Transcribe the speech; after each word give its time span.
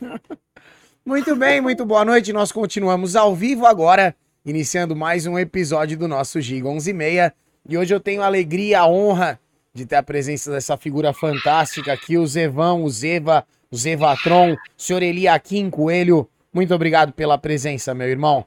Muito 1.04 1.34
bem, 1.34 1.60
muito 1.60 1.84
boa 1.84 2.04
noite. 2.04 2.32
Nós 2.32 2.52
continuamos 2.52 3.16
ao 3.16 3.34
vivo 3.34 3.66
agora, 3.66 4.14
iniciando 4.44 4.94
mais 4.94 5.26
um 5.26 5.38
episódio 5.38 5.98
do 5.98 6.06
nosso 6.06 6.40
Giga 6.40 6.68
11 6.68 6.90
e 6.90 6.92
meia. 6.92 7.34
E 7.68 7.76
hoje 7.76 7.94
eu 7.94 7.98
tenho 7.98 8.22
a 8.22 8.26
alegria, 8.26 8.80
a 8.80 8.86
honra 8.86 9.40
de 9.72 9.86
ter 9.86 9.96
a 9.96 10.02
presença 10.02 10.50
dessa 10.50 10.76
figura 10.76 11.12
fantástica 11.12 11.92
aqui, 11.92 12.18
o 12.18 12.26
Zevão, 12.26 12.84
o 12.84 12.90
Zeva, 12.90 13.46
o 13.70 13.76
Zevatron, 13.76 14.52
o 14.52 14.58
senhor 14.76 15.02
Eliakim 15.02 15.70
Coelho. 15.70 16.28
Muito 16.52 16.74
obrigado 16.74 17.12
pela 17.12 17.38
presença, 17.38 17.94
meu 17.94 18.08
irmão. 18.08 18.44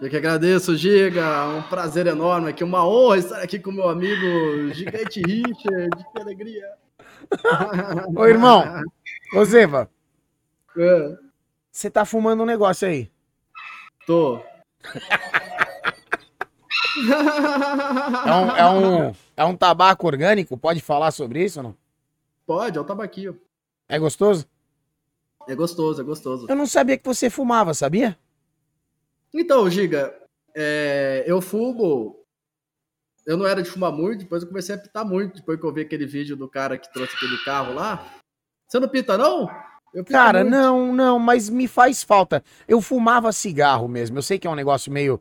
Eu 0.00 0.10
que 0.10 0.16
agradeço, 0.16 0.76
Giga. 0.76 1.46
Um 1.48 1.62
prazer 1.62 2.06
enorme 2.06 2.50
aqui, 2.50 2.62
uma 2.62 2.86
honra 2.86 3.18
estar 3.18 3.42
aqui 3.42 3.58
com 3.58 3.72
meu 3.72 3.88
amigo 3.88 4.72
Gigante 4.74 5.22
Richard. 5.22 5.90
Que 6.12 6.20
alegria. 6.20 6.68
Ô, 8.14 8.26
irmão, 8.26 8.62
ô 9.34 9.44
Zeva. 9.44 9.90
É. 10.76 11.16
Você 11.70 11.90
tá 11.90 12.04
fumando 12.04 12.42
um 12.42 12.46
negócio 12.46 12.88
aí? 12.88 13.10
Tô. 14.06 14.40
É 18.26 18.32
um, 18.32 18.56
é, 18.56 18.70
um, 18.70 19.14
é 19.36 19.44
um 19.44 19.56
tabaco 19.56 20.06
orgânico? 20.06 20.56
Pode 20.56 20.80
falar 20.80 21.10
sobre 21.10 21.44
isso 21.44 21.60
ou 21.60 21.64
não? 21.64 21.76
Pode, 22.46 22.78
é 22.78 22.80
um 22.80 22.84
tabaquinho. 22.84 23.38
É 23.88 23.98
gostoso? 23.98 24.48
É 25.46 25.54
gostoso, 25.54 26.00
é 26.00 26.04
gostoso. 26.04 26.46
Eu 26.48 26.56
não 26.56 26.66
sabia 26.66 26.96
que 26.96 27.04
você 27.04 27.28
fumava, 27.28 27.74
sabia? 27.74 28.18
Então, 29.32 29.68
Giga, 29.70 30.14
é, 30.54 31.24
eu 31.26 31.40
fumo. 31.40 32.24
Eu 33.26 33.36
não 33.36 33.46
era 33.46 33.62
de 33.62 33.68
fumar 33.68 33.92
muito, 33.92 34.20
depois 34.20 34.42
eu 34.42 34.48
comecei 34.48 34.74
a 34.74 34.78
pitar 34.78 35.04
muito, 35.04 35.36
depois 35.36 35.58
que 35.58 35.66
eu 35.66 35.72
vi 35.72 35.80
aquele 35.82 36.06
vídeo 36.06 36.36
do 36.36 36.48
cara 36.48 36.78
que 36.78 36.92
trouxe 36.92 37.16
aquele 37.16 37.36
carro 37.44 37.74
lá. 37.74 38.20
Você 38.66 38.80
não 38.80 38.88
pita, 38.88 39.16
não? 39.16 39.48
Cara, 40.04 40.42
muito. 40.42 40.54
não, 40.54 40.92
não, 40.92 41.18
mas 41.18 41.48
me 41.48 41.66
faz 41.66 42.02
falta. 42.02 42.42
Eu 42.68 42.80
fumava 42.80 43.32
cigarro 43.32 43.88
mesmo. 43.88 44.18
Eu 44.18 44.22
sei 44.22 44.38
que 44.38 44.46
é 44.46 44.50
um 44.50 44.54
negócio 44.54 44.92
meio. 44.92 45.20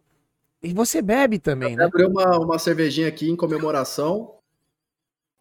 E 0.62 0.74
você 0.74 1.02
bebe 1.02 1.38
também, 1.38 1.74
eu 1.74 1.78
né? 1.78 1.86
Abri 1.86 2.06
uma, 2.06 2.40
uma 2.40 2.60
cervejinha 2.60 3.08
aqui 3.08 3.30
em 3.30 3.36
comemoração. 3.36 4.34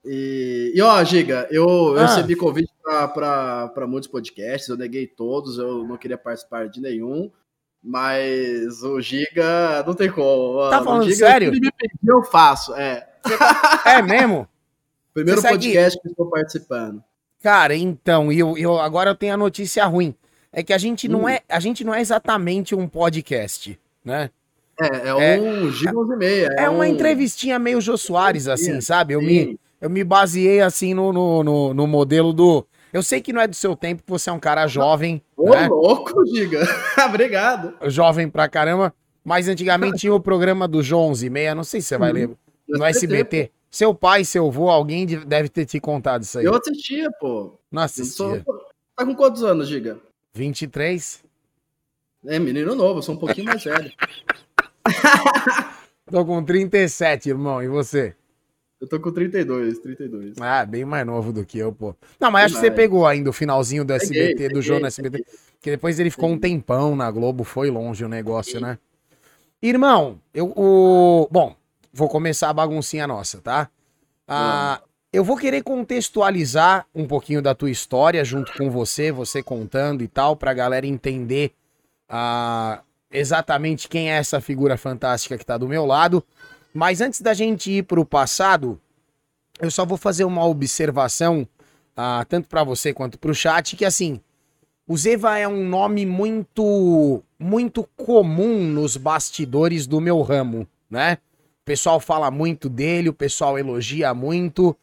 E, 0.05 0.73
e 0.75 0.83
ó, 0.83 1.03
Giga, 1.03 1.49
eu, 1.51 1.65
eu 1.65 1.99
ah. 1.99 2.07
recebi 2.07 2.37
convite 2.37 2.71
para 2.83 3.87
muitos 3.89 4.09
podcasts, 4.09 4.69
eu 4.69 4.77
neguei 4.77 5.07
todos, 5.07 5.57
eu 5.57 5.83
não 5.85 5.97
queria 5.97 6.19
participar 6.19 6.69
de 6.69 6.81
nenhum. 6.81 7.31
Mas 7.83 8.83
o 8.83 9.01
Giga 9.01 9.83
não 9.87 9.95
tem 9.95 10.11
como. 10.11 10.71
Tá 10.71 10.83
falando 10.83 11.05
Giga, 11.05 11.17
sério? 11.17 11.49
Ele 11.49 11.61
me 11.61 11.73
pedir, 11.73 12.09
eu 12.09 12.23
faço. 12.23 12.75
É. 12.75 13.07
É 13.85 14.03
mesmo? 14.03 14.49
Primeiro 15.13 15.43
podcast 15.43 16.01
que 16.01 16.09
estou 16.09 16.29
participando. 16.29 17.03
Cara, 17.45 17.77
então, 17.77 18.33
eu, 18.33 18.57
eu 18.57 18.81
agora 18.81 19.11
eu 19.11 19.15
tenho 19.15 19.35
a 19.35 19.37
notícia 19.37 19.85
ruim. 19.85 20.15
É 20.51 20.63
que 20.63 20.73
a 20.73 20.79
gente 20.79 21.07
não 21.07 21.25
hum. 21.25 21.29
é, 21.29 21.43
a 21.47 21.61
gente 21.61 21.85
não 21.85 21.95
é 21.95 22.01
exatamente 22.01 22.75
um 22.75 22.89
podcast, 22.89 23.79
né? 24.03 24.31
É, 24.81 25.09
é 25.09 25.15
um 25.15 25.21
é, 25.69 25.71
Giga 25.71 25.93
e 25.93 26.17
meia. 26.17 26.49
É, 26.59 26.65
é 26.65 26.71
uma 26.71 26.85
um... 26.85 26.85
entrevistinha 26.85 27.59
meio 27.59 27.83
Jô 27.83 27.99
Soares, 27.99 28.49
assim, 28.49 28.81
sabe? 28.81 29.13
Eu 29.13 29.21
me, 29.21 29.61
eu 29.79 29.91
me 29.91 30.03
baseei, 30.03 30.63
assim, 30.63 30.95
no, 30.95 31.13
no, 31.13 31.45
no, 31.45 31.75
no, 31.75 31.87
modelo 31.87 32.33
do... 32.33 32.67
Eu 32.91 33.03
sei 33.03 33.21
que 33.21 33.31
não 33.31 33.43
é 33.43 33.47
do 33.47 33.55
seu 33.55 33.77
tempo, 33.77 34.03
você 34.07 34.31
é 34.31 34.33
um 34.33 34.41
cara 34.41 34.67
jovem. 34.67 35.21
Ô, 35.37 35.51
né? 35.51 35.69
louco, 35.69 36.25
Giga. 36.27 36.67
Obrigado. 37.05 37.75
Jovem 37.91 38.27
pra 38.27 38.49
caramba. 38.49 38.95
Mas 39.23 39.49
antigamente 39.49 39.99
tinha 39.99 40.15
o 40.15 40.21
programa 40.21 40.67
do 40.67 40.83
João 40.83 41.11
11 41.11 41.27
e 41.27 41.31
meia, 41.31 41.55
não 41.55 41.65
sei 41.65 41.83
se 41.83 41.89
você 41.89 41.99
vai 41.99 42.09
uhum. 42.09 42.15
ler, 42.15 42.31
no 42.69 42.85
SBT. 42.87 43.51
Seu 43.75 43.93
pai, 43.93 44.25
seu 44.25 44.47
avô, 44.47 44.71
alguém 44.71 45.05
deve 45.05 45.49
ter 45.49 45.67
te 45.67 45.81
contado 45.81 46.23
isso 46.23 46.39
aí. 46.39 46.45
Eu 46.45 46.55
assistia, 46.55 47.11
pô. 47.19 47.59
Não 47.73 47.83
assistia. 47.83 48.45
Sou... 48.45 48.65
Tá 48.95 49.05
com 49.05 49.17
quantos 49.17 49.43
anos, 49.43 49.67
Giga? 49.67 49.99
23. 50.33 51.25
É, 52.25 52.39
menino 52.39 52.77
novo, 52.77 53.01
eu 53.01 53.03
sou 53.03 53.17
um 53.17 53.19
pouquinho 53.19 53.47
mais 53.47 53.65
velho. 53.65 53.91
tô 56.09 56.25
com 56.25 56.45
37, 56.45 57.31
irmão. 57.31 57.61
E 57.61 57.67
você? 57.67 58.15
Eu 58.81 58.87
tô 58.87 59.01
com 59.01 59.11
32, 59.11 59.81
32. 59.81 60.35
Ah, 60.41 60.65
bem 60.65 60.85
mais 60.85 61.05
novo 61.05 61.33
do 61.33 61.45
que 61.45 61.59
eu, 61.59 61.73
pô. 61.73 61.97
Não, 62.21 62.31
mas 62.31 62.45
acho 62.45 62.55
que 62.55 62.61
você 62.61 62.71
pegou 62.71 63.05
ainda 63.05 63.31
o 63.31 63.33
finalzinho 63.33 63.85
do 63.85 63.93
SBT, 63.93 64.35
peguei, 64.35 64.49
do 64.51 64.63
João 64.63 64.79
no 64.79 64.87
SBT. 64.87 65.25
Que 65.61 65.73
depois 65.73 65.99
ele 65.99 66.11
ficou 66.11 66.31
um 66.31 66.39
tempão 66.39 66.95
na 66.95 67.11
Globo, 67.11 67.43
foi 67.43 67.73
longe 67.73 68.05
o 68.05 68.09
negócio, 68.09 68.61
né? 68.61 68.79
Irmão, 69.61 70.21
eu. 70.33 70.53
O... 70.55 71.27
Bom, 71.29 71.57
vou 71.95 72.09
começar 72.09 72.51
a 72.51 72.53
baguncinha 72.53 73.07
nossa, 73.07 73.41
tá? 73.41 73.71
Ah, 74.27 74.81
eu 75.13 75.23
vou 75.23 75.37
querer 75.37 75.63
contextualizar 75.63 76.87
um 76.93 77.07
pouquinho 77.07 77.41
da 77.41 77.55
tua 77.55 77.71
história 77.71 78.25
junto 78.25 78.53
com 78.55 78.69
você, 78.69 79.13
você 79.13 79.43
contando 79.43 80.03
e 80.03 80.09
tal, 80.09 80.35
pra 80.35 80.53
galera 80.53 80.87
entender 80.87 81.53
ah, 82.09 82.83
exatamente 83.13 83.89
quem 83.89 84.11
é 84.11 84.17
essa 84.17 84.41
figura 84.41 84.77
fantástica 84.77 85.39
que 85.39 85.47
tá 85.47 85.57
do 85.57 85.69
meu 85.69 85.87
lado. 85.87 86.23
Mas 86.73 87.01
antes 87.01 87.21
da 87.21 87.33
gente 87.33 87.71
ir 87.71 87.85
pro 87.85 88.05
passado, 88.05 88.81
eu 89.61 89.71
só 89.71 89.87
vou 89.87 89.97
fazer 89.97 90.25
uma 90.25 90.45
observação, 90.45 91.47
ah, 91.97 92.27
tanto 92.29 92.49
para 92.49 92.65
você 92.65 92.93
quanto 92.93 93.17
pro 93.21 93.33
chat, 93.33 93.77
que 93.77 93.85
assim, 93.85 94.21
o 94.85 94.97
Zeva 94.97 95.39
é 95.39 95.47
um 95.47 95.69
nome 95.69 96.05
muito, 96.05 97.23
muito 97.39 97.89
comum 97.97 98.59
nos 98.65 98.97
bastidores 98.97 99.87
do 99.87 100.01
meu 100.01 100.21
ramo, 100.23 100.67
né? 100.91 101.19
O 101.65 101.73
pessoal 101.73 101.99
fala 101.99 102.31
muito 102.31 102.69
dele, 102.69 103.09
o 103.09 103.15
pessoal 103.15 103.59
elogia 103.59 104.13
muito. 104.13 104.77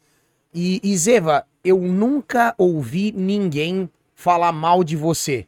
E, 0.52 0.80
e 0.82 0.96
Zeva, 0.96 1.46
eu 1.62 1.78
nunca 1.78 2.56
ouvi 2.58 3.12
ninguém 3.12 3.88
falar 4.16 4.50
mal 4.50 4.82
de 4.82 4.96
você. 4.96 5.46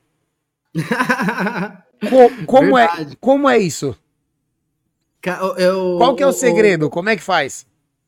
Co 2.09 2.47
como, 2.47 2.78
é, 2.78 2.89
como 3.19 3.49
é 3.49 3.59
isso? 3.59 3.99
Eu, 5.59 5.97
Qual 5.99 6.15
que 6.15 6.22
é 6.22 6.27
o 6.27 6.33
segredo? 6.33 6.89
Como 6.89 7.09
é 7.09 7.17
que 7.17 7.22
faz? 7.22 7.66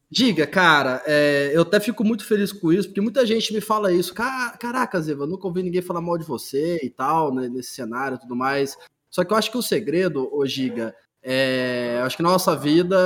Diga, 0.08 0.46
cara, 0.46 1.02
é, 1.04 1.50
eu 1.52 1.62
até 1.62 1.80
fico 1.80 2.04
muito 2.04 2.24
feliz 2.24 2.52
com 2.52 2.72
isso, 2.72 2.88
porque 2.88 3.00
muita 3.00 3.26
gente 3.26 3.52
me 3.52 3.60
fala 3.60 3.92
isso. 3.92 4.14
Caraca, 4.14 5.00
Zeva, 5.00 5.26
nunca 5.26 5.48
ouvi 5.48 5.64
ninguém 5.64 5.82
falar 5.82 6.00
mal 6.00 6.16
de 6.16 6.24
você 6.24 6.78
e 6.80 6.90
tal, 6.90 7.34
né, 7.34 7.48
nesse 7.48 7.70
cenário 7.70 8.16
e 8.16 8.20
tudo 8.20 8.36
mais. 8.36 8.76
Só 9.10 9.24
que 9.24 9.32
eu 9.32 9.36
acho 9.36 9.50
que 9.50 9.58
o 9.58 9.62
segredo, 9.62 10.32
ô 10.32 10.46
Giga, 10.46 10.94
é, 11.28 12.00
acho 12.04 12.16
que 12.16 12.22
na 12.22 12.30
nossa 12.30 12.54
vida, 12.54 12.96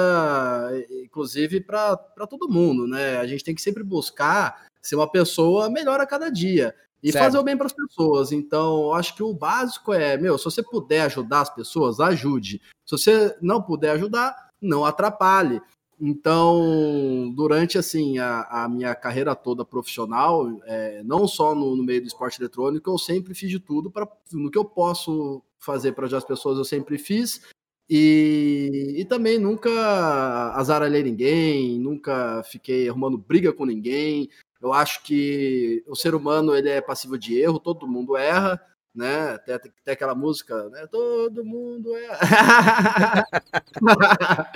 inclusive 1.02 1.58
para 1.58 1.96
todo 2.28 2.50
mundo, 2.50 2.86
né? 2.86 3.16
A 3.16 3.26
gente 3.26 3.42
tem 3.42 3.54
que 3.54 3.62
sempre 3.62 3.82
buscar 3.82 4.66
ser 4.82 4.96
uma 4.96 5.10
pessoa 5.10 5.70
melhor 5.70 6.00
a 6.00 6.06
cada 6.06 6.28
dia 6.28 6.74
e 7.02 7.10
certo. 7.10 7.24
fazer 7.24 7.38
o 7.38 7.42
bem 7.42 7.56
para 7.56 7.64
as 7.64 7.72
pessoas. 7.72 8.30
Então, 8.30 8.92
acho 8.92 9.14
que 9.14 9.22
o 9.22 9.32
básico 9.32 9.94
é, 9.94 10.18
meu, 10.18 10.36
se 10.36 10.44
você 10.44 10.62
puder 10.62 11.00
ajudar 11.06 11.40
as 11.40 11.48
pessoas, 11.48 11.98
ajude. 11.98 12.60
Se 12.84 12.98
você 12.98 13.34
não 13.40 13.62
puder 13.62 13.92
ajudar, 13.92 14.50
não 14.60 14.84
atrapalhe. 14.84 15.58
Então, 15.98 17.32
durante 17.34 17.78
assim 17.78 18.18
a, 18.18 18.42
a 18.64 18.68
minha 18.68 18.94
carreira 18.94 19.34
toda 19.34 19.64
profissional, 19.64 20.60
é, 20.64 21.02
não 21.04 21.26
só 21.26 21.54
no, 21.54 21.74
no, 21.74 21.82
meio 21.82 22.02
do 22.02 22.06
esporte 22.06 22.38
eletrônico, 22.38 22.90
eu 22.90 22.98
sempre 22.98 23.32
fiz 23.32 23.48
de 23.48 23.58
tudo 23.58 23.90
para 23.90 24.06
no 24.30 24.50
que 24.50 24.58
eu 24.58 24.64
posso 24.66 25.42
fazer 25.58 25.92
para 25.92 26.04
ajudar 26.04 26.18
as 26.18 26.24
pessoas, 26.24 26.58
eu 26.58 26.64
sempre 26.66 26.98
fiz. 26.98 27.40
E, 27.92 28.94
e 28.98 29.04
também 29.04 29.36
nunca 29.36 29.68
azaralhei 30.54 31.02
ninguém, 31.02 31.76
nunca 31.80 32.40
fiquei 32.44 32.88
arrumando 32.88 33.18
briga 33.18 33.52
com 33.52 33.64
ninguém. 33.66 34.30
Eu 34.62 34.72
acho 34.72 35.02
que 35.02 35.82
o 35.88 35.96
ser 35.96 36.14
humano 36.14 36.54
ele 36.54 36.68
é 36.68 36.80
passivo 36.80 37.18
de 37.18 37.36
erro, 37.36 37.58
todo 37.58 37.88
mundo 37.88 38.16
erra, 38.16 38.62
né? 38.94 39.38
Tem, 39.38 39.58
tem 39.84 39.92
aquela 39.92 40.14
música, 40.14 40.68
né? 40.68 40.86
Todo 40.90 41.44
mundo 41.44 41.94
erra. 41.96 43.24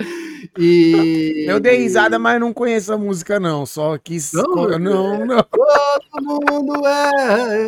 e 0.57 1.45
eu 1.47 1.59
dei 1.59 1.77
risada, 1.77 2.19
mas 2.19 2.39
não 2.39 2.53
conheço 2.53 2.93
a 2.93 2.97
música 2.97 3.39
não, 3.39 3.65
só 3.65 3.97
quis 3.97 4.33
não, 4.33 4.77
não, 4.79 5.25
não. 5.25 5.43
Todo 6.11 6.51
mundo 6.51 6.85
erra, 6.85 7.67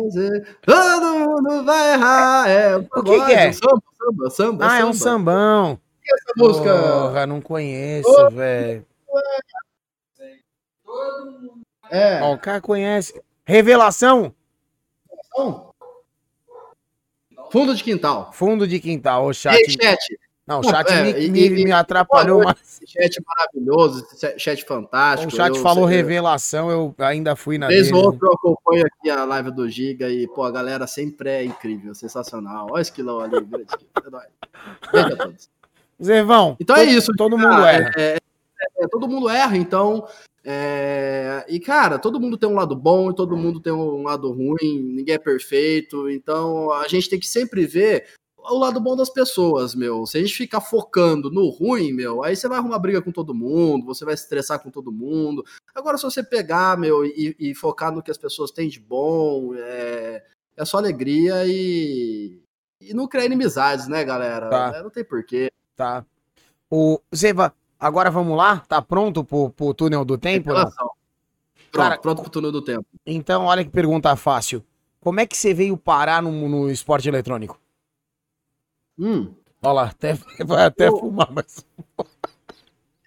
todo 0.62 1.18
mundo 1.18 1.64
vai 1.64 1.92
errar. 1.92 2.48
É, 2.48 2.76
o 2.76 3.02
que, 3.02 3.26
que 3.26 3.32
é? 3.32 3.52
Samba, 3.52 3.82
samba, 3.96 4.30
samba. 4.30 4.66
Ah, 4.66 4.68
samba. 4.70 4.80
é 4.80 4.84
um 4.84 4.92
sambão. 4.92 5.72
O 5.72 5.76
que 6.02 6.10
é 6.10 6.14
essa 6.14 6.32
música? 6.36 6.82
Porra, 6.82 7.26
não 7.26 7.40
conheço, 7.40 8.30
velho. 8.30 8.86
Todo 10.84 11.30
mundo. 11.32 11.62
É. 11.90 12.22
Ó, 12.22 12.34
o 12.34 12.38
cara 12.38 12.60
conhece. 12.60 13.20
Revelação? 13.44 14.34
Fundo 17.50 17.74
de 17.74 17.82
quintal. 17.82 18.30
Fundo 18.32 18.66
de 18.66 18.80
quintal, 18.80 19.26
o 19.26 19.34
chat. 19.34 19.56
Ei, 19.56 19.70
chat. 19.70 19.98
Não, 20.46 20.60
o 20.60 20.64
chat 20.64 20.90
é, 20.90 21.02
me, 21.02 21.28
me, 21.28 21.50
me, 21.64 21.72
atrapalhou 21.72 22.42
mais. 22.42 22.80
Chat 22.86 23.22
maravilhoso, 23.26 24.06
chat 24.38 24.64
fantástico. 24.64 25.30
O 25.30 25.36
chat 25.36 25.54
eu, 25.54 25.62
falou 25.62 25.84
revelação, 25.84 26.70
eu 26.70 26.94
ainda 26.98 27.36
fui 27.36 27.58
na 27.58 27.66
Vez 27.66 27.92
outro 27.92 28.26
eu 28.26 28.32
acompanho 28.32 28.86
aqui 28.86 29.10
a 29.10 29.24
live 29.26 29.50
do 29.50 29.68
Giga 29.68 30.08
e, 30.08 30.26
pô, 30.26 30.44
a 30.44 30.50
galera 30.50 30.86
sempre 30.86 31.28
é 31.28 31.44
incrível, 31.44 31.94
sensacional. 31.94 32.68
Olha 32.70 32.80
esse 32.80 32.90
quilão 32.90 33.20
ali, 33.20 33.38
grande. 33.40 33.66
É 33.96 34.90
Beijo 34.90 35.12
a 35.12 35.16
todos. 35.16 35.50
Zervão. 36.02 36.56
Então 36.60 36.76
é 36.76 36.84
isso. 36.84 37.12
Todo 37.16 37.36
mundo 37.36 37.64
erra. 37.64 37.92
É, 37.96 38.16
é, 38.16 38.18
é, 38.78 38.86
todo 38.88 39.08
mundo 39.08 39.28
erra, 39.28 39.56
então. 39.56 40.06
É, 40.44 41.44
e, 41.48 41.60
cara, 41.60 41.98
todo 41.98 42.20
mundo 42.20 42.38
tem 42.38 42.48
um 42.48 42.54
lado 42.54 42.74
bom 42.74 43.10
e 43.10 43.14
todo 43.14 43.36
mundo 43.36 43.60
tem 43.60 43.72
um 43.72 44.02
lado 44.02 44.32
ruim, 44.32 44.80
ninguém 44.82 45.14
é 45.14 45.18
perfeito, 45.18 46.08
então 46.08 46.70
a 46.72 46.88
gente 46.88 47.10
tem 47.10 47.18
que 47.18 47.26
sempre 47.26 47.66
ver 47.66 48.06
o 48.38 48.58
lado 48.58 48.80
bom 48.80 48.96
das 48.96 49.10
pessoas, 49.10 49.74
meu. 49.74 50.06
Se 50.06 50.16
a 50.16 50.20
gente 50.20 50.34
ficar 50.34 50.60
focando 50.60 51.30
no 51.30 51.48
ruim, 51.48 51.92
meu, 51.92 52.24
aí 52.24 52.34
você 52.34 52.48
vai 52.48 52.58
arrumar 52.58 52.78
briga 52.78 53.02
com 53.02 53.12
todo 53.12 53.34
mundo, 53.34 53.84
você 53.84 54.04
vai 54.04 54.16
se 54.16 54.22
estressar 54.22 54.60
com 54.62 54.70
todo 54.70 54.92
mundo. 54.92 55.44
Agora, 55.74 55.98
se 55.98 56.04
você 56.04 56.22
pegar, 56.22 56.78
meu, 56.78 57.04
e, 57.04 57.36
e 57.38 57.54
focar 57.54 57.92
no 57.92 58.02
que 58.02 58.10
as 58.10 58.18
pessoas 58.18 58.50
têm 58.50 58.68
de 58.68 58.80
bom, 58.80 59.54
é, 59.54 60.24
é 60.56 60.64
só 60.64 60.78
alegria 60.78 61.44
e, 61.46 62.40
e 62.80 62.94
não 62.94 63.06
criar 63.06 63.26
inimizades, 63.26 63.86
né, 63.86 64.04
galera? 64.04 64.48
Tá. 64.48 64.72
É, 64.76 64.82
não 64.82 64.90
tem 64.90 65.04
porquê. 65.04 65.50
Tá. 65.76 66.04
O 66.70 67.00
Zeva, 67.14 67.54
agora 67.78 68.10
vamos 68.10 68.36
lá? 68.36 68.58
Tá 68.68 68.80
pronto 68.82 69.24
pro, 69.24 69.50
pro 69.50 69.74
túnel 69.74 70.04
do 70.04 70.16
tempo? 70.18 70.52
Não? 70.52 70.64
Pronto, 70.70 70.96
Cara, 71.72 71.98
pronto 71.98 72.22
pro 72.22 72.30
túnel 72.30 72.50
do 72.52 72.62
tempo. 72.62 72.86
Então, 73.06 73.44
olha 73.44 73.64
que 73.64 73.70
pergunta 73.70 74.14
fácil. 74.16 74.64
Como 75.00 75.20
é 75.20 75.26
que 75.26 75.36
você 75.36 75.52
veio 75.54 75.76
parar 75.76 76.22
no, 76.22 76.30
no 76.48 76.70
esporte 76.70 77.08
eletrônico? 77.08 77.58
Hum, 78.98 79.32
Olha 79.62 79.72
lá, 79.72 79.84
até, 79.84 80.14
vai 80.46 80.64
até 80.66 80.88
Eu- 80.88 80.98
fumar, 80.98 81.30
mas. 81.32 81.64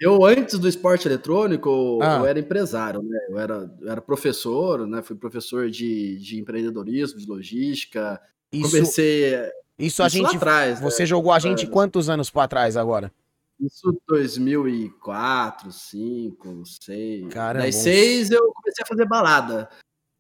Eu, 0.04 0.26
antes 0.26 0.58
do 0.58 0.68
esporte 0.68 1.08
eletrônico, 1.08 2.00
Ah. 2.02 2.18
eu 2.18 2.26
era 2.26 2.40
empresário, 2.40 3.04
né? 3.04 3.20
Eu 3.30 3.38
era, 3.38 3.72
eu 3.80 3.88
era 3.92 4.02
professor, 4.02 4.88
né? 4.88 5.00
Fui 5.04 5.16
professor 5.16 5.70
de, 5.70 6.18
de 6.18 6.40
empreendedorismo, 6.40 7.20
de 7.20 7.28
logística. 7.28 8.20
Isso, 8.52 8.72
Comecei 8.72 9.36
isso 9.78 10.02
a 10.02 10.08
isso 10.08 10.18
gente. 10.18 10.38
atrás, 10.38 10.82
né? 10.82 10.90
Você 10.90 11.06
jogou 11.06 11.32
a 11.32 11.38
gente 11.38 11.68
quantos 11.68 12.10
anos 12.10 12.32
pra 12.32 12.48
trás 12.48 12.76
agora? 12.76 13.12
Isso 13.62 13.96
2004, 14.08 15.66
2005, 15.70 16.64
6. 16.66 17.28
Caramba, 17.34 17.60
Daí 17.64 17.70
uns- 17.70 17.76
6 17.76 18.32
eu 18.32 18.52
comecei 18.54 18.84
a 18.84 18.88
fazer 18.88 19.06
balada. 19.06 19.70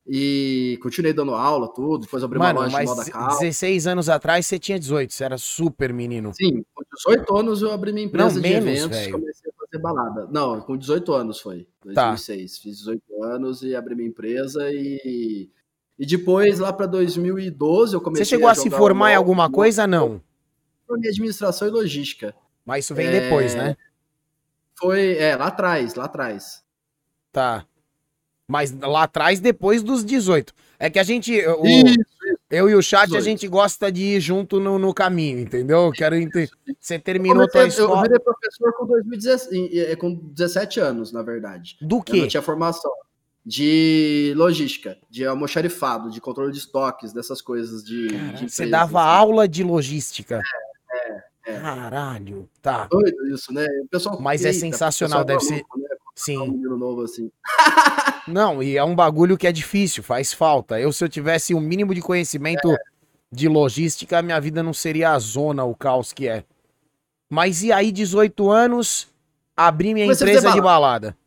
E 0.07 0.79
continuei 0.81 1.13
dando 1.13 1.33
aula, 1.35 1.71
tudo. 1.71 2.01
Depois 2.01 2.23
abri 2.23 2.37
uma 2.37 2.47
Mano, 2.53 2.61
loja 2.61 2.79
de 2.79 2.85
moda 2.85 3.05
calma. 3.11 3.37
16 3.39 3.85
anos 3.87 4.09
atrás 4.09 4.45
você 4.47 4.57
tinha 4.57 4.79
18, 4.79 5.13
você 5.13 5.23
era 5.23 5.37
super 5.37 5.93
menino. 5.93 6.33
Sim, 6.33 6.63
com 6.73 6.83
18 6.95 7.35
anos 7.37 7.61
eu 7.61 7.71
abri 7.71 7.93
minha 7.93 8.05
empresa 8.07 8.25
Não, 8.25 8.33
de 8.33 8.41
menos, 8.41 8.67
eventos 8.67 8.97
velho. 8.97 9.11
comecei 9.13 9.51
a 9.51 9.53
fazer 9.65 9.81
balada. 9.81 10.27
Não, 10.31 10.59
com 10.61 10.75
18 10.75 11.13
anos 11.13 11.39
foi. 11.39 11.67
Tá. 11.93 12.09
2006. 12.09 12.57
Fiz 12.57 12.77
18 12.79 13.23
anos 13.23 13.61
e 13.61 13.75
abri 13.75 13.95
minha 13.95 14.09
empresa 14.09 14.69
e. 14.71 15.49
E 15.99 16.05
depois, 16.05 16.57
lá 16.57 16.73
para 16.73 16.87
2012, 16.87 17.93
eu 17.93 18.01
comecei 18.01 18.25
Você 18.25 18.29
chegou 18.31 18.49
a 18.49 18.55
se 18.55 18.63
jogar 18.65 18.77
formar 18.79 19.09
em 19.11 19.13
uma- 19.13 19.17
alguma 19.19 19.43
uma- 19.45 19.51
coisa? 19.51 19.85
Não. 19.85 20.19
Formei 20.87 21.09
em 21.09 21.13
administração 21.13 21.67
e 21.67 21.71
logística. 21.71 22.33
Mas 22.65 22.85
isso 22.85 22.95
vem 22.95 23.07
É, 23.07 23.21
depois, 23.21 23.55
né? 23.55 23.75
Foi, 24.77 25.17
é, 25.17 25.35
lá 25.35 25.47
atrás, 25.47 25.95
lá 25.95 26.05
atrás. 26.05 26.63
Tá. 27.31 27.65
Mas 28.47 28.71
lá 28.71 29.03
atrás, 29.03 29.39
depois 29.39 29.81
dos 29.83 30.03
18. 30.03 30.53
É 30.79 30.89
que 30.89 30.99
a 30.99 31.03
gente. 31.03 31.31
o- 31.45 31.63
eu 32.49 32.69
e 32.69 32.75
o 32.75 32.81
chat, 32.81 33.03
a 33.03 33.05
18. 33.05 33.23
gente 33.23 33.47
gosta 33.47 33.91
de 33.91 34.01
ir 34.03 34.19
junto 34.19 34.59
no, 34.59 34.77
no 34.77 34.93
caminho, 34.93 35.39
entendeu? 35.39 35.85
Eu 35.85 35.91
quero 35.91 36.15
entender. 36.15 36.49
Você 36.79 36.99
terminou 36.99 37.47
comecei- 37.47 37.61
tua 37.61 37.61
Eu 37.61 37.67
escola. 37.87 38.01
virei 38.01 38.19
professor 38.19 38.73
com, 38.73 38.85
2017, 38.87 39.79
eh, 39.79 39.95
com 39.95 40.13
17 40.15 40.79
anos, 40.79 41.11
na 41.13 41.21
verdade. 41.21 41.77
Do 41.79 41.95
Eu 41.95 41.97
não 41.97 42.01
quê? 42.03 42.27
tinha 42.27 42.41
formação. 42.41 42.91
De 43.43 44.33
logística, 44.35 44.97
de 45.09 45.25
almoxarifado, 45.25 46.11
de 46.11 46.21
controle 46.21 46.51
de 46.51 46.59
estoques, 46.59 47.11
dessas 47.13 47.41
coisas 47.41 47.83
de. 47.83 48.07
de 48.07 48.13
Cara, 48.15 48.37
você 48.37 48.43
empresas, 48.65 48.69
dava 48.69 48.99
assim. 49.01 49.17
aula 49.19 49.47
de 49.47 49.63
logística. 49.63 50.35
é. 50.37 50.70
Caralho. 51.43 52.49
Tá. 52.61 52.87
Doido 52.89 53.27
isso, 53.27 53.53
né? 53.53 53.65
O 53.83 53.87
pessoal, 53.87 54.21
Mas 54.21 54.45
é 54.45 54.49
eita, 54.49 54.59
sensacional, 54.59 55.21
o 55.21 55.25
pessoal 55.25 55.39
deve 55.39 55.61
é 55.61 55.63
maluco, 55.63 55.79
né? 55.79 55.87
Um 55.91 56.11
Sim. 56.15 56.51
menino 56.51 56.77
novo 56.77 57.03
assim. 57.03 57.31
Não, 58.27 58.61
e 58.61 58.77
é 58.77 58.83
um 58.83 58.95
bagulho 58.95 59.37
que 59.37 59.47
é 59.47 59.51
difícil, 59.51 60.03
faz 60.03 60.33
falta. 60.33 60.79
Eu, 60.79 60.91
se 60.91 61.03
eu 61.03 61.09
tivesse 61.09 61.53
o 61.53 61.59
mínimo 61.59 61.93
de 61.93 62.01
conhecimento 62.01 62.75
de 63.31 63.47
logística, 63.47 64.21
minha 64.21 64.39
vida 64.39 64.61
não 64.61 64.73
seria 64.73 65.11
a 65.11 65.19
zona, 65.19 65.63
o 65.63 65.75
caos 65.75 66.11
que 66.11 66.27
é. 66.27 66.43
Mas 67.29 67.63
e 67.63 67.71
aí, 67.71 67.91
18 67.91 68.51
anos, 68.51 69.07
abri 69.55 69.93
minha 69.93 70.05
Comecei 70.05 70.27
empresa 70.27 70.49
fazer 70.49 70.59
de 70.59 70.61
balada. 70.61 71.17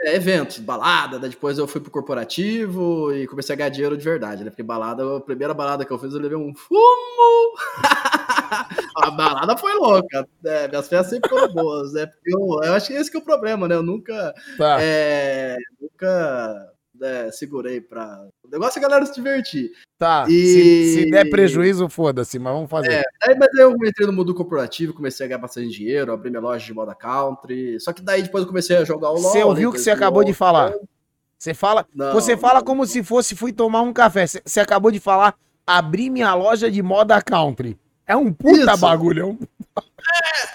É, 0.00 0.16
eventos, 0.16 0.58
balada, 0.58 1.18
daí 1.18 1.30
depois 1.30 1.58
eu 1.58 1.66
fui 1.66 1.80
pro 1.80 1.90
corporativo 1.90 3.14
e 3.14 3.26
comecei 3.26 3.54
a 3.54 3.56
ganhar 3.56 3.70
dinheiro 3.70 3.96
de 3.96 4.04
verdade, 4.04 4.44
né? 4.44 4.50
Porque 4.50 4.62
balada, 4.62 5.16
a 5.16 5.20
primeira 5.20 5.54
balada 5.54 5.84
que 5.84 5.92
eu 5.92 5.98
fiz, 5.98 6.12
eu 6.12 6.20
levei 6.20 6.36
um 6.36 6.54
fumo. 6.54 7.54
a 8.96 9.10
balada 9.10 9.56
foi 9.56 9.74
louca. 9.74 10.26
né? 10.42 10.68
minhas 10.68 10.88
festas 10.88 11.10
sempre 11.10 11.28
foram 11.30 11.52
boas, 11.52 11.92
né? 11.92 12.06
Porque 12.06 12.34
eu, 12.34 12.60
eu 12.64 12.72
acho 12.74 12.88
que 12.88 12.92
esse 12.94 13.10
que 13.10 13.16
é 13.16 13.20
o 13.20 13.24
problema, 13.24 13.66
né? 13.68 13.74
Eu 13.74 13.82
nunca, 13.82 14.34
Tá. 14.58 14.78
é, 14.80 15.56
nunca 15.80 16.68
né, 16.98 17.30
segurei 17.30 17.80
pra. 17.80 18.20
O 18.44 18.48
negócio 18.48 18.78
é 18.78 18.84
a 18.84 18.88
galera 18.88 19.06
se 19.06 19.14
divertir. 19.14 19.70
Tá. 19.98 20.26
e- 20.28 20.46
Se, 20.46 20.94
se 21.04 21.10
der 21.10 21.28
prejuízo, 21.30 21.88
foda-se, 21.88 22.38
mas 22.38 22.52
vamos 22.52 22.70
fazer. 22.70 22.92
É, 22.92 23.02
Aí, 23.24 23.36
mas 23.38 23.48
aí 23.56 23.62
eu 23.64 23.72
entrei 23.84 24.06
no 24.06 24.12
mundo 24.12 24.34
corporativo, 24.34 24.92
comecei 24.92 25.24
a 25.24 25.28
ganhar 25.28 25.38
bastante 25.38 25.68
dinheiro, 25.70 26.12
abri 26.12 26.28
minha 26.30 26.40
loja 26.42 26.64
de 26.64 26.74
moda 26.74 26.94
country. 26.94 27.78
Só 27.80 27.92
que 27.92 28.02
daí 28.02 28.22
depois 28.22 28.42
eu 28.42 28.48
comecei 28.48 28.76
a 28.76 28.84
jogar 28.84 29.10
o 29.10 29.14
LOL. 29.14 29.22
Você 29.32 29.42
ouviu 29.42 29.68
o 29.68 29.72
que 29.72 29.78
depois 29.78 29.84
você 29.84 29.90
acabou 29.90 30.22
de 30.22 30.30
LOL. 30.30 30.36
falar? 30.36 30.72
Você 31.38 31.54
fala, 31.54 31.86
Não, 31.94 32.12
você 32.12 32.36
fala 32.36 32.60
não, 32.60 32.64
como 32.64 32.86
se 32.86 33.02
fosse 33.02 33.34
fui 33.34 33.52
tomar 33.52 33.80
um 33.82 33.92
café. 33.92 34.26
Você 34.26 34.60
acabou 34.60 34.92
de 34.92 35.00
falar, 35.00 35.34
abri 35.66 36.08
minha 36.08 36.32
loja 36.34 36.70
de 36.70 36.80
moda 36.82 37.20
country. 37.20 37.76
É 38.06 38.16
um 38.16 38.32
puta 38.32 38.72
Isso. 38.72 38.76
bagulho. 38.78 39.22
é 39.22 39.26
um- 39.26 39.38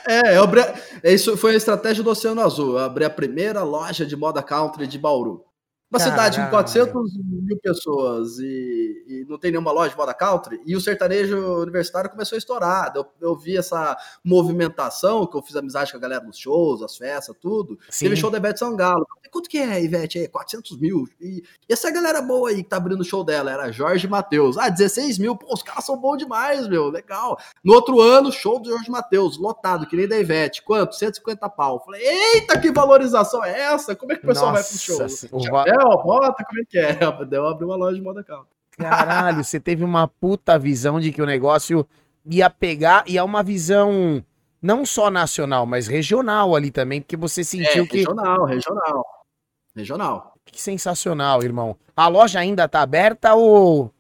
É, 0.08 0.38
abri, 0.38 0.62
é, 1.04 1.14
isso 1.14 1.36
foi 1.38 1.54
a 1.54 1.58
estratégia 1.58 2.04
do 2.04 2.10
Oceano 2.10 2.42
Azul. 2.42 2.74
Eu 2.78 2.80
abri 2.86 3.04
a 3.06 3.10
primeira 3.10 3.64
loja 3.64 4.06
de 4.06 4.16
moda 4.16 4.42
country 4.44 4.86
de 4.88 4.98
Bauru. 4.98 5.44
Uma 5.90 6.00
cidade 6.00 6.36
com 6.38 6.44
Caralho. 6.52 6.52
400 6.52 7.14
mil 7.18 7.58
pessoas 7.60 8.40
e, 8.40 9.06
e 9.08 9.26
não 9.30 9.38
tem 9.38 9.52
nenhuma 9.52 9.72
loja 9.72 9.92
de 9.92 9.98
moda 9.98 10.14
country. 10.14 10.60
E 10.66 10.76
o 10.76 10.82
sertanejo 10.82 11.38
universitário 11.62 12.10
começou 12.10 12.36
a 12.36 12.40
estourar. 12.40 12.92
Eu, 12.94 13.06
eu 13.22 13.36
vi 13.38 13.56
essa 13.58 13.96
movimentação, 14.24 15.26
que 15.26 15.36
eu 15.38 15.42
fiz 15.42 15.56
amizade 15.56 15.92
com 15.92 15.98
a 15.98 16.02
galera 16.02 16.24
nos 16.24 16.38
shows, 16.38 16.82
as 16.82 16.96
festas, 16.98 17.36
tudo. 17.40 17.78
Sim. 17.90 18.06
Teve 18.06 18.16
show 18.18 18.30
da 18.30 18.38
Ivete 18.38 18.60
Sangalo. 18.60 19.06
Quanto 19.32 19.50
que 19.50 19.58
é, 19.58 19.84
Ivete? 19.84 20.20
É 20.20 20.28
400 20.28 20.78
mil. 20.80 21.08
E, 21.20 21.44
e 21.70 21.74
essa 21.74 21.92
galera 21.92 22.22
boa 22.22 22.50
aí 22.50 22.64
que 22.64 22.70
tá 22.70 22.78
abrindo 22.78 23.02
o 23.02 23.06
show 23.06 23.24
dela 23.24 23.52
era 23.52 23.72
Jorge 23.72 24.08
Matheus. 24.08 24.58
Ah, 24.58 24.70
16 24.70 25.18
mil. 25.18 25.36
Pô, 25.36 25.54
os 25.54 25.62
caras 25.64 25.86
são 25.86 25.98
bons 25.98 26.18
demais, 26.18 26.68
meu. 26.68 26.90
Legal. 26.90 27.38
No 27.64 27.74
outro 27.74 28.00
ano, 28.02 28.32
show 28.32 28.60
do 28.60 28.70
Jorge 28.70 28.90
Matheus, 28.90 29.38
lotado, 29.38 29.86
que 29.86 29.96
nem 29.96 30.08
da 30.08 30.18
Ivete. 30.20 30.62
Quanto? 30.64 30.96
150 30.96 31.50
pau. 31.50 31.84
Falei, 31.84 32.02
eita, 32.06 32.60
que 32.60 32.72
valorização 32.72 33.44
é 33.44 33.60
essa? 33.60 33.96
Como 33.96 34.12
é 34.12 34.16
que 34.16 34.24
o 34.24 34.28
pessoal 34.28 34.52
vai 34.54 34.64
pro 34.64 34.78
show? 34.78 35.00
Nossa, 35.00 35.28
o 35.32 35.40
va- 35.52 35.66
Chapéu, 35.78 36.04
bota, 36.04 36.44
como 36.44 36.62
é 36.62 36.64
que 36.68 36.78
é? 36.78 36.94
Daí 37.30 37.40
eu 37.40 37.48
abri 37.48 37.66
uma 37.66 37.76
loja 37.76 37.96
de 37.96 38.02
moda 38.02 38.24
calma. 38.24 38.48
Caralho, 38.78 39.44
você 39.44 39.60
teve 39.60 39.84
uma 39.84 40.08
puta 40.08 40.58
visão 40.58 41.00
de 41.00 41.12
que 41.12 41.22
o 41.22 41.26
negócio 41.26 41.88
ia 42.26 42.50
pegar, 42.50 43.04
e 43.08 43.18
é 43.18 43.24
uma 43.24 43.42
visão 43.42 44.24
não 44.62 44.86
só 44.86 45.10
nacional, 45.10 45.66
mas 45.66 45.88
regional 45.88 46.56
ali 46.56 46.70
também, 46.72 47.02
porque 47.02 47.18
você 47.18 47.44
sentiu 47.44 47.88
que, 47.88 47.98
É, 47.98 48.00
regional, 48.00 48.46
regional. 48.46 49.06
Regional. 49.76 50.34
que 50.46 50.62
sensacional, 50.62 51.44
irmão. 51.44 51.78
A 51.96 52.08
loja 52.08 52.40
ainda 52.40 52.68
tá 52.68 52.82
aberta 52.82 53.34
ou. 53.34 53.94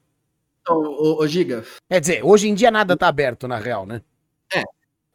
Ô 0.69 1.25
Giga, 1.27 1.63
Quer 1.89 2.01
dizer, 2.01 2.25
hoje 2.25 2.49
em 2.49 2.53
dia 2.53 2.69
nada 2.69 2.97
tá 2.97 3.07
aberto, 3.07 3.47
na 3.47 3.57
real, 3.57 3.85
né? 3.85 4.01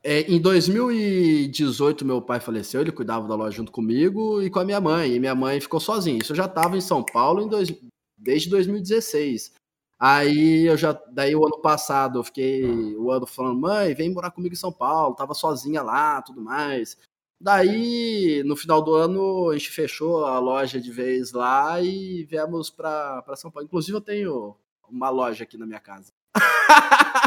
É, 0.05 0.23
em 0.23 0.41
2018, 0.41 2.05
meu 2.05 2.21
pai 2.21 2.41
faleceu, 2.41 2.81
ele 2.81 2.91
cuidava 2.91 3.29
da 3.29 3.37
loja 3.37 3.57
junto 3.57 3.71
comigo 3.71 4.43
e 4.43 4.51
com 4.51 4.59
a 4.59 4.65
minha 4.65 4.81
mãe. 4.81 5.15
E 5.15 5.21
minha 5.21 5.35
mãe 5.35 5.61
ficou 5.61 5.79
sozinha. 5.79 6.19
Isso 6.19 6.33
eu 6.33 6.37
já 6.37 6.47
estava 6.47 6.77
em 6.77 6.81
São 6.81 7.05
Paulo 7.05 7.43
em 7.43 7.49
dois, 7.49 7.73
desde 8.19 8.51
2016. 8.51 9.53
Aí 9.99 10.67
eu 10.67 10.77
já. 10.77 10.93
Daí 11.13 11.37
o 11.37 11.47
ano 11.47 11.61
passado 11.61 12.19
eu 12.19 12.25
fiquei 12.25 12.65
o 12.97 13.13
ano 13.13 13.27
falando, 13.27 13.61
mãe, 13.61 13.95
vem 13.95 14.13
morar 14.13 14.33
comigo 14.33 14.53
em 14.55 14.59
São 14.59 14.73
Paulo, 14.73 15.15
tava 15.15 15.35
sozinha 15.35 15.83
lá, 15.83 16.21
tudo 16.23 16.41
mais. 16.41 16.97
Daí, 17.41 18.43
no 18.45 18.57
final 18.57 18.83
do 18.83 18.95
ano, 18.95 19.51
a 19.51 19.59
gente 19.59 19.71
fechou 19.71 20.25
a 20.25 20.39
loja 20.39 20.81
de 20.81 20.91
vez 20.93 21.33
lá 21.33 21.81
e 21.81 22.25
viemos 22.25 22.71
para 22.71 23.25
São 23.37 23.51
Paulo. 23.51 23.67
Inclusive, 23.67 23.97
eu 23.97 24.01
tenho 24.01 24.57
uma 24.89 25.11
loja 25.11 25.45
aqui 25.45 25.57
na 25.57 25.67
minha 25.67 25.81
casa. 25.81 26.13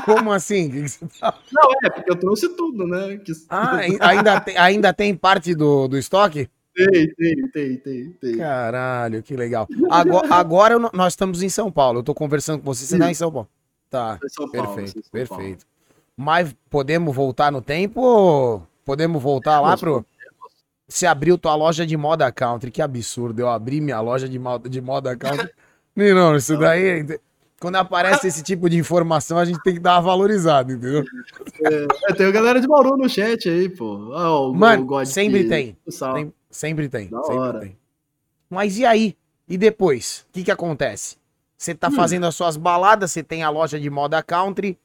Como 0.06 0.32
assim? 0.32 0.70
Tá- 1.20 1.38
Não, 1.52 1.70
é, 1.84 1.90
porque 1.90 2.12
eu 2.12 2.16
trouxe 2.16 2.50
tudo, 2.56 2.86
né? 2.88 3.18
Que- 3.18 3.32
Ah, 3.50 3.76
ai- 3.78 3.98
ainda 4.00 4.40
tem, 4.40 4.58
ainda 4.58 4.94
tem 4.94 5.16
parte 5.16 5.56
do, 5.56 5.88
do 5.88 5.98
estoque? 5.98 6.50
Tem, 6.76 7.14
tem, 7.16 7.48
tem, 7.50 7.78
tem, 7.78 8.10
tem. 8.12 8.38
Caralho, 8.38 9.24
que 9.24 9.36
legal. 9.36 9.68
Agora, 9.90 10.36
agora 10.36 10.80
nós 10.94 11.14
estamos 11.14 11.42
em 11.42 11.50
São 11.50 11.72
Paulo. 11.72 12.00
Eu 12.00 12.04
tô 12.04 12.14
conversando 12.14 12.60
com 12.60 12.66
você, 12.66 12.86
você 12.86 12.98
tá 13.00 13.10
em 13.10 13.14
São 13.14 13.32
Paulo. 13.32 13.48
Tá, 13.90 14.20
São 14.28 14.50
Paulo, 14.52 14.76
perfeito, 14.76 15.02
São 15.04 15.12
perfeito. 15.12 15.66
Mas 16.18 16.54
podemos 16.70 17.16
voltar 17.16 17.52
no 17.52 17.62
tempo 17.62 18.62
podemos 18.86 19.22
voltar 19.22 19.60
lá 19.62 19.76
pro. 19.78 20.06
Você 20.88 21.08
abriu 21.08 21.38
tua 21.38 21.56
loja 21.56 21.86
de 21.86 21.98
moda 21.98 22.32
country, 22.32 22.70
que 22.70 22.82
absurdo. 22.82 23.40
Eu 23.40 23.50
abri 23.50 23.82
minha 23.82 24.00
loja 24.02 24.30
de 24.30 24.38
moda, 24.38 24.70
de 24.70 24.80
moda 24.82 25.16
country. 25.18 25.50
Não, 25.96 26.36
isso 26.36 26.58
daí. 26.58 27.06
Quando 27.60 27.78
aparece 27.78 28.28
esse 28.28 28.44
tipo 28.44 28.70
de 28.70 28.78
informação, 28.78 29.38
a 29.38 29.46
gente 29.46 29.60
tem 29.64 29.76
que 29.76 29.80
dar 29.80 29.96
uma 29.96 30.02
valorizada, 30.02 30.74
entendeu? 30.74 31.04
É, 31.64 32.14
tem 32.14 32.26
a 32.28 32.32
galera 32.32 32.60
de 32.60 32.68
Bauru 32.68 32.98
no 32.98 33.08
chat 33.10 33.48
aí, 33.50 33.70
pô. 33.70 34.12
Ah, 34.14 34.40
o- 34.42 34.54
Mano, 34.54 34.86
God 34.86 35.06
sempre 35.06 35.46
tem. 35.48 35.78
Tem- 36.14 36.34
Sempre 36.50 36.88
tem, 36.90 37.08
Da 37.10 37.22
sempre 37.24 37.38
hora. 37.40 37.60
tem. 37.60 37.78
Mas 38.50 38.78
e 38.78 38.86
aí? 38.86 39.16
E 39.48 39.58
depois? 39.58 40.26
O 40.30 40.34
que 40.34 40.44
que 40.44 40.52
acontece? 40.52 41.18
Você 41.58 41.74
tá 41.76 41.88
Hum. 41.88 41.92
fazendo 41.92 42.26
as 42.26 42.36
suas 42.36 42.56
baladas, 42.58 43.12
você 43.12 43.22
tem 43.24 43.44
a 43.44 43.50
loja 43.50 43.80
de 43.80 43.90
moda 43.90 44.22
country, 44.24 44.78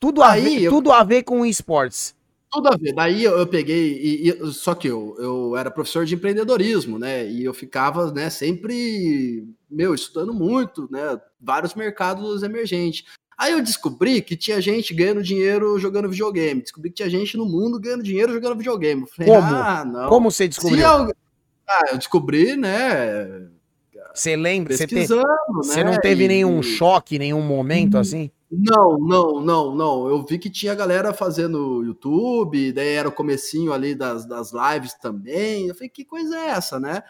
tudo 0.00 0.22
a, 0.22 0.32
Aí 0.32 0.42
ver, 0.42 0.62
eu- 0.64 0.70
tudo 0.70 0.92
a 0.92 1.02
ver 1.04 1.22
com 1.22 1.44
esportes. 1.46 2.14
Tudo 2.50 2.68
a 2.68 2.76
ver. 2.76 2.94
Daí 2.94 3.22
eu, 3.24 3.38
eu 3.38 3.46
peguei, 3.46 3.92
e, 4.00 4.28
e- 4.30 4.52
só 4.52 4.74
que 4.74 4.88
eu, 4.88 5.14
eu 5.18 5.56
era 5.56 5.70
professor 5.70 6.04
de 6.06 6.14
empreendedorismo, 6.14 6.98
né? 6.98 7.28
E 7.28 7.44
eu 7.44 7.52
ficava, 7.52 8.10
né, 8.12 8.30
sempre, 8.30 9.46
meu, 9.70 9.94
estudando 9.94 10.32
muito, 10.32 10.88
né? 10.90 11.20
Vários 11.40 11.74
mercados 11.74 12.42
emergentes. 12.42 13.04
Aí 13.36 13.52
eu 13.52 13.62
descobri 13.62 14.20
que 14.22 14.36
tinha 14.36 14.60
gente 14.60 14.92
ganhando 14.92 15.22
dinheiro 15.22 15.78
jogando 15.78 16.08
videogame. 16.08 16.62
Descobri 16.62 16.90
que 16.90 16.96
tinha 16.96 17.10
gente 17.10 17.36
no 17.36 17.44
mundo 17.46 17.78
ganhando 17.78 18.02
dinheiro 18.02 18.32
jogando 18.32 18.56
videogame. 18.56 19.02
Eu 19.02 19.06
falei, 19.06 19.30
Como? 19.32 19.54
ah, 19.54 19.84
não. 19.84 20.08
Como 20.08 20.30
você 20.30 20.48
descobriu? 20.48 20.86
algu- 20.86 21.14
Ah, 21.68 21.82
eu 21.92 21.98
descobri, 21.98 22.56
né? 22.56 23.46
Você 24.14 24.34
lembra? 24.34 24.76
Você, 24.76 24.86
te- 24.86 24.94
Pesquisando, 24.94 25.26
você 25.52 25.84
né? 25.84 25.90
não 25.92 26.00
teve 26.00 26.24
e- 26.24 26.28
nenhum 26.28 26.62
choque, 26.62 27.18
nenhum 27.18 27.42
momento 27.42 27.96
Hum. 27.96 28.00
assim? 28.00 28.30
Não, 28.50 28.98
não, 28.98 29.40
não, 29.42 29.74
não. 29.74 30.08
Eu 30.08 30.24
vi 30.24 30.38
que 30.38 30.48
tinha 30.48 30.74
galera 30.74 31.12
fazendo 31.12 31.82
YouTube, 31.84 32.72
daí 32.72 32.88
era 32.94 33.08
o 33.08 33.12
comecinho 33.12 33.72
ali 33.72 33.94
das, 33.94 34.24
das 34.26 34.52
lives 34.52 34.94
também. 34.94 35.68
Eu 35.68 35.74
falei, 35.74 35.90
que 35.90 36.04
coisa 36.04 36.36
é 36.38 36.46
essa, 36.48 36.80
né? 36.80 37.02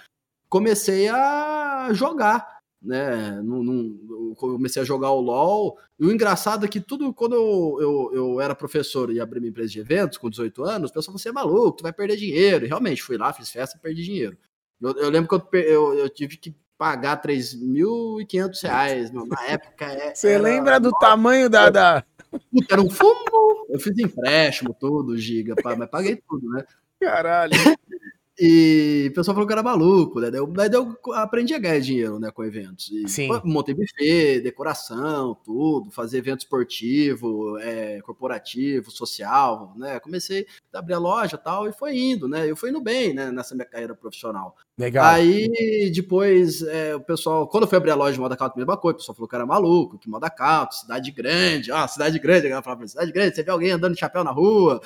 Comecei 0.48 1.08
a 1.08 1.90
jogar, 1.92 2.58
né? 2.82 3.40
Num, 3.42 3.62
num- 3.62 4.34
comecei 4.36 4.82
a 4.82 4.84
jogar 4.84 5.10
o 5.12 5.20
LoL. 5.20 5.78
E 5.98 6.06
o 6.06 6.12
engraçado 6.12 6.64
é 6.64 6.68
que 6.68 6.80
tudo, 6.80 7.14
quando 7.14 7.34
eu, 7.36 7.78
eu, 7.80 8.10
eu 8.14 8.40
era 8.40 8.54
professor 8.54 9.12
e 9.12 9.20
abri 9.20 9.40
minha 9.40 9.50
empresa 9.50 9.70
de 9.72 9.80
eventos 9.80 10.18
com 10.18 10.30
18 10.30 10.64
anos, 10.64 10.90
o 10.90 10.94
pessoal 10.94 11.12
falou, 11.12 11.18
você 11.20 11.28
é 11.28 11.32
maluco, 11.32 11.78
tu 11.78 11.82
vai 11.82 11.92
perder 11.92 12.16
dinheiro. 12.16 12.64
E 12.64 12.68
realmente, 12.68 13.02
fui 13.02 13.16
lá, 13.16 13.32
fiz 13.32 13.50
festa 13.50 13.76
e 13.78 13.80
perdi 13.80 14.02
dinheiro. 14.02 14.36
Eu, 14.80 14.92
eu 14.96 15.10
lembro 15.10 15.28
que 15.28 15.56
eu, 15.56 15.60
eu, 15.62 15.94
eu 16.00 16.08
tive 16.10 16.36
que 16.36 16.54
pagar 16.78 17.20
3.500 17.20 18.62
reais, 18.62 19.10
meu, 19.10 19.26
na 19.26 19.44
época. 19.46 19.84
é- 19.84 20.14
Você 20.14 20.28
era- 20.30 20.42
lembra 20.42 20.78
do 20.80 20.90
tamanho 20.92 21.50
da. 21.50 21.68
da... 21.68 22.04
Puta, 22.30 22.74
era 22.74 22.80
um 22.82 22.88
fumo. 22.88 23.66
Eu 23.68 23.80
fiz 23.80 23.98
empréstimo, 23.98 24.74
tudo, 24.78 25.16
giga, 25.18 25.54
pá, 25.56 25.74
mas 25.76 25.90
paguei 25.90 26.16
tudo, 26.28 26.48
né? 26.50 26.64
Caralho. 27.00 27.52
E 28.40 29.08
o 29.10 29.14
pessoal 29.14 29.34
falou 29.34 29.46
que 29.46 29.52
era 29.52 29.64
maluco, 29.64 30.20
né? 30.20 30.30
Daí 30.30 30.40
eu, 30.72 30.96
aprendi 31.14 31.54
a 31.54 31.58
ganhar 31.58 31.80
dinheiro, 31.80 32.20
né, 32.20 32.30
com 32.30 32.44
eventos. 32.44 32.88
E, 32.92 33.08
Sim. 33.08 33.28
montei 33.44 33.74
buffet, 33.74 34.40
decoração, 34.40 35.36
tudo, 35.44 35.90
fazer 35.90 36.18
evento 36.18 36.40
esportivo, 36.40 37.58
é, 37.58 38.00
corporativo, 38.02 38.92
social, 38.92 39.74
né? 39.76 39.98
Comecei 39.98 40.46
a 40.72 40.78
abrir 40.78 40.94
a 40.94 40.98
loja 40.98 41.34
e 41.34 41.42
tal, 41.42 41.68
e 41.68 41.72
foi 41.72 41.98
indo, 41.98 42.28
né? 42.28 42.48
Eu 42.48 42.54
fui 42.54 42.70
indo 42.70 42.80
bem, 42.80 43.12
né, 43.12 43.32
nessa 43.32 43.56
minha 43.56 43.66
carreira 43.66 43.94
profissional. 43.94 44.54
Legal. 44.78 45.04
Aí, 45.04 45.90
depois, 45.92 46.62
é, 46.62 46.94
o 46.94 47.00
pessoal, 47.00 47.48
quando 47.48 47.64
eu 47.64 47.68
fui 47.68 47.78
abrir 47.78 47.90
a 47.90 47.96
loja 47.96 48.12
de 48.12 48.20
moda 48.20 48.36
count, 48.36 48.56
mesma 48.56 48.76
coisa, 48.76 48.94
o 48.94 48.98
pessoal 48.98 49.16
falou 49.16 49.28
que 49.28 49.34
era 49.34 49.44
maluco, 49.44 49.98
que 49.98 50.08
moda 50.08 50.30
count, 50.30 50.76
cidade 50.76 51.10
grande, 51.10 51.72
ó, 51.72 51.84
cidade 51.88 52.16
grande, 52.20 52.46
eu 52.46 52.62
falava, 52.62 52.86
cidade 52.86 53.10
grande, 53.10 53.34
você 53.34 53.42
vê 53.42 53.50
alguém 53.50 53.72
andando 53.72 53.94
de 53.94 54.00
chapéu 54.00 54.22
na 54.22 54.30
rua. 54.30 54.80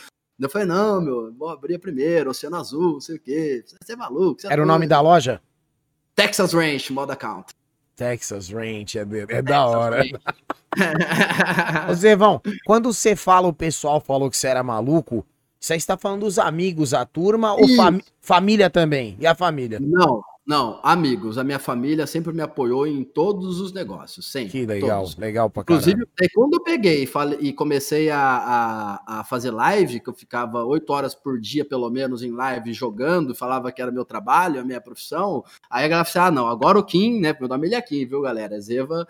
Eu 0.46 0.50
falei, 0.50 0.66
não, 0.66 1.00
meu, 1.00 1.32
vou 1.34 1.48
abrir 1.48 1.78
primeiro, 1.78 2.30
Oceano 2.30 2.56
Azul, 2.56 2.94
não 2.94 3.00
sei 3.00 3.16
o 3.16 3.20
quê, 3.20 3.64
você 3.82 3.92
é 3.92 3.96
maluco. 3.96 4.40
Você 4.40 4.46
é 4.46 4.52
Era 4.52 4.62
o 4.62 4.64
doido. 4.64 4.72
nome 4.74 4.86
da 4.86 5.00
loja? 5.00 5.40
Texas 6.14 6.52
Ranch, 6.52 6.90
moda 6.90 7.16
count. 7.16 7.52
Texas 7.96 8.48
Ranch, 8.50 8.96
é, 8.96 9.06
é 9.28 9.42
da 9.42 9.66
hora. 9.66 10.02
Ô 11.90 11.94
Zevão, 11.94 12.40
quando 12.64 12.92
você 12.92 13.14
fala 13.16 13.48
o 13.48 13.52
pessoal 13.52 14.00
falou 14.00 14.30
que 14.30 14.36
você 14.36 14.48
era 14.48 14.62
maluco, 14.62 15.24
você 15.60 15.74
está 15.76 15.96
falando 15.96 16.20
dos 16.22 16.38
amigos, 16.38 16.92
a 16.94 17.04
turma 17.04 17.52
ou 17.54 17.64
Isso. 17.64 17.76
fami- 17.76 18.04
família 18.20 18.68
também? 18.70 19.16
E 19.20 19.26
a 19.26 19.34
família? 19.34 19.78
não, 19.80 20.22
não, 20.44 20.80
amigos, 20.82 21.38
a 21.38 21.44
minha 21.44 21.60
família 21.60 22.04
sempre 22.04 22.32
me 22.32 22.42
apoiou 22.42 22.84
em 22.84 23.04
todos 23.04 23.60
os 23.60 23.72
negócios, 23.72 24.26
sempre. 24.26 24.50
Que 24.50 24.66
legal, 24.66 25.02
todos. 25.02 25.16
legal 25.16 25.48
pra 25.48 25.62
caralho. 25.62 25.80
Inclusive, 25.80 26.30
quando 26.34 26.54
eu 26.54 26.60
peguei 26.64 27.08
e, 27.40 27.52
comecei 27.52 28.10
a, 28.10 28.18
a, 28.18 29.20
a 29.20 29.24
fazer 29.24 29.52
live, 29.52 30.00
que 30.00 30.10
eu 30.10 30.14
ficava 30.14 30.64
oito 30.64 30.92
horas 30.92 31.14
por 31.14 31.38
dia, 31.40 31.64
pelo 31.64 31.88
menos, 31.90 32.24
em 32.24 32.32
live 32.32 32.72
jogando, 32.72 33.36
falava 33.36 33.70
que 33.70 33.80
era 33.80 33.92
meu 33.92 34.04
trabalho, 34.04 34.60
a 34.60 34.64
minha 34.64 34.80
profissão, 34.80 35.44
aí 35.70 35.84
a 35.84 35.88
galera 35.88 36.04
falou 36.04 36.26
assim, 36.26 36.32
ah, 36.32 36.34
não, 36.34 36.48
agora 36.48 36.76
o 36.76 36.84
Kim, 36.84 37.20
né, 37.20 37.36
meu 37.38 37.48
nome 37.48 37.72
é 37.72 37.80
Kim, 37.80 38.04
viu, 38.04 38.20
galera? 38.20 38.60
Zeva 38.60 39.06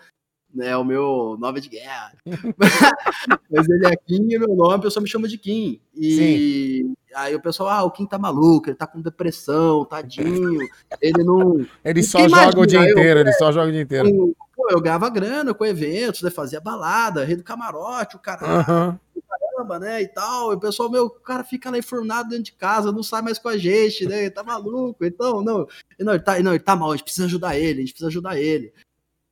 né, 0.53 0.67
é 0.67 0.77
o 0.77 0.83
meu 0.83 1.35
nome 1.39 1.59
de 1.59 1.69
guerra. 1.69 2.13
Mas 3.49 3.67
ele 3.67 3.87
é 3.87 3.95
Kim 3.95 4.27
e 4.29 4.37
meu 4.37 4.55
nome, 4.55 4.75
o 4.75 4.81
pessoal 4.81 5.01
me 5.01 5.09
chama 5.09 5.27
de 5.27 5.39
Kim. 5.39 5.81
E 5.95 6.85
aí 7.15 7.35
o 7.35 7.41
pessoal, 7.41 7.69
ah, 7.69 7.83
o 7.83 7.91
Kim 7.91 8.05
tá 8.05 8.17
maluco, 8.17 8.69
ele 8.69 8.75
tá 8.75 8.85
com 8.87 9.01
depressão, 9.01 9.85
tadinho, 9.85 10.67
ele 11.01 11.23
não... 11.23 11.65
Ele 11.83 12.03
só 12.03 12.27
joga 12.27 12.59
o 12.59 12.65
dia 12.65 12.79
imagina, 12.79 12.85
eu- 12.85 12.91
inteiro, 12.91 13.19
ele 13.19 13.33
só 13.33 13.51
joga 13.51 13.69
o 13.69 13.71
dia 13.71 13.81
inteiro. 13.81 14.09
com- 14.11 14.33
Pô, 14.55 14.67
eu 14.69 14.79
ganhava 14.79 15.09
grana 15.09 15.53
com 15.53 15.65
eventos, 15.65 16.21
né? 16.21 16.29
Fazia 16.29 16.61
balada, 16.61 17.25
rei 17.25 17.35
do 17.35 17.43
camarote, 17.43 18.15
o 18.15 18.19
cara 18.19 18.45
Aham. 18.45 18.99
caramba, 19.27 19.79
né? 19.79 20.01
E 20.03 20.07
tal. 20.07 20.51
E 20.53 20.55
o 20.55 20.59
pessoal, 20.59 20.89
meu, 20.91 21.05
o 21.05 21.09
cara 21.09 21.43
fica 21.43 21.71
lá 21.71 21.77
enfurnado 21.77 22.29
dentro 22.29 22.45
de 22.45 22.51
casa, 22.53 22.91
não 22.91 23.01
sai 23.03 23.21
mais 23.23 23.39
com 23.39 23.49
a 23.49 23.57
gente, 23.57 24.05
né? 24.05 24.21
Ele 24.21 24.29
tá 24.31 24.43
maluco. 24.43 25.03
Então, 25.03 25.41
não, 25.43 25.67
não, 25.99 26.13
ele 26.13 26.23
tá, 26.23 26.39
não, 26.39 26.51
ele 26.53 26.59
tá 26.63 26.75
mal, 26.75 26.91
a 26.91 26.95
gente 26.95 27.03
precisa 27.03 27.25
ajudar 27.25 27.57
ele, 27.57 27.79
a 27.79 27.81
gente 27.81 27.93
precisa 27.93 28.07
ajudar 28.09 28.37
ele. 28.39 28.71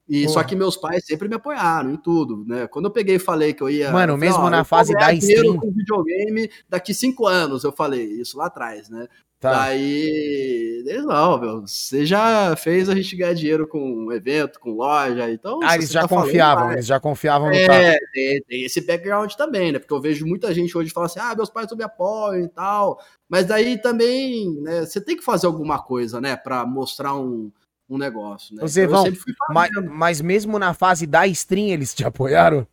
E 0.08 0.24
Porra. 0.24 0.34
só 0.34 0.44
que 0.44 0.56
meus 0.56 0.76
pais 0.76 1.06
sempre 1.06 1.30
me 1.30 1.36
apoiaram 1.36 1.92
em 1.92 1.98
tudo, 1.98 2.44
né? 2.46 2.68
Quando 2.68 2.86
eu 2.86 2.92
peguei 2.92 3.16
e 3.16 3.20
falei 3.20 3.54
que 3.54 3.62
eu 3.62 3.70
ia. 3.70 3.92
Mano, 3.92 4.14
falei, 4.14 4.30
mesmo 4.30 4.50
na 4.50 4.64
fase 4.64 4.94
da 4.94 5.12
dinheiro 5.12 5.44
stream. 5.44 5.58
com 5.58 5.72
videogame 5.72 6.50
daqui 6.68 6.94
cinco 6.94 7.28
anos, 7.28 7.64
eu 7.64 7.72
falei, 7.72 8.04
isso 8.04 8.38
lá 8.38 8.48
atrás, 8.48 8.90
né? 8.90 9.08
Tá. 9.42 9.54
Daí, 9.54 10.84
eles 10.86 11.04
não, 11.04 11.40
meu, 11.40 11.62
você 11.62 12.06
já 12.06 12.56
fez 12.56 12.88
a 12.88 12.94
gente 12.94 13.16
ganhar 13.16 13.34
dinheiro 13.34 13.68
com 13.68 14.12
evento, 14.12 14.60
com 14.60 14.70
loja, 14.70 15.32
então. 15.32 15.60
Ah, 15.64 15.74
eles 15.74 15.90
já 15.90 16.02
tá 16.02 16.08
falando, 16.08 16.26
confiavam, 16.26 16.66
vai. 16.66 16.74
eles 16.76 16.86
já 16.86 17.00
confiavam 17.00 17.50
no. 17.50 17.56
É, 17.56 17.98
tem, 18.14 18.42
tem 18.44 18.64
esse 18.66 18.82
background 18.82 19.34
também, 19.34 19.72
né? 19.72 19.80
Porque 19.80 19.96
eu 19.96 20.00
vejo 20.00 20.28
muita 20.28 20.54
gente 20.54 20.78
hoje 20.78 20.92
falar 20.92 21.08
assim: 21.08 21.20
ah, 21.20 21.34
meus 21.36 21.50
pais 21.50 21.68
não 21.72 21.76
me 21.76 21.84
apoiam 21.84 22.44
e 22.44 22.50
tal. 22.50 23.00
Mas 23.28 23.48
daí 23.48 23.82
também, 23.82 24.62
né, 24.62 24.82
você 24.82 25.02
tem 25.02 25.18
que 25.18 25.24
fazer 25.24 25.48
alguma 25.48 25.82
coisa, 25.82 26.22
né, 26.22 26.36
pra 26.36 26.64
mostrar 26.64 27.16
um, 27.16 27.52
um 27.92 27.98
negócio, 27.98 28.56
né? 28.56 28.64
Fui 28.68 29.34
Mas, 29.50 29.70
mas 29.90 30.22
mesmo 30.22 30.58
na 30.58 30.74
fase 30.74 31.06
da 31.06 31.28
stream, 31.28 31.68
eles 31.68 31.94
te 31.94 32.06
apoiaram? 32.06 32.66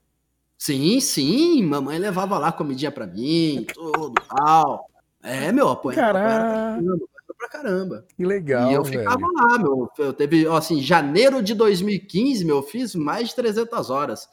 Sim, 0.56 1.00
sim, 1.00 1.62
mamãe 1.62 1.98
levava 1.98 2.38
lá 2.38 2.52
comidinha 2.52 2.90
pra 2.90 3.06
mim, 3.06 3.66
tudo, 3.75 4.14
tal. 4.28 4.88
É, 5.22 5.50
meu, 5.50 5.68
apoio 5.68 5.96
Caralho. 5.96 7.08
pra 7.37 7.48
caramba. 7.48 8.04
Que 8.16 8.25
legal, 8.25 8.70
e 8.70 8.75
eu 8.75 8.84
velho. 8.84 9.00
ficava 9.00 9.26
lá, 9.26 9.58
meu. 9.58 9.90
Eu 9.98 10.12
teve, 10.12 10.46
ó, 10.46 10.56
assim, 10.56 10.80
janeiro 10.80 11.42
de 11.42 11.54
2015, 11.54 12.44
meu, 12.44 12.56
eu 12.56 12.62
fiz 12.62 12.94
mais 12.94 13.28
de 13.28 13.34
300 13.34 13.90
horas. 13.90 14.28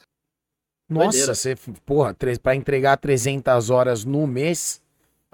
Nossa, 0.87 1.09
doideira. 1.09 1.33
você, 1.35 1.55
porra, 1.83 2.15
pra 2.41 2.55
entregar 2.55 2.97
300 2.97 3.71
horas 3.71 4.05
no 4.05 4.27
mês, 4.27 4.81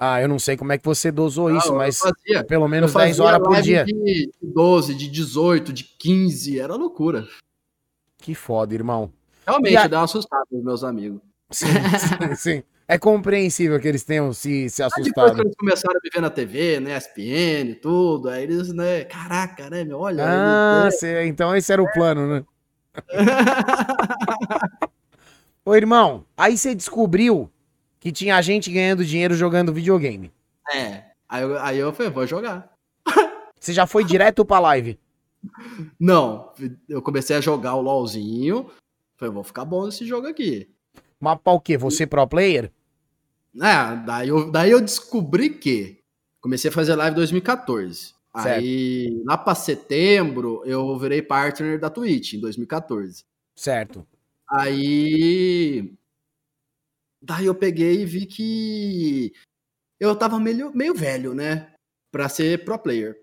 ah, 0.03 0.20
eu 0.20 0.27
não 0.27 0.39
sei 0.39 0.58
como 0.58 0.72
é 0.72 0.79
que 0.79 0.86
você 0.86 1.12
dosou 1.12 1.48
Não, 1.48 1.58
isso, 1.60 1.75
mas 1.75 2.00
fazia, 2.00 2.43
pelo 2.43 2.67
menos 2.67 2.91
10 2.91 3.17
fazia 3.17 3.24
horas 3.24 3.39
por 3.48 3.62
dia. 3.62 3.86
De 3.86 4.31
12, 4.41 4.96
de 4.96 5.08
18, 5.08 5.72
de 5.72 5.84
15, 5.84 6.60
era 6.60 6.74
loucura. 6.75 7.27
Que 8.17 8.34
foda, 8.34 8.74
irmão. 8.74 9.13
Realmente, 9.46 9.77
a- 9.77 9.88
dá 9.88 10.00
uma 10.00 10.05
assustada 10.05 10.43
nos 10.51 10.63
meus 10.63 10.84
amigos. 10.84 11.22
Sim, 11.51 11.67
sim, 12.34 12.36
sim. 12.36 12.63
É 12.88 12.98
compreensível 12.98 13.79
que 13.79 13.88
eles 13.88 14.03
tenham 14.03 14.34
se, 14.34 14.70
se 14.72 14.81
Aí 14.81 14.89
depois 14.89 15.03
que 15.05 15.12
assustado. 15.12 15.41
eles 15.41 15.55
começaram 15.55 15.98
a 15.98 16.01
me 16.03 16.10
ver 16.13 16.22
na 16.22 16.29
TV, 16.31 16.79
né, 16.79 16.98
SPN 16.98 17.70
e 17.72 17.75
tudo, 17.75 18.27
aí 18.29 18.41
eles, 18.43 18.74
né, 18.74 19.03
caraca, 19.05 19.70
né, 19.70 19.84
meu, 19.84 20.00
olha. 20.00 20.25
Ah, 20.25 20.81
ele- 20.88 20.91
cê- 20.91 21.25
então 21.27 21.55
esse 21.55 21.72
era 21.72 21.81
o 21.81 21.91
plano, 21.91 22.27
né? 22.27 22.43
Ô, 25.63 25.75
irmão, 25.75 26.25
aí 26.36 26.58
você 26.58 26.74
descobriu 26.74 27.50
que 28.01 28.12
tinha 28.12 28.41
gente 28.41 28.72
ganhando 28.72 29.05
dinheiro 29.05 29.36
jogando 29.36 29.72
videogame. 29.72 30.34
é, 30.74 31.05
aí 31.29 31.43
eu, 31.43 31.60
aí 31.60 31.77
eu 31.77 31.93
falei, 31.93 32.12
vou 32.12 32.27
jogar. 32.27 32.74
Você 33.58 33.72
já 33.72 33.86
foi 33.86 34.03
direto 34.03 34.43
pra 34.43 34.60
live. 34.60 35.00
Não, 36.00 36.51
eu 36.89 37.01
comecei 37.01 37.36
a 37.36 37.41
jogar 37.41 37.75
o 37.75 37.81
LOLzinho, 37.81 38.70
falei, 39.15 39.34
vou 39.34 39.43
ficar 39.43 39.63
bom 39.63 39.86
nesse 39.86 40.05
jogo 40.05 40.27
aqui. 40.27 40.67
Mas 41.20 41.39
pra 41.43 41.53
o 41.53 41.60
quê? 41.62 41.77
Você 41.77 42.08
pro 42.08 42.27
player? 42.27 42.72
É, 43.55 43.96
daí 44.05 44.29
eu, 44.29 44.51
daí 44.51 44.72
eu 44.72 44.81
descobri 44.81 45.51
que 45.51 46.00
comecei 46.41 46.70
a 46.70 46.74
fazer 46.74 46.96
live 46.96 47.13
em 47.13 47.17
2014. 47.17 48.15
Aí, 48.34 49.22
lá 49.25 49.38
pra 49.38 49.53
setembro, 49.53 50.63
eu 50.65 50.98
virei 50.98 51.22
partner 51.22 51.79
da 51.79 51.89
Twitch, 51.89 52.34
em 52.34 52.39
2014. 52.39 53.25
Certo. 53.55 54.08
Aí. 54.50 55.93
Daí 57.22 57.46
eu 57.46 57.56
peguei 57.56 58.01
e 58.01 58.06
vi 58.06 58.25
que 58.25 59.34
eu 60.00 60.16
tava 60.16 60.40
meio, 60.40 60.75
meio 60.75 60.96
velho, 60.96 61.34
né? 61.34 61.72
Pra 62.12 62.28
ser 62.28 62.66
pro 62.66 62.80
player. 62.80 63.16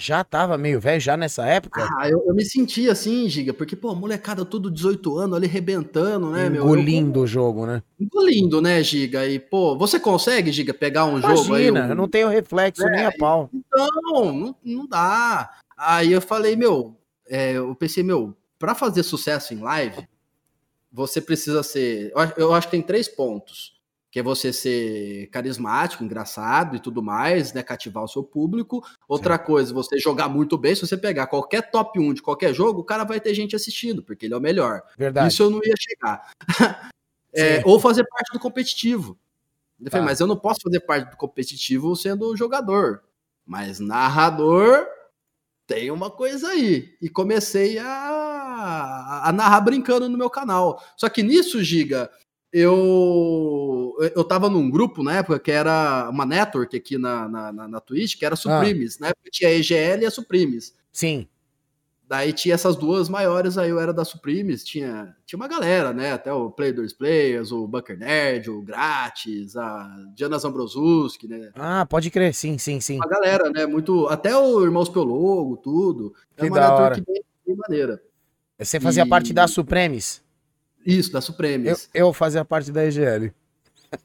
Já 0.00 0.24
tava 0.24 0.56
meio 0.56 0.80
velho, 0.80 1.00
já 1.00 1.16
nessa 1.16 1.46
época? 1.46 1.86
Ah, 1.98 2.08
eu, 2.08 2.24
eu 2.26 2.34
me 2.34 2.44
senti 2.44 2.88
assim, 2.88 3.28
Giga, 3.28 3.52
porque, 3.52 3.76
pô, 3.76 3.94
molecada 3.94 4.44
tudo 4.44 4.70
18 4.70 5.18
anos 5.18 5.36
ali 5.36 5.46
rebentando, 5.46 6.30
né, 6.30 6.48
meu? 6.48 6.64
Engolindo 6.64 7.20
o 7.20 7.26
jogo, 7.26 7.66
né? 7.66 7.82
Engolindo, 8.00 8.62
né, 8.62 8.82
Giga? 8.82 9.28
E, 9.28 9.38
pô, 9.38 9.76
você 9.76 10.00
consegue, 10.00 10.50
Giga, 10.50 10.72
pegar 10.72 11.04
um 11.04 11.18
Imagina, 11.18 11.36
jogo 11.36 11.54
aí? 11.54 11.70
Um... 11.70 11.76
eu 11.76 11.94
não 11.94 12.08
tenho 12.08 12.28
reflexo 12.28 12.86
é, 12.86 12.90
nem 12.90 13.04
a 13.04 13.12
pau. 13.12 13.50
Então, 13.52 13.88
não, 14.02 14.56
não 14.64 14.88
dá. 14.88 15.50
Aí 15.76 16.10
eu 16.10 16.22
falei, 16.22 16.56
meu, 16.56 16.96
é, 17.28 17.52
eu 17.52 17.74
pensei, 17.74 18.02
meu, 18.02 18.34
para 18.58 18.74
fazer 18.74 19.02
sucesso 19.02 19.52
em 19.52 19.58
live, 19.58 20.08
você 20.92 21.20
precisa 21.20 21.62
ser. 21.62 22.12
Eu 22.36 22.52
acho 22.52 22.68
que 22.68 22.72
tem 22.72 22.82
três 22.82 23.08
pontos. 23.08 23.80
Que 24.10 24.18
é 24.18 24.22
você 24.22 24.52
ser 24.52 25.28
carismático, 25.28 26.04
engraçado 26.04 26.76
e 26.76 26.78
tudo 26.78 27.02
mais, 27.02 27.54
né? 27.54 27.62
Cativar 27.62 28.04
o 28.04 28.08
seu 28.08 28.22
público. 28.22 28.84
Outra 29.08 29.38
Sim. 29.38 29.44
coisa, 29.44 29.72
você 29.72 29.98
jogar 29.98 30.28
muito 30.28 30.58
bem. 30.58 30.74
Se 30.74 30.86
você 30.86 30.98
pegar 30.98 31.28
qualquer 31.28 31.70
top 31.70 31.98
1 31.98 32.12
de 32.12 32.20
qualquer 32.20 32.52
jogo, 32.52 32.80
o 32.80 32.84
cara 32.84 33.04
vai 33.04 33.18
ter 33.18 33.32
gente 33.32 33.56
assistindo, 33.56 34.02
porque 34.02 34.26
ele 34.26 34.34
é 34.34 34.36
o 34.36 34.40
melhor. 34.40 34.82
Verdade. 34.98 35.28
Isso 35.28 35.42
eu 35.42 35.48
não 35.48 35.60
ia 35.64 35.74
chegar. 35.78 36.30
é, 37.34 37.62
ou 37.64 37.80
fazer 37.80 38.04
parte 38.04 38.34
do 38.34 38.38
competitivo. 38.38 39.18
Eu 39.80 39.90
falei, 39.90 40.04
tá. 40.04 40.10
mas 40.10 40.20
eu 40.20 40.26
não 40.26 40.36
posso 40.36 40.60
fazer 40.62 40.80
parte 40.80 41.10
do 41.10 41.16
competitivo 41.16 41.96
sendo 41.96 42.36
jogador. 42.36 43.02
Mas 43.46 43.80
narrador, 43.80 44.86
tem 45.72 45.90
uma 45.90 46.10
coisa 46.10 46.48
aí. 46.48 46.94
E 47.00 47.08
comecei 47.08 47.78
a, 47.78 49.22
a 49.24 49.32
narrar 49.32 49.60
brincando 49.62 50.08
no 50.08 50.18
meu 50.18 50.28
canal. 50.28 50.82
Só 50.96 51.08
que 51.08 51.22
nisso, 51.22 51.62
Giga, 51.64 52.10
eu 52.52 53.96
eu 54.14 54.24
tava 54.24 54.50
num 54.50 54.70
grupo 54.70 55.02
na 55.02 55.16
época 55.16 55.38
que 55.38 55.50
era 55.50 56.08
uma 56.10 56.26
network 56.26 56.76
aqui 56.76 56.98
na, 56.98 57.28
na, 57.28 57.52
na, 57.52 57.68
na 57.68 57.80
Twitch, 57.80 58.18
que 58.18 58.26
era 58.26 58.36
Suprimes, 58.36 58.98
ah. 59.00 59.06
né? 59.06 59.12
Tinha 59.30 59.50
a 59.50 59.54
EGL 59.54 60.02
e 60.02 60.06
a 60.06 60.10
Suprimes. 60.10 60.74
Sim. 60.92 61.26
Daí 62.12 62.30
tinha 62.30 62.54
essas 62.54 62.76
duas 62.76 63.08
maiores, 63.08 63.56
aí 63.56 63.70
eu 63.70 63.80
era 63.80 63.90
da 63.90 64.04
Suprimes, 64.04 64.62
tinha, 64.62 65.16
tinha 65.24 65.38
uma 65.38 65.48
galera, 65.48 65.94
né? 65.94 66.12
Até 66.12 66.30
o 66.30 66.50
Play 66.50 66.70
2 66.70 66.92
Players, 66.92 67.50
o 67.52 67.66
Bunker 67.66 67.96
Nerd, 67.96 68.50
o 68.50 68.60
Grátis, 68.60 69.56
a 69.56 69.88
Diana 70.14 70.38
Zambrosuski, 70.38 71.26
né? 71.26 71.50
Ah, 71.54 71.86
pode 71.86 72.10
crer, 72.10 72.34
sim, 72.34 72.58
sim, 72.58 72.80
sim. 72.80 72.96
Uma 72.96 73.08
galera, 73.08 73.48
né? 73.48 73.64
Muito. 73.64 74.08
Até 74.08 74.36
o 74.36 74.62
Irmãos 74.62 74.90
Pelogo, 74.90 75.56
tudo. 75.56 76.12
É 76.36 76.44
uma 76.44 76.60
network 76.60 77.00
bem, 77.00 77.24
bem 77.46 77.56
maneira. 77.56 78.02
Você 78.58 78.78
fazia 78.78 79.04
e... 79.04 79.08
parte 79.08 79.32
da 79.32 79.48
Supremes? 79.48 80.22
Isso, 80.84 81.10
da 81.14 81.22
Supremes. 81.22 81.88
Eu, 81.94 82.08
eu 82.08 82.12
fazia 82.12 82.44
parte 82.44 82.70
da 82.70 82.84
EGL. 82.84 83.32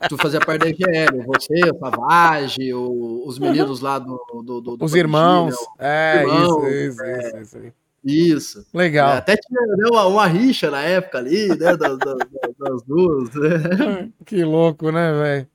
Tu 0.08 0.16
fazia 0.16 0.40
parte 0.40 0.62
da 0.62 0.70
EGL, 0.70 1.26
você, 1.26 1.72
o 1.72 1.78
Savage, 1.78 2.74
os 2.74 3.38
meninos 3.38 3.82
lá 3.82 4.00
do. 4.00 4.18
do, 4.46 4.62
do, 4.62 4.78
do 4.78 4.86
os 4.86 4.96
irmãos. 4.96 5.54
é, 5.78 6.22
irmãos, 6.22 6.68
isso, 6.68 6.70
isso, 6.70 7.04
é. 7.04 7.20
isso, 7.20 7.38
isso, 7.40 7.58
isso. 7.66 7.87
Isso. 8.08 8.66
Legal. 8.74 9.16
É, 9.16 9.18
até 9.18 9.36
tinha 9.36 9.62
né, 9.62 9.90
uma, 9.92 10.06
uma, 10.06 10.28
rixa 10.28 10.72
na 10.72 10.82
época 10.82 11.18
ali, 11.18 11.50
né? 11.50 11.76
Das, 11.76 11.98
das, 11.98 12.18
das 12.58 12.84
duas. 12.84 13.30
Né? 13.34 14.10
Que 14.26 14.46
louco, 14.46 14.90
né, 14.92 15.12
velho? 15.12 15.48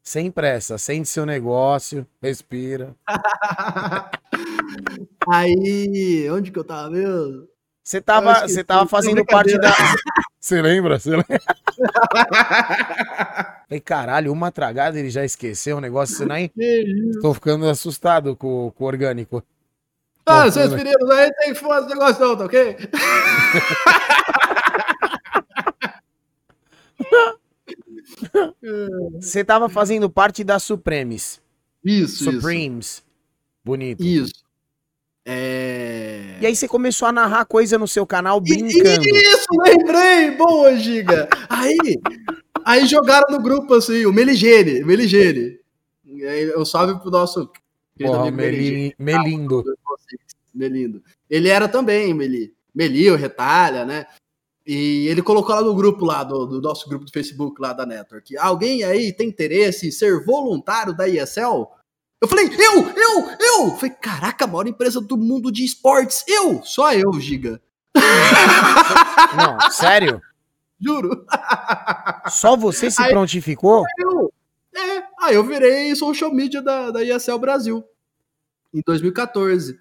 Sem 0.00 0.30
pressa, 0.30 0.78
sente 0.78 1.08
seu 1.08 1.26
negócio, 1.26 2.06
respira. 2.22 2.94
Aí, 5.28 6.30
onde 6.30 6.52
que 6.52 6.58
eu 6.58 6.64
tava 6.64 6.88
mesmo? 6.88 7.48
Você 7.82 8.00
tava, 8.00 8.46
você 8.46 8.62
tava 8.62 8.86
fazendo 8.86 9.24
parte 9.24 9.58
da. 9.58 9.70
Você 10.40 10.62
lembra? 10.62 10.98
Você 10.98 11.10
lembra? 11.10 11.40
Falei, 13.66 13.80
caralho, 13.80 14.32
uma 14.32 14.52
tragada 14.52 14.98
ele 14.98 15.10
já 15.10 15.24
esqueceu 15.24 15.78
o 15.78 15.80
negócio. 15.80 16.16
Você 16.16 16.24
nem. 16.24 16.50
Tô 17.20 17.34
ficando 17.34 17.68
assustado 17.68 18.36
com, 18.36 18.72
com 18.76 18.84
o 18.84 18.86
orgânico. 18.86 19.42
Ah, 20.28 20.50
seus 20.50 20.74
meninos 20.74 21.10
aí 21.10 21.32
tem 21.32 21.54
que 21.54 21.60
fazer 21.60 21.88
negócio 21.88 22.20
não, 22.20 22.36
tá 22.36 22.44
ok? 22.44 22.76
Você 29.20 29.44
tava 29.44 29.68
fazendo 29.68 30.10
parte 30.10 30.44
da 30.44 30.58
Supremes. 30.58 31.40
Isso, 31.84 32.24
Supremes. 32.24 32.86
Isso. 32.86 33.04
Bonito. 33.64 34.04
Isso. 34.04 34.44
É... 35.24 36.38
E 36.40 36.46
aí 36.46 36.56
você 36.56 36.66
começou 36.66 37.06
a 37.06 37.12
narrar 37.12 37.44
coisa 37.44 37.78
no 37.78 37.86
seu 37.86 38.06
canal 38.06 38.40
brincando. 38.40 39.04
Isso, 39.04 39.46
lembrei! 39.62 40.30
Boa, 40.32 40.74
Giga! 40.76 41.28
Aí, 41.48 41.76
aí 42.64 42.86
jogaram 42.86 43.30
no 43.30 43.42
grupo 43.42 43.74
assim, 43.74 44.06
o 44.06 44.12
Meligene, 44.12 44.82
Meligene. 44.84 45.58
Eu 46.06 46.64
salve 46.64 46.98
pro 47.00 47.10
nosso 47.10 47.50
Porra, 47.98 48.30
Meli, 48.30 48.94
Melindo. 48.98 49.64
Melindo. 50.58 51.02
Ele 51.30 51.48
era 51.48 51.68
também 51.68 52.12
Meli. 52.12 52.52
Meli, 52.74 53.10
o 53.10 53.16
Retalha, 53.16 53.84
né? 53.84 54.06
E 54.66 55.06
ele 55.08 55.22
colocou 55.22 55.54
lá 55.54 55.62
no 55.62 55.74
grupo 55.74 56.04
lá, 56.04 56.22
do, 56.22 56.44
do, 56.44 56.60
nosso 56.60 56.86
grupo 56.88 57.06
do 57.06 57.10
Facebook 57.10 57.60
lá 57.60 57.72
da 57.72 57.86
Network. 57.86 58.36
Alguém 58.36 58.84
aí 58.84 59.12
tem 59.12 59.28
interesse 59.28 59.88
em 59.88 59.90
ser 59.90 60.22
voluntário 60.24 60.94
da 60.94 61.08
ESL? 61.08 61.70
Eu 62.20 62.28
falei, 62.28 62.46
eu, 62.46 62.88
eu, 62.90 63.30
eu! 63.40 63.76
falei, 63.76 63.94
caraca, 63.94 64.44
a 64.44 64.48
maior 64.48 64.66
empresa 64.66 65.00
do 65.00 65.16
mundo 65.16 65.50
de 65.50 65.64
esportes, 65.64 66.22
eu! 66.28 66.62
Só 66.64 66.92
eu, 66.92 67.12
Giga. 67.18 67.62
Não, 69.36 69.70
sério? 69.70 70.20
Juro. 70.80 71.24
Só 72.28 72.56
você 72.56 72.90
se 72.90 73.02
aí, 73.02 73.10
prontificou? 73.10 73.84
Eu. 73.98 74.32
É, 74.74 75.02
aí 75.20 75.34
eu 75.34 75.44
virei 75.44 75.94
social 75.96 76.32
media 76.32 76.62
da, 76.62 76.90
da 76.90 77.02
ESL 77.02 77.38
Brasil. 77.38 77.84
Em 78.72 78.82
2014. 78.84 79.78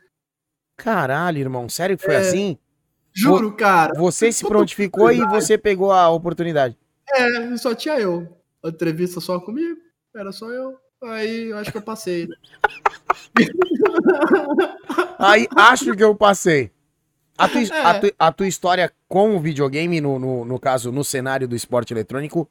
Caralho, 0.77 1.39
irmão, 1.39 1.67
sério 1.67 1.97
que 1.97 2.05
foi 2.05 2.13
é, 2.13 2.19
assim? 2.19 2.57
Juro, 3.11 3.51
cara. 3.55 3.93
Você 3.95 4.31
se 4.31 4.45
prontificou 4.45 5.11
e 5.11 5.25
você 5.25 5.57
pegou 5.57 5.91
a 5.91 6.07
oportunidade. 6.09 6.77
É, 7.09 7.57
só 7.57 7.73
tinha 7.73 7.99
eu. 7.99 8.27
A 8.63 8.69
entrevista 8.69 9.19
só 9.19 9.39
comigo, 9.39 9.79
era 10.15 10.31
só 10.31 10.49
eu. 10.51 10.77
Aí 11.03 11.49
eu 11.49 11.57
acho 11.57 11.71
que 11.71 11.77
eu 11.77 11.81
passei. 11.81 12.27
Né? 12.27 12.35
Aí 15.17 15.47
acho 15.55 15.95
que 15.95 16.03
eu 16.03 16.15
passei. 16.15 16.71
A 17.37 17.47
tua, 17.47 17.61
é. 17.61 17.81
a, 17.85 17.99
tu, 17.99 18.13
a 18.17 18.31
tua, 18.31 18.47
história 18.47 18.91
com 19.07 19.35
o 19.35 19.39
videogame, 19.39 20.01
no, 20.01 20.17
no, 20.17 20.43
no, 20.43 20.59
caso, 20.59 20.91
no 20.91 21.03
cenário 21.03 21.47
do 21.47 21.55
esporte 21.55 21.93
eletrônico, 21.93 22.49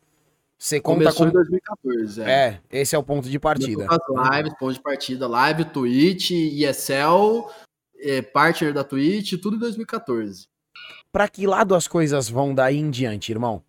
você 0.57 0.81
conta 0.81 1.01
Começou 1.01 1.27
com... 1.27 1.31
em 1.31 1.33
2014, 1.33 2.23
é. 2.23 2.31
É, 2.31 2.61
esse 2.71 2.95
é 2.95 2.99
o 2.99 3.03
ponto 3.03 3.29
de 3.29 3.39
partida. 3.39 3.87
As 3.89 4.37
lives, 4.37 4.55
ponto 4.59 4.73
de 4.73 4.81
partida, 4.81 5.27
live, 5.27 5.65
Twitch, 5.67 6.31
ESL, 6.31 7.49
é, 8.01 8.23
partner 8.23 8.73
da 8.73 8.85
Twitch, 8.85 9.35
tudo 9.41 9.57
em 9.57 9.61
2014. 9.61 10.49
Pra 11.13 11.29
que 11.29 11.47
lado 11.47 11.75
as 11.75 11.89
coisas 11.89 12.29
vão 12.29 12.55
daí 12.55 12.77
em 12.77 12.91
diante, 12.91 13.33
irmão? 13.33 13.63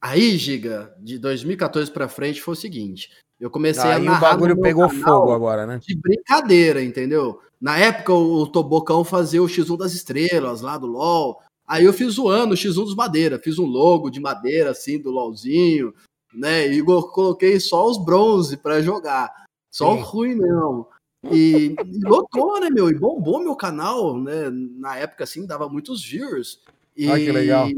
Aí, 0.00 0.36
Giga, 0.36 0.94
de 0.98 1.18
2014 1.18 1.90
pra 1.90 2.08
frente 2.08 2.42
foi 2.42 2.52
o 2.52 2.56
seguinte. 2.56 3.10
Eu 3.40 3.50
comecei 3.50 3.82
Aí 3.84 3.96
a 3.96 3.98
narrar. 3.98 4.12
Aí 4.12 4.18
o 4.18 4.20
bagulho 4.20 4.60
pegou 4.60 4.88
fogo 4.88 5.32
agora, 5.32 5.66
né? 5.66 5.80
De 5.82 5.94
brincadeira, 5.94 6.82
entendeu? 6.82 7.40
Na 7.60 7.78
época, 7.78 8.12
o 8.12 8.46
Tobocão 8.46 9.04
fazia 9.04 9.42
o 9.42 9.46
X1 9.46 9.78
das 9.78 9.94
estrelas 9.94 10.60
lá 10.60 10.76
do 10.76 10.86
LoL. 10.86 11.40
Aí 11.66 11.84
eu 11.84 11.92
fiz 11.92 12.14
zoando 12.14 12.54
o 12.54 12.56
X1 12.56 12.84
dos 12.84 12.94
Madeira. 12.94 13.38
Fiz 13.38 13.58
um 13.58 13.64
logo 13.64 14.10
de 14.10 14.20
madeira, 14.20 14.70
assim, 14.70 15.00
do 15.00 15.10
LoLzinho, 15.10 15.94
né? 16.32 16.66
E 16.66 16.82
coloquei 16.82 17.58
só 17.58 17.86
os 17.88 18.02
bronze 18.02 18.56
para 18.56 18.82
jogar. 18.82 19.32
Só 19.70 19.94
Sim. 19.94 20.00
o 20.00 20.02
ruim, 20.02 20.34
não. 20.34 20.86
E, 21.32 21.74
e 21.74 22.00
lotou, 22.04 22.60
né, 22.60 22.68
meu? 22.70 22.90
E 22.90 22.94
bombou 22.94 23.40
meu 23.40 23.56
canal, 23.56 24.18
né? 24.18 24.50
Na 24.50 24.96
época, 24.96 25.24
assim, 25.24 25.46
dava 25.46 25.68
muitos 25.68 26.04
views. 26.04 26.60
E, 26.96 27.10
ah, 27.10 27.16
que 27.16 27.32
legal. 27.32 27.68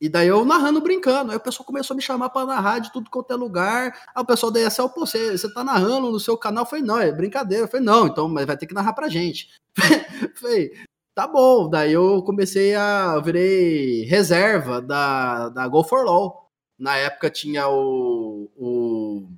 E 0.00 0.08
daí 0.08 0.26
eu 0.26 0.44
narrando, 0.44 0.80
brincando. 0.80 1.30
Aí 1.30 1.36
o 1.36 1.40
pessoal 1.40 1.64
começou 1.64 1.94
a 1.94 1.96
me 1.96 2.02
chamar 2.02 2.28
para 2.30 2.44
narrar 2.44 2.80
de 2.80 2.92
tudo 2.92 3.08
quanto 3.08 3.32
é 3.32 3.36
lugar. 3.36 3.96
Aí 4.12 4.20
o 4.20 4.26
pessoal 4.26 4.50
da 4.50 4.60
ESL, 4.60 4.88
pô, 4.88 5.06
você, 5.06 5.38
você 5.38 5.52
tá 5.54 5.62
narrando 5.62 6.10
no 6.10 6.18
seu 6.18 6.36
canal? 6.36 6.64
Eu 6.64 6.68
falei, 6.68 6.84
não, 6.84 6.98
é 6.98 7.12
brincadeira. 7.12 7.64
Eu 7.64 7.68
falei, 7.68 7.86
não, 7.86 8.08
então, 8.08 8.28
mas 8.28 8.44
vai 8.44 8.56
ter 8.56 8.66
que 8.66 8.74
narrar 8.74 8.94
pra 8.94 9.08
gente. 9.08 9.48
Eu 10.22 10.30
falei, 10.34 10.72
tá 11.14 11.28
bom. 11.28 11.70
Daí 11.70 11.92
eu 11.92 12.20
comecei 12.22 12.74
a. 12.74 13.12
Eu 13.14 13.22
virei 13.22 14.04
reserva 14.06 14.82
da, 14.82 15.48
da 15.50 15.68
Go 15.68 15.84
for 15.84 16.04
LOL. 16.04 16.50
Na 16.76 16.96
época 16.96 17.30
tinha 17.30 17.68
o. 17.68 18.50
o 18.56 19.28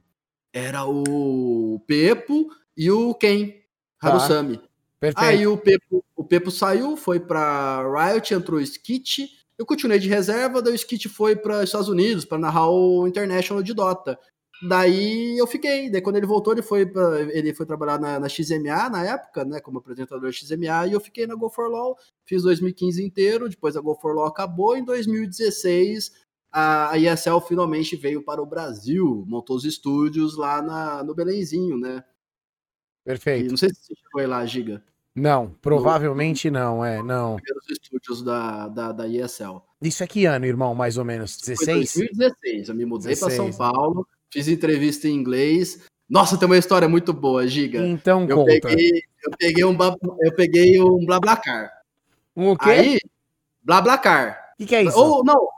era 0.50 0.86
o 0.86 1.82
Pepo 1.86 2.48
e 2.76 2.90
o 2.90 3.14
Ken 3.14 3.54
Harusami. 4.00 4.58
Tá. 4.58 5.12
Aí 5.16 5.46
o 5.46 5.56
Pepo, 5.56 6.04
o 6.16 6.24
Pepo 6.24 6.50
saiu, 6.50 6.96
foi 6.96 7.20
pra 7.20 7.82
Riot, 7.82 8.32
entrou 8.32 8.58
o 8.58 8.62
Skit 8.62 9.28
eu 9.56 9.64
continuei 9.64 9.98
de 10.00 10.08
reserva, 10.08 10.60
daí 10.60 10.72
o 10.72 10.76
Skit 10.76 11.08
foi 11.08 11.36
para 11.36 11.58
os 11.58 11.64
Estados 11.64 11.88
Unidos 11.88 12.24
para 12.24 12.38
narrar 12.38 12.68
o 12.70 13.06
International 13.06 13.62
de 13.62 13.72
Dota. 13.72 14.18
Daí 14.68 15.38
eu 15.38 15.46
fiquei. 15.46 15.90
Daí 15.90 16.00
quando 16.00 16.16
ele 16.16 16.26
voltou, 16.26 16.52
ele 16.52 16.62
foi 16.62 16.86
pra, 16.86 17.20
ele 17.20 17.54
foi 17.54 17.64
trabalhar 17.64 18.00
na, 18.00 18.18
na, 18.18 18.28
XMA 18.28 18.88
na 18.90 19.04
época, 19.04 19.44
né, 19.44 19.60
como 19.60 19.78
apresentador 19.78 20.32
XMA, 20.32 20.88
e 20.88 20.92
eu 20.92 21.00
fiquei 21.00 21.26
na 21.26 21.34
Go 21.36 21.48
for 21.48 21.70
Law. 21.70 21.96
Fiz 22.24 22.42
2015 22.42 23.04
inteiro, 23.04 23.48
depois 23.48 23.76
a 23.76 23.80
Go 23.80 23.94
for 23.94 24.14
Law 24.14 24.26
acabou. 24.26 24.76
Em 24.76 24.84
2016, 24.84 26.12
a, 26.50 26.90
a 26.90 26.98
ESL 26.98 27.38
finalmente 27.46 27.94
veio 27.94 28.24
para 28.24 28.42
o 28.42 28.46
Brasil, 28.46 29.24
montou 29.28 29.56
os 29.56 29.64
estúdios 29.64 30.36
lá 30.36 30.60
na, 30.62 31.04
no 31.04 31.14
Belenzinho, 31.14 31.78
né? 31.78 32.02
Perfeito. 33.04 33.46
E 33.46 33.50
não 33.50 33.56
sei 33.56 33.68
se 33.70 33.76
você 33.76 33.94
chegou 33.94 34.20
aí 34.20 34.26
lá, 34.26 34.44
Giga. 34.46 34.82
Não, 35.14 35.50
provavelmente 35.62 36.50
não, 36.50 36.84
é, 36.84 37.00
não. 37.02 37.36
Primeiros 37.36 37.70
estúdios 37.70 38.22
da, 38.22 38.66
da, 38.68 38.90
da 38.92 39.06
ESL. 39.06 39.62
Isso 39.80 40.02
é 40.02 40.06
que 40.06 40.24
ano, 40.24 40.44
irmão, 40.44 40.74
mais 40.74 40.96
ou 40.96 41.04
menos? 41.04 41.36
Foi 41.36 41.54
16? 41.54 41.94
2016. 41.94 42.68
Eu 42.68 42.74
me 42.74 42.84
mudei 42.84 43.14
para 43.14 43.30
São 43.30 43.46
16. 43.46 43.56
Paulo, 43.56 44.08
fiz 44.32 44.48
entrevista 44.48 45.06
em 45.06 45.12
inglês. 45.14 45.84
Nossa, 46.08 46.36
tem 46.36 46.46
uma 46.46 46.58
história 46.58 46.88
muito 46.88 47.12
boa, 47.12 47.46
Giga. 47.46 47.86
Então 47.86 48.26
Eu 48.28 48.36
conta. 48.38 48.60
peguei, 48.60 49.02
eu 49.24 49.30
peguei 49.38 49.64
um 49.64 49.76
eu 50.20 50.34
peguei 50.34 50.80
um 50.80 51.04
BlaBlaCar. 51.04 51.70
O 52.34 52.56
quê? 52.56 52.70
Aí, 52.70 52.98
BlaBlaCar. 53.62 54.52
O 54.54 54.56
que, 54.58 54.66
que 54.66 54.74
é 54.74 54.82
isso? 54.82 54.98
Ou 54.98 55.24
não, 55.24 55.48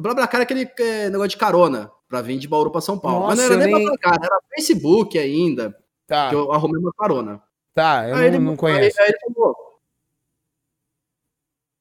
BlaBlaCar 0.00 0.40
é 0.40 0.44
aquele 0.44 0.70
é, 0.78 1.10
negócio 1.10 1.30
de 1.30 1.36
carona 1.36 1.90
pra 2.08 2.22
vir 2.22 2.38
de 2.38 2.48
Bauru 2.48 2.70
pra 2.70 2.80
São 2.80 2.98
Paulo. 2.98 3.26
Mas 3.26 3.38
não 3.38 3.44
Nossa, 3.44 3.54
era 3.54 3.64
nem 3.64 3.74
nem- 3.74 3.84
BlaBlaCar, 3.84 4.18
era 4.22 4.40
Facebook 4.54 5.18
ainda, 5.18 5.76
Tá, 6.12 6.28
que 6.28 6.34
eu 6.34 6.52
arrumei 6.52 6.78
uma 6.78 6.92
carona. 6.92 7.42
tá, 7.74 8.06
eu 8.08 8.14
Aí 8.16 8.20
não, 8.30 8.36
ele- 8.36 8.38
não 8.38 8.56
conheço. 8.56 9.00
Aí, 9.00 9.06
aí 9.06 9.12
ele 9.12 9.34
falou: 9.34 9.80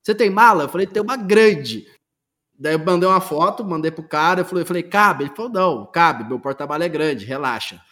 Você 0.02 0.16
tem 0.16 0.30
mala? 0.30 0.64
Eu 0.64 0.70
falei, 0.70 0.88
tem 0.88 1.02
uma 1.02 1.18
grande. 1.18 1.86
Daí 2.58 2.74
eu 2.74 2.80
mandei 2.80 3.08
uma 3.10 3.20
foto, 3.22 3.64
mandei 3.64 3.92
pro 3.92 4.08
cara, 4.08 4.42
eu 4.42 4.46
falei, 4.46 4.64
eu 4.64 4.68
falei, 4.68 4.84
cabe? 4.84 5.24
Ele 5.26 5.36
falou, 5.36 5.52
não, 5.52 5.86
cabe, 5.86 6.24
meu 6.24 6.40
porta-mala 6.40 6.84
é 6.86 6.90
grande, 6.90 7.26
relaxa. 7.26 7.84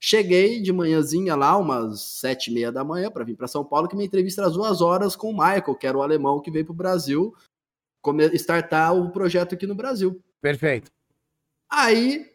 Cheguei 0.00 0.62
de 0.62 0.72
manhãzinha 0.72 1.34
lá, 1.36 1.56
umas 1.58 2.00
sete 2.00 2.50
e 2.50 2.54
meia 2.54 2.72
da 2.72 2.82
manhã, 2.82 3.10
para 3.10 3.24
vir 3.24 3.36
para 3.36 3.46
São 3.48 3.64
Paulo, 3.64 3.86
que 3.88 3.94
minha 3.94 4.06
entrevista 4.06 4.46
às 4.46 4.54
duas 4.54 4.80
horas 4.80 5.14
com 5.14 5.28
o 5.30 5.32
Michael, 5.36 5.74
que 5.74 5.86
era 5.86 5.98
o 5.98 6.02
alemão 6.02 6.40
que 6.40 6.50
veio 6.50 6.64
pro 6.64 6.72
Brasil 6.72 7.34
startar 8.32 8.94
o 8.96 9.10
projeto 9.10 9.54
aqui 9.54 9.66
no 9.66 9.74
Brasil. 9.74 10.22
Perfeito. 10.40 10.90
Aí 11.68 12.29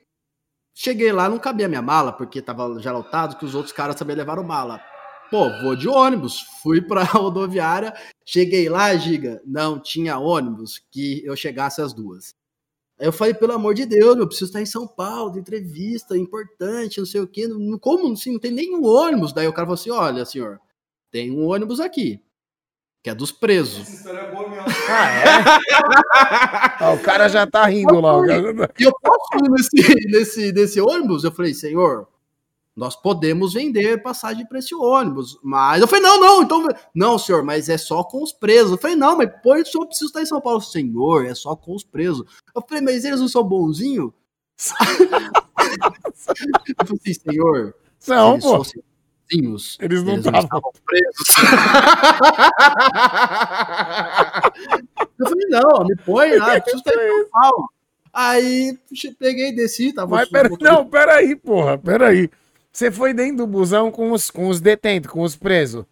cheguei 0.76 1.12
lá, 1.12 1.30
não 1.30 1.40
cabia 1.40 1.68
minha 1.68 1.82
mala, 1.82 2.12
porque 2.12 2.42
tava 2.42 2.80
já 2.80 2.92
lotado, 2.92 3.38
que 3.38 3.46
os 3.46 3.56
outros 3.56 3.74
caras 3.74 3.96
também 3.96 4.16
levaram 4.16 4.44
mala. 4.44 4.80
Pô, 5.32 5.50
vou 5.62 5.76
de 5.76 5.88
ônibus, 5.88 6.42
fui 6.62 6.82
pra 6.82 7.04
rodoviária, 7.04 7.94
cheguei 8.26 8.70
lá, 8.70 8.96
Giga, 8.96 9.42
não 9.46 9.80
tinha 9.80 10.20
ônibus 10.20 10.80
que 10.92 11.24
eu 11.26 11.36
chegasse 11.36 11.82
às 11.82 11.94
duas. 11.94 12.36
Aí 13.00 13.08
eu 13.08 13.12
falei, 13.12 13.34
pelo 13.34 13.54
amor 13.54 13.74
de 13.74 13.86
Deus, 13.86 14.18
eu 14.18 14.28
preciso 14.28 14.46
estar 14.50 14.62
em 14.62 14.66
São 14.66 14.88
Paulo, 14.88 15.38
entrevista, 15.38 16.18
importante, 16.18 17.00
não 17.00 17.06
sei 17.06 17.22
o 17.22 17.28
quê. 17.28 17.48
Não, 17.48 17.78
como 17.78 18.14
assim? 18.14 18.34
Não 18.34 18.40
tem 18.40 18.52
nenhum 18.52 18.86
ônibus. 18.86 19.34
Daí 19.34 19.48
o 19.48 19.54
cara 19.54 19.66
falou 19.66 19.74
assim: 19.74 19.92
olha, 19.92 20.24
senhor, 20.26 20.62
tem 21.12 21.30
um 21.32 21.46
ônibus 21.48 21.80
aqui, 21.82 22.22
que 23.06 23.10
é 23.12 23.14
dos 23.14 23.32
presos. 23.32 23.82
Essa 23.82 23.94
história 23.98 24.18
é 24.18 24.32
boa 24.32 24.50
mesmo. 24.50 24.66
Ah, 24.90 25.12
é? 25.12 25.26
Ah, 26.84 26.92
o 26.92 27.00
cara 27.04 27.28
já 27.30 27.46
tá 27.46 27.64
rindo 27.68 28.00
lá. 28.02 28.14
tá- 28.26 28.74
E 28.80 28.84
eu 28.84 28.92
posso 29.00 29.46
ir 29.46 29.50
nesse, 29.52 30.08
nesse, 30.10 30.52
nesse 30.52 30.82
ônibus? 30.82 31.24
Eu 31.24 31.32
falei, 31.32 31.54
senhor, 31.54 32.08
nós 32.76 32.96
podemos 32.96 33.54
vender 33.54 34.02
passagem 34.02 34.44
para 34.48 34.58
esse 34.58 34.74
ônibus. 34.74 35.38
Mas 35.44 35.82
eu 35.82 35.88
falei, 35.88 36.02
não, 36.04 36.20
não, 36.20 36.42
então. 36.42 36.68
Não, 36.96 37.20
senhor, 37.20 37.44
mas 37.44 37.70
é 37.70 37.78
só 37.78 38.04
com 38.04 38.24
os 38.24 38.34
presos. 38.34 38.72
Eu 38.72 38.78
falei, 38.80 38.96
não, 38.96 39.16
mas 39.16 39.30
pô, 39.44 39.54
o 39.54 39.64
senhor 39.64 39.86
precisa 39.86 40.08
estar 40.10 40.24
em 40.24 40.26
São 40.26 40.42
Paulo. 40.42 40.60
Senhor, 40.62 41.28
é 41.28 41.36
só 41.36 41.56
com 41.56 41.76
os 41.76 41.84
presos. 41.84 42.26
Eu 42.56 42.64
falei, 42.68 42.84
mas 42.84 43.06
eles 43.06 43.20
não 43.20 43.28
são 43.28 43.44
bonzinhos? 43.44 44.10
eu 46.80 46.86
falei 46.88 47.00
assim, 47.06 47.14
senhor, 47.14 47.76
se 48.00 48.10
Não, 48.10 48.40
pô. 48.40 48.58
fossem 48.58 48.82
bonzinhos, 49.32 49.78
Eles 49.82 50.04
não 50.04 50.14
eles 50.14 50.26
não 50.26 50.40
estavam. 50.40 50.72
presos. 50.86 51.28
eu 55.20 55.28
falei, 55.28 55.48
não, 55.50 55.84
me 55.86 55.96
põe 56.06 56.36
lá, 56.38 56.56
eu 56.56 56.62
preciso 56.62 56.84
estar 56.88 56.94
em 56.94 57.10
São 57.10 57.30
Paulo. 57.32 57.70
Aí 58.14 58.78
peguei, 59.20 59.54
desci, 59.54 59.92
tava 59.94 60.16
Mas 60.16 60.30
pera, 60.30 60.50
não, 60.62 60.86
peraí, 60.88 61.36
porra, 61.36 61.78
peraí. 61.78 62.30
Você 62.72 62.90
foi 62.92 63.14
dentro 63.14 63.38
do 63.38 63.48
busão 63.48 63.92
com 63.92 64.12
os, 64.12 64.30
com 64.32 64.48
os 64.48 64.62
detentos, 64.62 65.12
com 65.12 65.22
os 65.22 65.36
presos. 65.36 65.86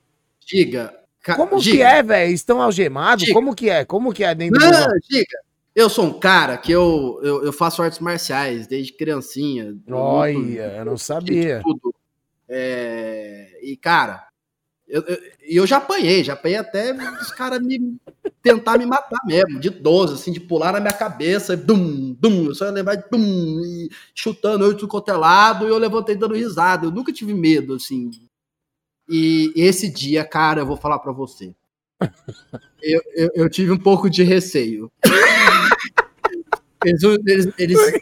Giga. 0.45 0.93
ca- 1.21 1.35
Como 1.35 1.61
que 1.61 1.81
é, 1.81 2.01
velho? 2.03 2.33
Estão 2.33 2.61
algemados? 2.61 3.23
Diga. 3.25 3.33
Como 3.33 3.55
que 3.55 3.69
é? 3.69 3.85
Como 3.85 4.13
que 4.13 4.23
é 4.23 4.33
dentro 4.35 4.59
do 4.59 4.65
busão? 4.65 4.87
Não, 4.87 4.99
Giga. 5.09 5.37
Eu 5.75 5.89
sou 5.89 6.05
um 6.05 6.19
cara 6.19 6.55
que 6.57 6.71
eu, 6.71 7.19
eu, 7.23 7.45
eu 7.45 7.53
faço 7.53 7.81
artes 7.81 7.99
marciais 7.99 8.67
desde 8.67 8.93
criancinha. 8.93 9.73
Olha, 9.89 10.75
eu 10.77 10.85
não 10.85 10.93
de 10.95 11.01
sabia. 11.01 11.61
tudo. 11.63 11.93
É, 12.55 13.59
e, 13.63 13.75
cara, 13.75 14.27
eu, 14.87 15.01
eu, 15.03 15.17
e 15.49 15.57
eu 15.57 15.67
já 15.67 15.77
apanhei, 15.77 16.23
já 16.23 16.33
apanhei 16.33 16.57
até 16.57 16.93
os 17.21 17.31
caras 17.31 17.61
me 17.61 17.97
tentar 18.43 18.77
me 18.77 18.85
matar 18.85 19.19
mesmo, 19.25 19.59
de 19.59 19.69
12, 19.69 20.15
assim, 20.15 20.31
de 20.33 20.39
pular 20.41 20.73
na 20.73 20.79
minha 20.81 20.93
cabeça, 20.93 21.57
dum, 21.57 22.13
dum, 22.19 22.45
eu 22.47 22.55
só 22.55 22.65
ia 22.65 22.71
levar 22.71 22.97
dum, 23.11 23.19
e 23.65 23.89
chutando 24.15 24.65
eu 24.65 24.75
tudo 24.77 24.89
quanto 24.89 25.09
é 25.11 25.15
e 25.65 25.69
eu 25.69 25.77
levantei 25.79 26.15
dando 26.15 26.35
risada. 26.35 26.85
Eu 26.87 26.91
nunca 26.91 27.13
tive 27.13 27.33
medo, 27.33 27.75
assim. 27.75 28.11
E 29.09 29.53
esse 29.55 29.89
dia, 29.89 30.25
cara, 30.25 30.61
eu 30.61 30.65
vou 30.65 30.75
falar 30.77 30.99
pra 30.99 31.13
você. 31.13 31.55
Eu, 32.81 33.01
eu, 33.15 33.29
eu 33.35 33.49
tive 33.49 33.71
um 33.71 33.77
pouco 33.79 34.09
de 34.09 34.23
receio. 34.23 34.91
Eles, 36.85 37.03
eles, 37.27 37.47
eles- 37.57 38.01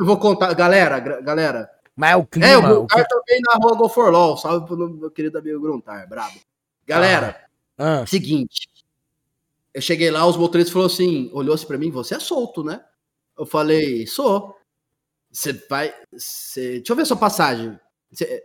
eu 0.00 0.06
vou 0.06 0.18
contar, 0.18 0.52
galera, 0.54 0.98
galera, 1.20 1.70
Mas 2.00 2.12
é 2.12 2.16
o 2.16 2.24
clima. 2.26 2.46
é, 2.48 2.56
o 2.56 2.60
o 2.60 2.64
Gruntar 2.64 3.02
que- 3.06 3.08
também 3.08 3.40
na 3.42 3.52
rua 3.54 3.76
Go 3.76 3.88
for 3.88 4.10
Law. 4.10 4.36
Salve 4.38 4.66
pro 4.66 4.76
meu 4.88 5.10
querido 5.10 5.36
amigo 5.38 5.60
Gruntar, 5.60 6.08
brabo. 6.08 6.40
Galera, 6.86 7.44
Ah, 7.76 8.06
seguinte. 8.06 8.68
Eu 9.74 9.82
cheguei 9.82 10.10
lá, 10.10 10.26
os 10.26 10.36
motoristas 10.36 10.72
falaram 10.72 10.92
assim, 10.92 11.30
olhou 11.32 11.54
assim 11.54 11.66
pra 11.66 11.78
mim, 11.78 11.90
você 11.90 12.14
é 12.14 12.18
solto, 12.20 12.64
né? 12.64 12.82
Eu 13.38 13.44
falei, 13.46 14.06
sou. 14.06 14.56
Você 15.30 15.52
vai... 15.68 15.94
Você... 16.12 16.78
Deixa 16.78 16.92
eu 16.92 16.96
ver 16.96 17.06
sua 17.06 17.16
passagem. 17.16 17.78
Você... 18.10 18.42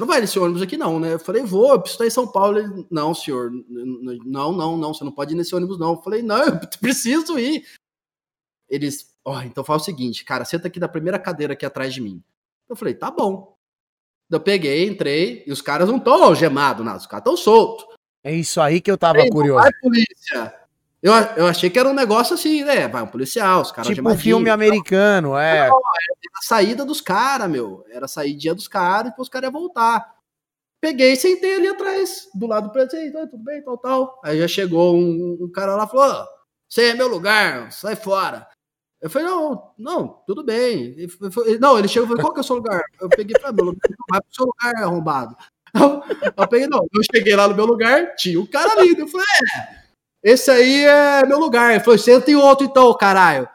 não 0.00 0.06
vai 0.06 0.20
nesse 0.20 0.38
ônibus 0.38 0.62
aqui 0.62 0.76
não, 0.76 0.98
né? 0.98 1.12
Eu 1.14 1.18
falei, 1.20 1.42
vou, 1.44 1.72
eu 1.72 1.80
preciso 1.80 2.02
estar 2.02 2.06
em 2.06 2.10
São 2.10 2.26
Paulo. 2.32 2.58
Ele, 2.58 2.86
não, 2.90 3.14
senhor, 3.14 3.52
não, 4.24 4.52
não, 4.52 4.76
não, 4.76 4.92
você 4.94 5.04
não 5.04 5.12
pode 5.12 5.34
ir 5.34 5.36
nesse 5.36 5.54
ônibus 5.54 5.78
não. 5.78 5.92
Eu 5.92 6.02
falei, 6.02 6.22
não, 6.22 6.42
eu 6.42 6.58
preciso 6.80 7.38
ir. 7.38 7.64
Eles, 8.68 9.14
ó, 9.24 9.40
então 9.42 9.62
faz 9.62 9.82
o 9.82 9.84
seguinte, 9.84 10.24
cara, 10.24 10.44
senta 10.44 10.66
aqui 10.66 10.80
na 10.80 10.88
primeira 10.88 11.18
cadeira 11.18 11.52
aqui 11.52 11.64
atrás 11.64 11.94
de 11.94 12.00
mim. 12.00 12.20
Eu 12.68 12.76
falei, 12.76 12.94
tá 12.94 13.10
bom. 13.10 13.56
Eu 14.30 14.40
peguei, 14.40 14.86
entrei, 14.86 15.44
e 15.46 15.52
os 15.52 15.62
caras 15.62 15.88
não 15.88 15.98
estão 15.98 16.24
algemados, 16.24 16.84
nada, 16.84 16.98
os 16.98 17.06
caras 17.06 17.22
estão 17.22 17.36
soltos. 17.36 17.86
é 18.24 18.32
isso 18.32 18.60
aí 18.60 18.80
que 18.80 18.90
eu 18.90 18.98
tava 18.98 19.20
Ei, 19.20 19.30
curioso. 19.30 19.62
Vai, 19.62 19.72
polícia! 19.80 20.54
Eu, 21.02 21.12
eu 21.36 21.46
achei 21.46 21.70
que 21.70 21.78
era 21.78 21.88
um 21.88 21.94
negócio 21.94 22.34
assim, 22.34 22.64
né? 22.64 22.88
Vai 22.88 23.02
um 23.02 23.06
policial, 23.06 23.60
os 23.62 23.70
caras 23.70 23.86
Tipo 23.86 24.00
algemadinhos, 24.00 24.22
filme 24.22 24.50
americano, 24.50 25.36
é. 25.36 25.58
Era 25.58 25.70
a 25.70 26.42
saída 26.42 26.84
dos 26.84 27.00
caras, 27.00 27.48
meu. 27.48 27.84
Era 27.88 28.06
a 28.06 28.08
saída 28.08 28.54
dos 28.54 28.66
caras 28.66 29.08
e 29.08 29.10
depois 29.10 29.26
os 29.26 29.32
caras 29.32 29.46
iam 29.48 29.60
voltar. 29.60 30.16
Peguei 30.80 31.12
e 31.12 31.16
sentei 31.16 31.54
ali 31.54 31.68
atrás, 31.68 32.28
do 32.34 32.46
lado 32.46 32.68
do 32.68 32.72
presidente, 32.72 33.16
"Oi, 33.16 33.26
tudo 33.28 33.44
bem, 33.44 33.62
tal, 33.62 33.78
tal. 33.78 34.20
Aí 34.24 34.38
já 34.38 34.48
chegou 34.48 34.96
um, 34.96 35.38
um 35.42 35.52
cara 35.52 35.76
lá 35.76 35.84
e 35.84 35.88
falou: 35.88 36.22
"Ô, 36.22 36.26
Você 36.68 36.86
é 36.86 36.94
meu 36.94 37.06
lugar, 37.06 37.70
sai 37.70 37.94
fora. 37.94 38.48
Eu 39.00 39.10
falei, 39.10 39.28
não, 39.28 39.70
não, 39.78 40.08
tudo 40.26 40.42
bem. 40.42 40.94
Ele 40.96 41.08
ele- 41.46 41.58
não, 41.58 41.78
ele 41.78 41.86
chegou 41.88 42.06
e 42.06 42.08
falou, 42.08 42.22
qual 42.22 42.32
que 42.34 42.40
é 42.40 42.42
o 42.42 42.44
seu 42.44 42.56
lugar? 42.56 42.82
Eu 43.00 43.08
peguei, 43.08 43.38
falei, 43.40 43.54
meu 43.56 43.64
lugar, 43.66 43.88
vai 44.10 44.20
pro 44.20 44.34
seu 44.34 44.46
lugar, 44.46 44.82
arrombado. 44.82 45.36
Eu, 45.74 46.02
eu 46.36 46.48
peguei, 46.48 46.66
não, 46.66 46.86
eu 46.92 47.02
cheguei 47.14 47.36
lá 47.36 47.46
no 47.46 47.54
meu 47.54 47.66
lugar, 47.66 48.14
tinha 48.16 48.40
o 48.40 48.46
cara 48.48 48.72
ali. 48.72 48.98
Eu 48.98 49.06
falei, 49.06 49.26
é, 49.54 49.78
esse 50.32 50.50
aí 50.50 50.84
é 50.84 51.26
meu 51.26 51.38
lugar. 51.38 51.72
Ele 51.74 51.84
falou, 51.84 51.98
senta 51.98 52.30
em 52.30 52.34
outro 52.36 52.66
então, 52.66 52.92
caralho. 52.96 53.48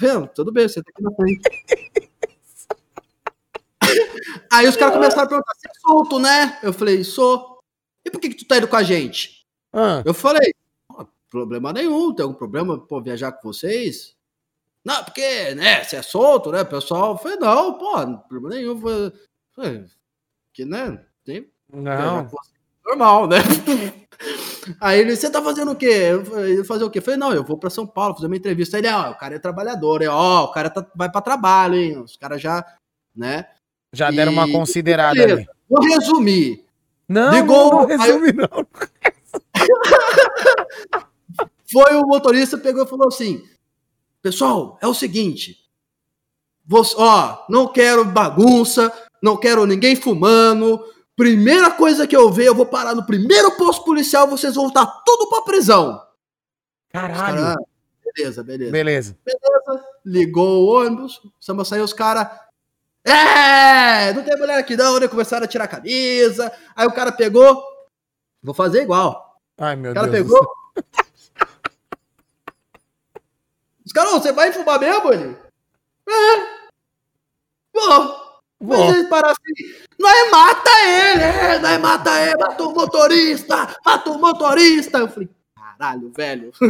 "Não, 0.00 0.26
tudo 0.26 0.50
bem, 0.50 0.66
senta 0.68 0.90
aqui 0.90 1.02
na 1.02 1.10
frente. 1.14 1.42
Aí 4.52 4.66
os 4.68 4.76
caras 4.76 4.94
começaram 4.94 5.24
a 5.24 5.28
perguntar, 5.28 5.52
você 5.54 5.68
é 5.68 5.72
solto, 5.80 6.18
né? 6.18 6.58
Eu 6.62 6.72
falei, 6.72 7.02
sou. 7.04 7.58
E 8.04 8.10
por 8.10 8.20
que, 8.20 8.30
que 8.30 8.36
tu 8.36 8.46
tá 8.46 8.56
indo 8.58 8.68
com 8.68 8.76
a 8.76 8.82
gente? 8.82 9.44
Ah, 9.72 10.02
Eu 10.04 10.14
falei, 10.14 10.54
"Pô, 10.88 11.06
problema 11.30 11.72
nenhum, 11.72 12.14
tem 12.14 12.22
algum 12.24 12.34
problema 12.36 12.78
pô, 12.78 13.00
viajar 13.00 13.32
com 13.32 13.52
vocês? 13.52 14.14
Não, 14.84 15.04
porque, 15.04 15.54
né, 15.54 15.84
você 15.84 15.96
é 15.96 16.02
solto, 16.02 16.50
né, 16.50 16.64
pessoal? 16.64 17.12
Eu 17.12 17.18
falei, 17.18 17.38
não, 17.38 17.74
pô, 17.78 18.04
não 18.04 18.18
problema 18.18 18.56
nenhum. 18.56 18.80
Falei, 18.80 19.12
falei, 19.54 19.84
que, 20.52 20.64
né, 20.64 21.04
tem 21.24 21.48
não. 21.72 22.28
normal, 22.84 23.28
né? 23.28 23.36
Aí 24.80 25.00
ele, 25.00 25.16
você 25.16 25.28
tá 25.30 25.42
fazendo 25.42 25.72
o 25.72 25.76
quê? 25.76 25.86
"Eu 26.56 26.64
fazer 26.64 26.84
o 26.84 26.90
quê? 26.90 26.98
Eu 26.98 27.02
falei, 27.02 27.18
não, 27.18 27.32
eu 27.32 27.42
vou 27.42 27.58
pra 27.58 27.68
São 27.70 27.84
Paulo 27.86 28.14
fazer 28.14 28.26
uma 28.28 28.36
entrevista. 28.36 28.76
Aí 28.76 28.80
ele, 28.82 28.92
ó, 28.92 29.10
o 29.10 29.16
cara 29.18 29.34
é 29.34 29.38
trabalhador, 29.38 30.02
hein? 30.02 30.08
ó, 30.08 30.44
o 30.44 30.52
cara 30.52 30.70
tá, 30.70 30.86
vai 30.94 31.10
pra 31.10 31.20
trabalho, 31.20 31.74
hein? 31.74 31.98
Os 31.98 32.16
caras 32.16 32.40
já, 32.40 32.64
né? 33.14 33.46
Já 33.92 34.10
deram 34.10 34.30
uma 34.32 34.46
E- 34.48 34.52
considerada 34.52 35.14
beleza. 35.14 35.40
ali. 35.40 35.48
Vou 35.68 35.82
resumir. 35.82 36.64
Não, 37.08 37.32
Ligou, 37.32 37.72
não, 37.72 37.80
não 37.80 37.86
resume, 37.86 38.32
não. 38.32 38.66
Foi 41.70 41.96
o 41.96 42.06
motorista, 42.06 42.56
pegou 42.58 42.84
e 42.84 42.88
falou 42.88 43.08
assim: 43.08 43.42
Pessoal, 44.22 44.78
é 44.80 44.86
o 44.86 44.94
seguinte. 44.94 45.58
Você, 46.64 46.94
ó, 46.96 47.44
não 47.48 47.66
quero 47.66 48.04
bagunça, 48.04 48.92
não 49.20 49.36
quero 49.36 49.66
ninguém 49.66 49.96
fumando. 49.96 50.80
Primeira 51.16 51.70
coisa 51.72 52.06
que 52.06 52.16
eu 52.16 52.30
ver, 52.30 52.46
eu 52.46 52.54
vou 52.54 52.66
parar 52.66 52.94
no 52.94 53.04
primeiro 53.04 53.50
posto 53.56 53.84
policial, 53.84 54.28
vocês 54.28 54.54
vão 54.54 54.64
voltar 54.64 54.86
tudo 55.04 55.28
pra 55.28 55.42
prisão. 55.42 56.00
Caralho. 56.90 57.18
caras, 57.18 57.42
"Ah, 57.42 57.56
beleza, 58.14 58.42
beleza. 58.44 58.70
Beleza. 58.72 59.16
Ligou 60.04 60.62
o 60.64 60.66
ônibus, 60.80 61.20
samba 61.40 61.64
saiu 61.64 61.84
os 61.84 61.92
caras. 61.92 62.28
É, 63.04 64.12
não 64.12 64.22
tem 64.22 64.38
mulher 64.38 64.58
aqui 64.58 64.76
não, 64.76 65.00
né? 65.00 65.08
Começaram 65.08 65.44
a 65.44 65.48
tirar 65.48 65.64
a 65.64 65.68
camisa. 65.68 66.52
Aí 66.76 66.86
o 66.86 66.92
cara 66.92 67.10
pegou. 67.10 67.60
Vou 68.42 68.54
fazer 68.54 68.82
igual. 68.82 69.40
Ai, 69.58 69.74
meu 69.74 69.90
O 69.90 69.94
cara 69.94 70.06
Deus. 70.08 70.22
pegou. 70.28 70.46
Os 73.92 73.94
caras, 73.94 74.14
"Ô, 74.14 74.20
você 74.20 74.32
vai 74.32 74.50
fumar 74.50 74.80
mesmo, 74.80 75.12
ele? 75.12 75.36
É. 76.08 76.62
Mas 77.74 78.10
Vou. 78.58 78.90
ele 78.90 79.04
para 79.04 79.32
assim, 79.32 79.84
nós 79.98 80.30
mata 80.30 80.70
ele, 80.82 81.22
é, 81.22 81.58
nós 81.58 81.78
mata 81.78 82.22
ele, 82.22 82.36
mata 82.38 82.62
o 82.62 82.72
motorista, 82.72 83.76
mata 83.84 84.10
o 84.10 84.18
motorista. 84.18 84.98
Eu 84.98 85.08
falei, 85.08 85.28
caralho, 85.54 86.10
velho. 86.16 86.52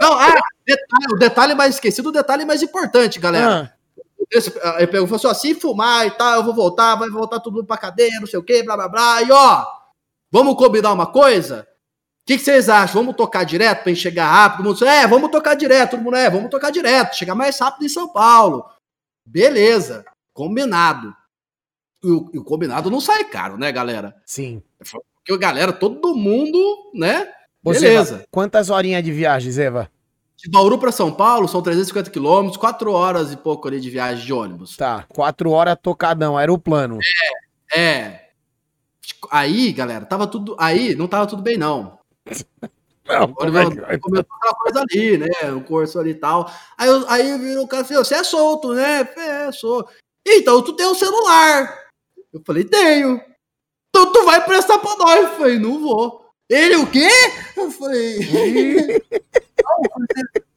Não, 0.00 0.12
ah, 0.12 0.34
detalhe, 0.64 1.12
o 1.12 1.18
detalhe 1.18 1.54
mais 1.56 1.74
esquecido, 1.74 2.10
o 2.10 2.12
detalhe 2.12 2.44
mais 2.44 2.62
importante, 2.62 3.18
galera. 3.18 3.72
Ah, 3.72 4.02
Esse, 4.30 4.52
ele 4.76 4.86
perguntou 4.86 5.16
assim, 5.16 5.26
ó, 5.26 5.34
se 5.34 5.54
fumar 5.54 6.06
e 6.06 6.12
tal, 6.12 6.36
eu 6.36 6.44
vou 6.44 6.54
voltar, 6.54 6.94
vai 6.94 7.10
voltar 7.10 7.40
todo 7.40 7.54
mundo 7.54 7.66
pra 7.66 7.76
cadeia, 7.76 8.20
não 8.20 8.28
sei 8.28 8.38
o 8.38 8.44
quê, 8.44 8.62
blá, 8.62 8.76
blá, 8.76 8.88
blá. 8.88 9.22
E 9.22 9.32
ó, 9.32 9.66
vamos 10.30 10.54
combinar 10.54 10.92
uma 10.92 11.06
coisa? 11.06 11.66
O 12.30 12.32
que, 12.32 12.38
que 12.38 12.44
vocês 12.44 12.68
acham? 12.68 13.02
Vamos 13.02 13.16
tocar 13.16 13.42
direto 13.42 13.82
pra 13.82 13.92
gente 13.92 14.02
chegar 14.02 14.30
rápido? 14.30 14.58
Todo 14.58 14.78
mundo, 14.78 14.86
é, 14.86 15.04
vamos 15.04 15.30
tocar 15.32 15.56
direto. 15.56 15.90
Todo 15.90 16.02
mundo, 16.04 16.16
é, 16.16 16.30
vamos 16.30 16.48
tocar 16.48 16.70
direto, 16.70 17.16
chegar 17.16 17.34
mais 17.34 17.58
rápido 17.58 17.84
em 17.84 17.88
São 17.88 18.08
Paulo. 18.08 18.64
Beleza, 19.26 20.04
combinado. 20.32 21.12
E 22.04 22.08
o, 22.08 22.30
e 22.32 22.38
o 22.38 22.44
combinado 22.44 22.88
não 22.88 23.00
sai 23.00 23.24
caro, 23.24 23.58
né, 23.58 23.72
galera? 23.72 24.14
sim. 24.24 24.62
Porque 24.78 25.32
a 25.32 25.36
galera, 25.36 25.72
todo 25.72 26.14
mundo, 26.14 26.92
né? 26.94 27.26
Beleza. 27.64 28.04
Zeva, 28.04 28.24
quantas 28.30 28.70
horinhas 28.70 29.02
de 29.02 29.10
viagem, 29.10 29.50
Zeva? 29.50 29.90
De 30.36 30.48
Bauru 30.48 30.78
pra 30.78 30.92
São 30.92 31.10
Paulo 31.10 31.48
são 31.48 31.60
350 31.60 32.10
quilômetros, 32.10 32.56
4 32.58 32.92
horas 32.92 33.32
e 33.32 33.36
pouco 33.36 33.66
ali 33.66 33.80
de 33.80 33.90
viagem 33.90 34.24
de 34.24 34.32
ônibus. 34.32 34.76
Tá, 34.76 35.04
quatro 35.08 35.50
horas 35.50 35.76
tocadão, 35.82 36.38
era 36.38 36.52
o 36.52 36.58
plano. 36.58 36.96
É. 37.76 38.28
Aí, 39.32 39.72
galera, 39.72 40.06
tava 40.06 40.28
tudo. 40.28 40.54
Aí 40.60 40.94
não 40.94 41.08
tava 41.08 41.26
tudo 41.26 41.42
bem, 41.42 41.58
não. 41.58 41.99
Não, 43.06 43.32
como 43.34 43.58
é 43.58 43.62
que 43.62 43.66
Olha, 43.72 43.86
vai- 43.86 43.98
começou 43.98 44.36
aquela 44.36 44.54
coisa 44.54 44.80
ali, 44.82 45.18
né? 45.18 45.26
O 45.56 45.60
curso 45.62 45.98
ali 45.98 46.10
e 46.10 46.14
tal. 46.14 46.50
Aí, 46.78 46.88
eu- 46.88 47.08
aí 47.08 47.38
virou 47.38 47.64
o 47.64 47.68
cara 47.68 47.82
e 47.82 47.86
falou: 47.86 48.04
Você 48.04 48.14
é 48.14 48.22
solto, 48.24 48.72
né? 48.72 49.04
Falei, 49.04 49.28
É, 49.28 49.52
sou. 49.52 49.88
Então, 50.26 50.62
tu 50.62 50.74
tem 50.74 50.86
um 50.86 50.94
celular. 50.94 51.88
Eu 52.32 52.40
falei: 52.46 52.62
Tenho. 52.64 53.20
Então, 53.88 54.12
tu 54.12 54.24
vai 54.24 54.44
prestar 54.44 54.78
pra 54.78 54.94
nós. 54.96 55.20
Eu 55.22 55.28
falei: 55.36 55.58
Não 55.58 55.80
vou. 55.80 56.24
Ele, 56.48 56.76
o 56.76 56.86
quê? 56.90 57.08
Eu 57.56 57.70
falei: 57.70 58.18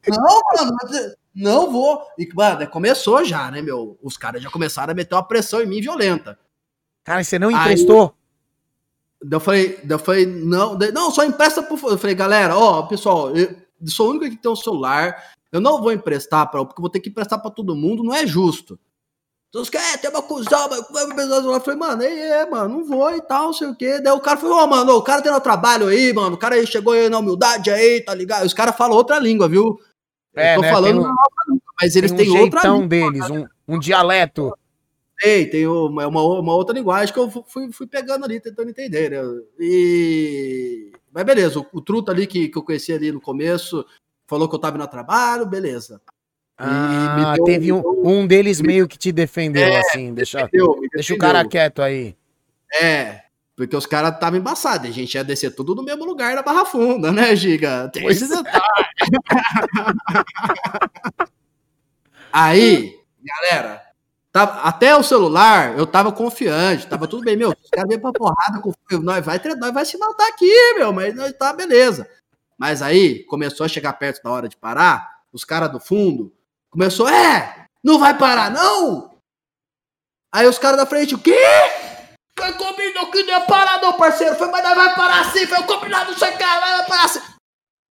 Não, 0.07 0.41
mano, 0.55 0.77
mas- 0.83 1.15
não 1.35 1.71
vou. 1.71 2.05
E, 2.19 2.29
mano, 2.33 2.67
começou 2.69 3.23
já, 3.23 3.49
né, 3.49 3.61
meu? 3.61 3.97
Os 4.03 4.17
caras 4.17 4.41
já 4.43 4.49
começaram 4.51 4.91
a 4.91 4.95
meter 4.95 5.15
uma 5.15 5.27
pressão 5.27 5.61
em 5.61 5.65
mim 5.65 5.81
violenta. 5.81 6.37
Cara, 7.03 7.23
você 7.23 7.39
não 7.39 7.49
Aí- 7.49 7.55
emprestou? 7.55 8.13
Daí 9.23 9.35
eu 9.37 9.39
falei, 9.39 9.77
daí 9.83 9.91
eu 9.95 9.99
falei, 9.99 10.25
não, 10.25 10.75
daí- 10.77 10.91
não, 10.91 11.09
só 11.09 11.23
empresta 11.23 11.63
favor. 11.63 11.91
Eu 11.91 11.97
falei, 11.97 12.15
galera, 12.15 12.57
ó, 12.57 12.83
pessoal, 12.83 13.35
eu 13.35 13.55
sou 13.87 14.07
o 14.07 14.09
único 14.11 14.29
que 14.29 14.37
tem 14.41 14.51
um 14.51 14.55
celular, 14.55 15.15
eu 15.51 15.61
não 15.61 15.81
vou 15.81 15.91
emprestar 15.91 16.49
para, 16.51 16.63
porque 16.65 16.79
eu 16.79 16.83
vou 16.83 16.89
ter 16.89 16.99
que 16.99 17.09
emprestar 17.09 17.41
para 17.41 17.51
todo 17.51 17.75
mundo, 17.75 18.03
não 18.03 18.13
é 18.13 18.27
justo. 18.27 18.77
Então 19.49 19.61
os 19.61 19.69
caras, 19.69 19.93
é, 19.93 19.97
tem 19.97 20.09
uma 20.09 20.21
cuzão, 20.23 20.67
mas 20.69 20.87
vai 20.89 21.03
emprestar 21.03 21.37
o 21.37 21.41
celular. 21.41 21.57
Eu 21.57 21.61
falei, 21.61 21.79
mano, 21.79 22.01
é, 22.03 22.41
é, 22.41 22.49
mano, 22.49 22.77
não 22.79 22.85
vou 22.85 23.15
e 23.15 23.21
tal, 23.21 23.45
não 23.45 23.53
sei 23.53 23.67
o 23.67 23.75
quê. 23.75 23.99
Daí 24.01 24.11
o 24.11 24.19
cara 24.19 24.37
falou, 24.37 24.57
ó, 24.57 24.65
mano, 24.67 24.93
o 24.95 25.01
cara 25.03 25.21
tem 25.21 25.31
no 25.31 25.39
trabalho 25.39 25.87
aí, 25.87 26.11
mano, 26.11 26.35
o 26.35 26.39
cara 26.39 26.55
aí 26.55 26.65
chegou 26.65 26.93
aí 26.93 27.07
na 27.07 27.19
humildade 27.19 27.69
aí, 27.69 28.01
tá 28.01 28.15
ligado? 28.15 28.45
Os 28.45 28.53
caras 28.53 28.75
falam 28.75 28.97
outra 28.97 29.19
língua, 29.19 29.47
viu? 29.47 29.79
É, 30.35 30.53
eu 30.53 30.55
tô 30.55 30.61
né, 30.63 30.71
falando 30.71 31.01
um- 31.03 31.59
mas 31.79 31.95
eles 31.95 32.11
tem 32.11 32.29
um 32.29 32.33
têm 32.33 32.41
outra 32.41 32.67
língua. 32.67 33.11
deles, 33.11 33.29
um, 33.29 33.45
um 33.67 33.79
dialeto. 33.79 34.51
Tem, 35.23 35.49
tem 35.49 35.65
uma, 35.65 36.05
uma, 36.05 36.21
uma 36.21 36.53
outra 36.53 36.75
linguagem 36.75 37.13
que 37.13 37.19
eu 37.19 37.31
fu- 37.31 37.45
fui, 37.47 37.71
fui 37.71 37.87
pegando 37.87 38.25
ali, 38.25 38.41
tentando 38.41 38.69
entender, 38.69 39.09
né? 39.11 39.21
E... 39.57 40.91
Mas 41.13 41.23
beleza, 41.23 41.59
o, 41.59 41.65
o 41.71 41.79
truta 41.79 42.11
ali 42.11 42.27
que, 42.27 42.49
que 42.49 42.57
eu 42.57 42.61
conheci 42.61 42.91
ali 42.91 43.09
no 43.09 43.21
começo 43.21 43.85
falou 44.27 44.49
que 44.49 44.55
eu 44.55 44.59
tava 44.59 44.83
a 44.83 44.87
trabalho, 44.87 45.45
beleza. 45.45 46.01
Ah, 46.57 47.15
me 47.15 47.35
deu- 47.37 47.45
teve 47.45 47.71
um, 47.71 47.81
um 48.03 48.27
deles 48.27 48.59
meio 48.59 48.85
que 48.85 48.97
te 48.97 49.13
defendeu, 49.13 49.63
É, 49.63 49.79
assim. 49.79 50.13
Deixa, 50.13 50.41
Entendeu? 50.41 50.73
Me 50.81 50.89
deixa 50.89 51.13
o 51.13 51.17
defendeu. 51.17 51.19
cara 51.19 51.47
quieto 51.47 51.81
aí. 51.81 52.17
É, 52.73 53.21
porque 53.55 53.77
os 53.77 53.85
caras 53.85 54.15
estavam 54.15 54.37
embaçados, 54.37 54.89
a 54.89 54.91
gente 54.91 55.13
ia 55.13 55.23
descer 55.23 55.55
tudo 55.55 55.73
no 55.73 55.83
mesmo 55.83 56.03
lugar 56.03 56.35
na 56.35 56.41
Barra 56.43 56.65
Funda, 56.65 57.13
né, 57.13 57.33
Giga? 57.33 57.87
Tem 57.87 58.03
Pois 58.03 58.21
esse 58.21 58.27
detalhe. 58.27 58.61
Aí, 62.31 62.95
galera, 63.23 63.81
tava- 64.33 64.61
até 64.61 64.93
o 64.97 65.03
celular 65.03 65.77
eu 65.77 65.87
tava 65.87 66.11
confiante, 66.11 66.87
tava 66.87 67.07
tudo 67.07 67.23
bem, 67.23 67.37
meu. 67.37 67.51
Os 67.51 67.69
caras 67.69 67.87
vêm 67.87 67.99
pra 67.99 68.11
porrada, 68.11 68.59
com, 68.59 68.73
nós, 69.01 69.23
vai, 69.25 69.39
nós 69.57 69.73
vai 69.73 69.85
se 69.85 69.97
matar 69.97 70.27
aqui, 70.27 70.73
meu, 70.73 70.91
mas 70.91 71.15
nós 71.15 71.31
tá 71.33 71.53
beleza. 71.53 72.09
Mas 72.57 72.81
aí 72.81 73.23
começou 73.25 73.65
a 73.65 73.69
chegar 73.69 73.93
perto 73.93 74.21
da 74.21 74.29
hora 74.31 74.49
de 74.49 74.57
parar, 74.57 75.21
os 75.31 75.45
caras 75.45 75.71
do 75.71 75.79
fundo 75.79 76.33
começou, 76.69 77.07
é, 77.07 77.67
não 77.83 77.97
vai 77.99 78.17
parar, 78.17 78.49
não! 78.51 79.13
Aí 80.33 80.47
os 80.47 80.57
caras 80.57 80.77
da 80.77 80.85
frente, 80.85 81.13
o 81.13 81.19
quê? 81.19 81.37
Foi 82.37 82.51
combinado 82.53 83.11
que 83.11 83.21
não 83.23 83.29
ia 83.29 83.41
parar, 83.41 83.79
não, 83.79 83.93
parceiro. 83.93 84.35
Foi, 84.35 84.49
mas 84.49 84.63
nós 84.63 84.75
vai 84.75 84.95
parar 84.95 85.21
assim. 85.21 85.45
Foi 85.45 85.61
combinado 85.63 86.11
isso 86.11 86.25
aqui, 86.25 86.43
nós 86.43 86.59
vai 86.77 86.85
parar 86.87 87.05
assim. 87.05 87.19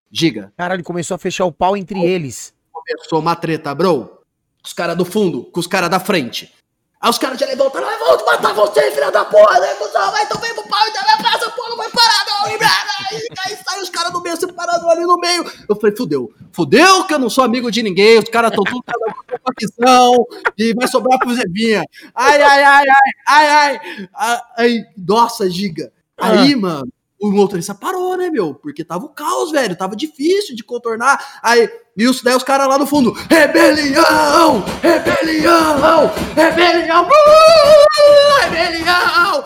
Giga, 0.10 0.54
Cara, 0.58 0.74
ele 0.74 0.84
começou 0.84 1.16
a 1.16 1.18
fechar 1.20 1.44
o 1.46 1.52
pau 1.52 1.76
entre 1.76 2.02
eles. 2.02 2.54
começou 2.72 3.20
uma 3.20 3.36
treta, 3.36 3.76
bro. 3.76 4.19
Os 4.64 4.74
caras 4.74 4.98
do 4.98 5.06
fundo, 5.06 5.44
com 5.46 5.60
os 5.60 5.68
caras 5.68 5.90
da 5.90 6.00
frente. 6.00 6.54
Aí 7.02 7.10
os 7.10 7.18
caras 7.18 7.40
já 7.40 7.46
levantaram, 7.46 7.86
vai, 7.86 7.98
vamos 7.98 8.26
matar 8.26 8.54
você, 8.54 8.92
filha 8.92 9.10
da 9.10 9.24
porra, 9.24 9.58
né? 9.62 9.74
cuzão? 9.76 10.12
Vai, 10.12 10.24
então 10.24 10.42
vem 10.42 10.54
pro 10.54 10.68
pau, 10.68 10.86
então 10.86 11.02
vai 11.02 11.18
pra 11.18 11.30
essa 11.30 11.50
porra, 11.52 11.70
não 11.70 11.78
vai 11.78 11.90
parar, 11.92 12.26
não. 12.26 12.52
E, 12.52 12.60
aí 13.46 13.58
sai 13.66 13.82
os 13.82 13.90
caras 13.90 14.12
do 14.12 14.22
meio, 14.22 14.36
separados 14.36 14.86
ali 14.86 15.04
no 15.04 15.16
meio. 15.16 15.50
Eu 15.70 15.78
falei, 15.78 15.96
fudeu. 15.96 16.34
Fudeu 16.52 17.06
que 17.06 17.14
eu 17.14 17.20
não 17.20 17.30
sou 17.30 17.46
amigo 17.46 17.72
de 17.72 17.82
ninguém, 17.82 18.20
os 18.20 18.28
caras 18.28 18.52
estão 18.52 18.66
tudo 18.66 18.84
com 18.84 19.38
facção, 19.48 20.28
e 20.58 20.74
vai 20.74 20.90
sobrar 20.90 21.18
pro 21.20 21.34
Zevinha. 21.34 21.86
Ai, 22.14 22.42
ai, 22.42 22.64
ai, 22.64 22.86
ai, 22.90 23.14
ai, 23.30 23.48
ai. 23.48 23.80
Ai, 24.14 24.42
ai, 24.58 24.84
nossa, 24.98 25.50
giga. 25.50 25.94
Aí, 26.18 26.54
mano, 26.54 26.92
o 27.22 27.32
motorista 27.32 27.76
parou, 27.76 28.16
né, 28.18 28.30
meu? 28.30 28.54
Porque 28.56 28.84
tava 28.84 29.06
o 29.06 29.10
caos, 29.10 29.52
velho. 29.52 29.76
Tava 29.76 29.96
difícil 29.96 30.56
de 30.56 30.64
contornar. 30.64 31.40
Aí, 31.44 31.70
isso 31.98 32.24
daí 32.24 32.36
os 32.36 32.44
caras 32.44 32.68
lá 32.68 32.78
no 32.78 32.86
fundo. 32.88 33.12
Rebelião! 33.12 34.64
Rebelião! 34.82 36.12
Rebelião! 36.36 37.08
Uh, 37.08 38.50
rebelião! 38.50 39.46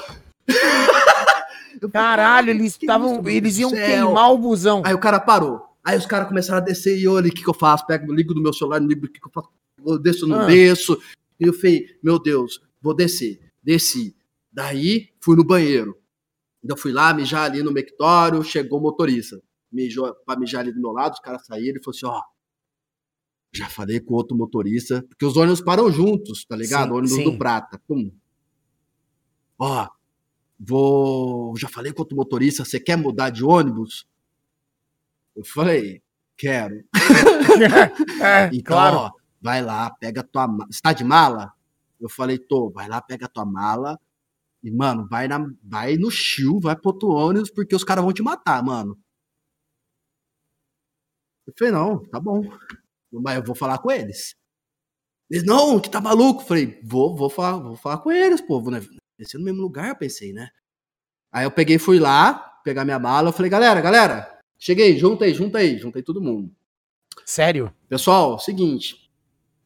Caralho, 1.92 2.52
eles 2.52 2.78
estavam. 2.80 3.22
Eles 3.28 3.58
iam 3.58 3.70
céu? 3.70 3.86
queimar 3.86 4.32
o 4.32 4.38
busão. 4.38 4.82
Aí 4.86 4.94
o 4.94 5.00
cara 5.00 5.20
parou. 5.20 5.62
Aí 5.84 5.98
os 5.98 6.06
caras 6.06 6.28
começaram 6.30 6.60
a 6.60 6.66
descer 6.66 6.98
e 6.98 7.04
eu 7.04 7.18
ali, 7.18 7.30
o 7.30 7.34
que, 7.34 7.44
que 7.44 7.50
eu 7.50 7.54
faço? 7.54 7.86
Pego, 7.86 8.14
ligo 8.14 8.34
do 8.34 8.42
meu 8.42 8.54
celular, 8.54 8.80
ligo 8.80 9.06
o 9.06 9.10
que, 9.10 9.20
que 9.20 9.28
eu 9.28 9.32
faço? 9.34 9.50
Eu 9.86 10.00
desço, 10.00 10.26
não 10.26 10.40
Ah. 10.42 10.46
desço. 10.46 10.98
E 11.40 11.46
eu 11.46 11.54
falei, 11.54 11.88
meu 12.02 12.18
Deus, 12.18 12.62
vou 12.82 12.94
descer. 12.96 13.40
Desci. 13.62 14.16
Daí 14.52 15.10
fui 15.20 15.36
no 15.36 15.44
banheiro. 15.44 15.98
Ainda 16.64 16.78
fui 16.78 16.94
lá 16.94 17.14
mijar 17.14 17.44
ali 17.44 17.62
no 17.62 17.74
mectório, 17.74 18.42
chegou 18.44 18.80
o 18.80 18.82
motorista. 18.82 19.42
Mijou 19.72 20.16
pra 20.26 20.40
mijar 20.40 20.62
ali 20.62 20.72
do 20.72 20.80
meu 20.80 20.92
lado, 20.92 21.14
os 21.14 21.20
caras 21.20 21.46
saíram 21.46 21.80
e 21.80 21.84
falou 21.84 21.96
assim: 21.96 22.06
ó. 22.06 22.22
Já 23.52 23.68
falei 23.70 24.00
com 24.00 24.16
outro 24.16 24.36
motorista, 24.36 25.04
porque 25.08 25.26
os 25.26 25.38
ônibus 25.38 25.62
param 25.62 25.92
juntos, 25.92 26.44
tá 26.46 26.56
ligado? 26.56 26.90
Sim, 26.90 26.94
ônibus 26.96 27.16
sim. 27.18 27.24
do 27.24 27.38
Prata. 27.38 27.80
Pum. 27.88 28.12
Ó, 29.60 29.88
vou. 30.60 31.56
Já 31.58 31.68
falei 31.68 31.94
com 31.94 32.02
outro 32.02 32.16
motorista, 32.16 32.66
você 32.66 32.80
quer 32.80 32.96
mudar 32.96 33.30
de 33.30 33.44
ônibus? 33.44 34.08
Eu 35.36 35.44
falei, 35.46 36.02
quero. 36.38 36.84
é, 38.24 38.48
Então, 38.48 38.76
claro. 38.76 38.98
ó, 38.98 39.12
vai 39.42 39.62
lá, 39.62 39.90
pega 39.92 40.24
tua 40.24 40.48
mala. 40.48 40.68
Você 40.72 40.82
tá 40.82 40.94
de 40.94 41.04
mala? 41.04 41.54
Eu 42.00 42.10
falei, 42.10 42.38
tô, 42.38 42.70
vai 42.70 42.88
lá, 42.88 43.02
pega 43.02 43.28
tua 43.28 43.46
mala. 43.46 44.00
E, 44.64 44.72
mano, 44.72 45.06
vai, 45.10 45.28
na, 45.28 45.46
vai 45.62 45.98
no 45.98 46.10
chill, 46.10 46.60
vai 46.60 46.76
pro 46.76 46.92
outro 46.92 47.10
ônibus, 47.10 47.52
porque 47.52 47.76
os 47.76 47.84
caras 47.84 48.04
vão 48.04 48.14
te 48.14 48.24
matar, 48.24 48.64
mano. 48.64 48.98
Eu 51.46 51.54
falei, 51.58 51.74
não, 51.74 52.02
tá 52.06 52.20
bom. 52.20 52.42
Mas 53.12 53.36
eu 53.36 53.44
vou 53.44 53.56
falar 53.56 53.78
com 53.80 53.92
eles. 53.92 54.36
Eles, 55.30 55.44
não, 55.46 55.80
que 55.80 55.90
tá 55.90 56.00
maluco. 56.00 56.42
Eu 56.42 56.48
falei, 56.48 56.80
vou, 56.84 57.16
vou 57.16 57.30
falar, 57.30 57.58
vou 57.58 57.76
falar 57.76 57.98
com 57.98 58.12
eles, 58.12 58.40
pô. 58.40 58.62
Vou 58.62 58.74
descer 59.18 59.38
no 59.38 59.44
mesmo 59.44 59.62
lugar, 59.62 59.90
eu 59.90 59.96
pensei, 59.96 60.32
né? 60.32 60.50
Aí 61.32 61.44
eu 61.44 61.52
peguei, 61.52 61.78
fui 61.78 62.00
lá, 62.00 62.34
pegar 62.64 62.86
minha 62.86 63.00
mala. 63.00 63.30
Eu 63.30 63.34
falei, 63.34 63.52
galera, 63.52 63.82
galera, 63.82 64.40
cheguei, 64.58 64.98
junta 64.98 65.26
aí, 65.26 65.34
junta 65.34 65.58
aí, 65.58 65.78
juntei 65.78 66.02
todo 66.02 66.22
mundo. 66.22 66.56
Sério? 67.26 67.74
Pessoal, 67.90 68.40
seguinte. 68.40 69.12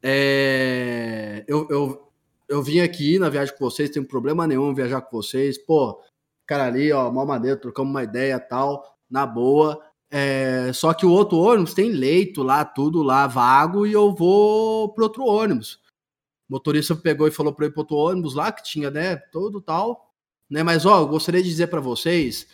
é, 0.01 1.45
Eu, 1.47 1.67
eu, 1.69 2.06
eu 2.47 2.61
vim 2.63 2.79
aqui 2.79 3.19
na 3.19 3.29
viagem 3.29 3.55
com 3.55 3.65
vocês, 3.65 3.89
tem 3.89 4.03
problema 4.03 4.47
nenhum 4.47 4.73
viajar 4.73 5.01
com 5.01 5.17
vocês. 5.17 5.57
Pô, 5.57 6.01
cara 6.45 6.65
ali, 6.65 6.91
ó, 6.91 7.11
mal 7.11 7.25
maneiro, 7.25 7.59
trocamos 7.59 7.91
uma 7.91 8.03
ideia 8.03 8.39
tal, 8.39 8.83
na 9.09 9.25
boa. 9.25 9.81
É, 10.09 10.71
Só 10.73 10.93
que 10.93 11.05
o 11.05 11.11
outro 11.11 11.37
ônibus 11.37 11.73
tem 11.73 11.91
leito 11.91 12.41
lá, 12.41 12.63
tudo 12.63 13.03
lá 13.03 13.27
vago, 13.27 13.85
e 13.85 13.91
eu 13.91 14.13
vou 14.15 14.93
pro 14.93 15.03
outro 15.03 15.25
ônibus. 15.25 15.81
O 16.49 16.53
motorista 16.53 16.95
pegou 16.95 17.27
e 17.27 17.31
falou 17.31 17.53
para 17.53 17.65
ir 17.65 17.71
pro 17.71 17.81
outro 17.81 17.97
ônibus 17.97 18.33
lá, 18.33 18.51
que 18.51 18.63
tinha, 18.63 18.89
né, 18.89 19.17
todo 19.17 19.61
tal. 19.61 20.09
Né, 20.49 20.63
mas, 20.63 20.85
ó, 20.85 21.01
eu 21.01 21.07
gostaria 21.07 21.43
de 21.43 21.49
dizer 21.49 21.67
para 21.67 21.81
vocês 21.81 22.47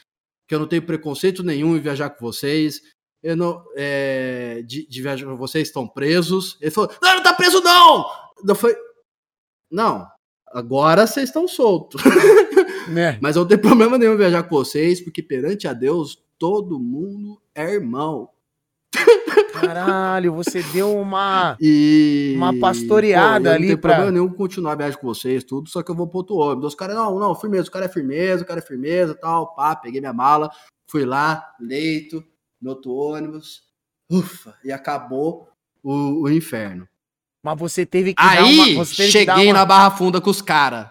que 0.47 0.56
eu 0.56 0.60
não 0.60 0.67
tenho 0.67 0.82
preconceito 0.82 1.43
nenhum 1.43 1.77
em 1.77 1.79
viajar 1.79 2.10
com 2.10 2.25
vocês. 2.25 2.82
Eu 3.21 3.38
não, 3.38 3.63
é, 3.75 4.63
de, 4.65 4.88
de 4.88 5.01
viajar 5.01 5.25
com 5.27 5.38
vocês, 5.38 5.67
estão 5.67 5.88
presos. 5.88 6.58
Ele 6.60 6.71
falou, 6.71 6.91
não, 7.01 7.15
não 7.15 7.23
tá 7.23 7.34
preso 7.34 7.62
não! 7.62 8.06
Eu 8.45 8.56
falei, 8.56 8.75
não, 9.73 10.07
agora 10.47 11.07
vocês 11.07 11.29
estão 11.29 11.47
soltos. 11.47 12.01
É. 12.97 13.17
Mas 13.21 13.38
eu 13.38 13.43
não 13.43 13.47
tenho 13.47 13.62
problema 13.62 13.97
nenhum 13.97 14.17
viajar 14.17 14.43
com 14.43 14.57
vocês, 14.57 14.99
porque 14.99 15.23
perante 15.23 15.69
a 15.69 15.73
Deus, 15.73 16.21
todo 16.38 16.77
mundo 16.77 17.41
é 17.55 17.75
irmão. 17.75 18.29
Caralho, 19.53 20.33
você 20.33 20.62
deu 20.62 20.93
uma 20.93 21.55
e, 21.62 22.33
uma 22.36 22.59
pastoreada 22.59 23.49
pô, 23.51 23.55
ali 23.55 23.67
não 23.67 23.73
tem 23.73 23.77
pra... 23.77 23.93
problema 23.93 24.12
nenhum 24.12 24.33
continuar 24.33 24.73
a 24.73 24.75
viagem 24.75 24.99
com 24.99 25.07
vocês, 25.07 25.45
tudo, 25.45 25.69
só 25.69 25.81
que 25.81 25.89
eu 25.89 25.95
vou 25.95 26.07
pro 26.07 26.17
outro 26.17 26.36
ônibus. 26.36 26.73
Os 26.73 26.75
caras, 26.75 26.95
não, 26.95 27.17
não, 27.17 27.33
firmeza, 27.33 27.69
o 27.69 27.71
cara 27.71 27.86
é 27.86 27.89
firmeza, 27.89 28.43
o 28.43 28.45
cara 28.45 28.59
é 28.59 28.63
firmeza, 28.63 29.15
tal, 29.15 29.55
pá, 29.55 29.75
peguei 29.75 30.01
minha 30.01 30.12
mala, 30.12 30.51
fui 30.86 31.05
lá, 31.05 31.41
leito, 31.59 32.21
no 32.62 32.71
outro 32.71 32.91
ônibus, 32.91 33.63
ufa, 34.12 34.55
e 34.63 34.71
acabou 34.71 35.47
o, 35.81 36.23
o 36.23 36.29
inferno. 36.29 36.88
Mas 37.43 37.60
você 37.60 37.86
teve 37.86 38.13
que 38.13 38.23
Aí, 38.23 38.75
uma, 38.75 38.86
teve 38.86 39.12
cheguei 39.12 39.47
uma... 39.47 39.53
na 39.53 39.65
Barra 39.65 39.91
Funda 39.91 40.21
com 40.21 40.29
os 40.29 40.41
caras. 40.41 40.88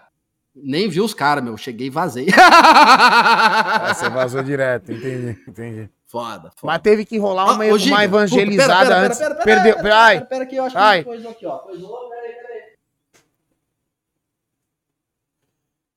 Nem 0.55 0.87
vi 0.87 1.01
os 1.01 1.11
caras, 1.11 1.43
meu. 1.43 1.57
Cheguei 1.57 1.87
e 1.87 1.89
vazei. 1.89 2.27
Ah, 2.35 3.91
você 3.91 4.07
vazou 4.07 4.43
direto, 4.43 4.91
entendi, 4.91 5.37
entendi. 5.47 5.89
Foda, 6.05 6.51
foda. 6.55 6.73
Mas 6.73 6.81
teve 6.83 7.05
que 7.05 7.17
rolar 7.17 7.45
uma, 7.45 7.63
ah, 7.63 7.75
uma 7.75 8.03
evangelizada 8.03 8.85
pera, 8.85 8.95
pera, 8.95 9.05
antes. 9.05 9.17
Pera, 9.17 9.35
pera, 9.35 9.43
pera, 9.43 9.63
Perdeu. 9.63 9.83
Pera, 9.83 10.21
pera, 10.25 10.45
que 10.45 10.55
eu 10.55 10.63
acho 10.65 10.77
Ai. 10.77 10.99
que 10.99 11.05
coisa 11.05 11.29
aqui, 11.29 11.45
ó. 11.47 11.61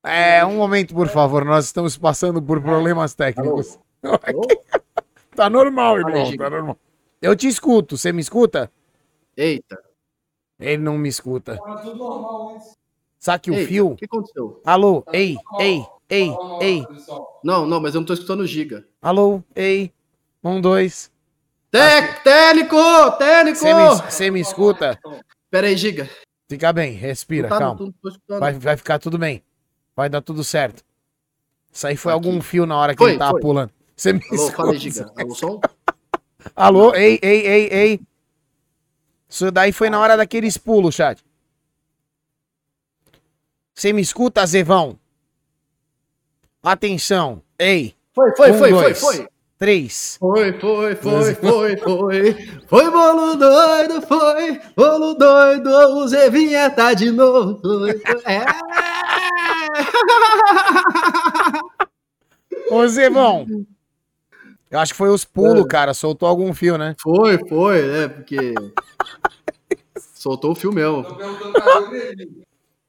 É, 0.03 0.45
um 0.47 0.57
momento, 0.57 0.95
por 0.95 1.09
favor. 1.09 1.45
Nós 1.45 1.67
estamos 1.67 1.99
passando 1.99 2.41
por 2.41 2.63
problemas 2.63 3.15
técnicos. 3.15 3.79
Alô? 4.03 4.19
Alô? 4.25 4.43
tá 5.37 5.51
normal, 5.51 5.99
irmão. 5.99 6.35
Tá 6.35 6.49
normal. 6.49 6.79
Eu 7.21 7.37
te 7.37 7.47
escuto. 7.47 7.99
Você 7.99 8.11
me 8.11 8.23
escuta? 8.23 8.73
Eita. 9.37 9.79
Ele 10.59 10.83
não 10.83 10.97
me 10.97 11.09
escuta. 11.09 11.57
Tá 11.57 11.77
tudo 11.77 11.97
normal 11.97 12.55
antes. 12.55 12.77
Saque 13.19 13.51
o 13.51 13.67
fio. 13.67 13.93
O 13.93 13.97
que 13.97 14.05
aconteceu? 14.05 14.61
Alô, 14.65 15.05
ei, 15.13 15.37
ei, 15.59 15.85
ei, 16.09 16.31
ei. 16.61 16.87
Não, 17.43 17.67
não, 17.67 17.81
mas 17.81 17.95
eu 17.95 18.01
não 18.01 18.07
tô 18.07 18.15
escutando 18.15 18.41
o 18.41 18.47
Giga. 18.47 18.87
Alô, 19.03 19.43
ei. 19.55 19.93
Um, 20.43 20.61
dois. 20.61 21.11
técnico! 21.71 22.77
Técnico! 23.19 23.59
Você 23.59 24.25
me, 24.27 24.31
me, 24.33 24.41
escuta? 24.41 24.99
Pera 25.51 25.67
aí, 25.67 25.77
Giga. 25.77 26.09
Fica 26.49 26.73
bem, 26.73 26.93
respira, 26.93 27.49
tá, 27.49 27.59
calma. 27.59 27.93
vai, 28.39 28.53
vai 28.53 28.77
ficar 28.77 29.01
tudo 29.01 29.19
bem. 29.19 29.43
Vai 29.97 30.09
dar 30.09 30.21
tudo 30.21 30.45
certo. 30.45 30.85
Isso 31.73 31.87
aí 31.87 31.97
foi 31.97 32.13
Aqui. 32.13 32.29
algum 32.29 32.41
fio 32.41 32.65
na 32.65 32.77
hora 32.79 32.95
que 32.95 32.99
foi, 32.99 33.11
ele 33.11 33.19
tava 33.19 33.33
foi. 33.33 33.41
pulando. 33.41 33.73
Você 33.97 34.13
me 34.13 34.21
Alô, 34.25 34.35
escuta. 34.35 34.57
fala 34.57 34.73
aí, 34.73 34.79
Giga. 34.79 35.13
Alô, 35.19 35.35
som? 35.35 35.61
Alô, 36.55 36.95
ei, 36.95 37.19
ei, 37.21 37.47
ei, 37.47 37.69
ei. 37.73 38.01
Isso 39.29 39.51
daí 39.51 39.73
foi 39.73 39.91
na 39.91 39.99
hora 40.01 40.17
daqueles 40.17 40.57
pulos, 40.57 40.95
chat. 40.95 41.23
Você 43.75 43.93
me 43.93 44.01
escuta, 44.01 44.47
Zevão? 44.47 44.99
Atenção. 46.63 47.43
Ei. 47.59 47.95
Foi, 48.15 48.35
foi, 48.35 48.53
um, 48.53 48.59
foi, 48.59 48.71
dois, 48.71 48.99
foi, 48.99 49.17
foi. 49.17 49.29
Três. 49.59 50.17
Foi, 50.19 50.53
foi, 50.59 50.95
foi, 50.97 51.35
foi, 51.35 51.77
foi. 51.77 52.35
Foi 52.67 52.91
bolo 52.91 53.37
doido, 53.37 54.03
foi. 54.03 54.61
Bolo 54.77 55.15
doido, 55.15 55.71
o 55.71 56.09
Zevinha 56.09 56.69
tá 56.71 56.93
de 56.93 57.11
novo. 57.11 57.61
É. 58.25 58.45
Ô, 62.71 62.87
Zevão. 62.87 63.47
Eu 64.71 64.81
acho 64.81 64.93
que 64.93 64.99
foi 64.99 65.09
os 65.09 65.25
pulos, 65.25 65.65
é. 65.65 65.69
cara. 65.69 65.95
Soltou 65.95 66.29
algum 66.29 66.53
fio, 66.53 66.77
né? 66.77 66.95
Foi, 67.01 67.39
foi, 67.49 67.79
é, 67.79 68.09
porque. 68.09 68.55
Soltou 70.15 70.53
o 70.53 70.55
fio 70.55 70.73
mesmo. 70.73 71.05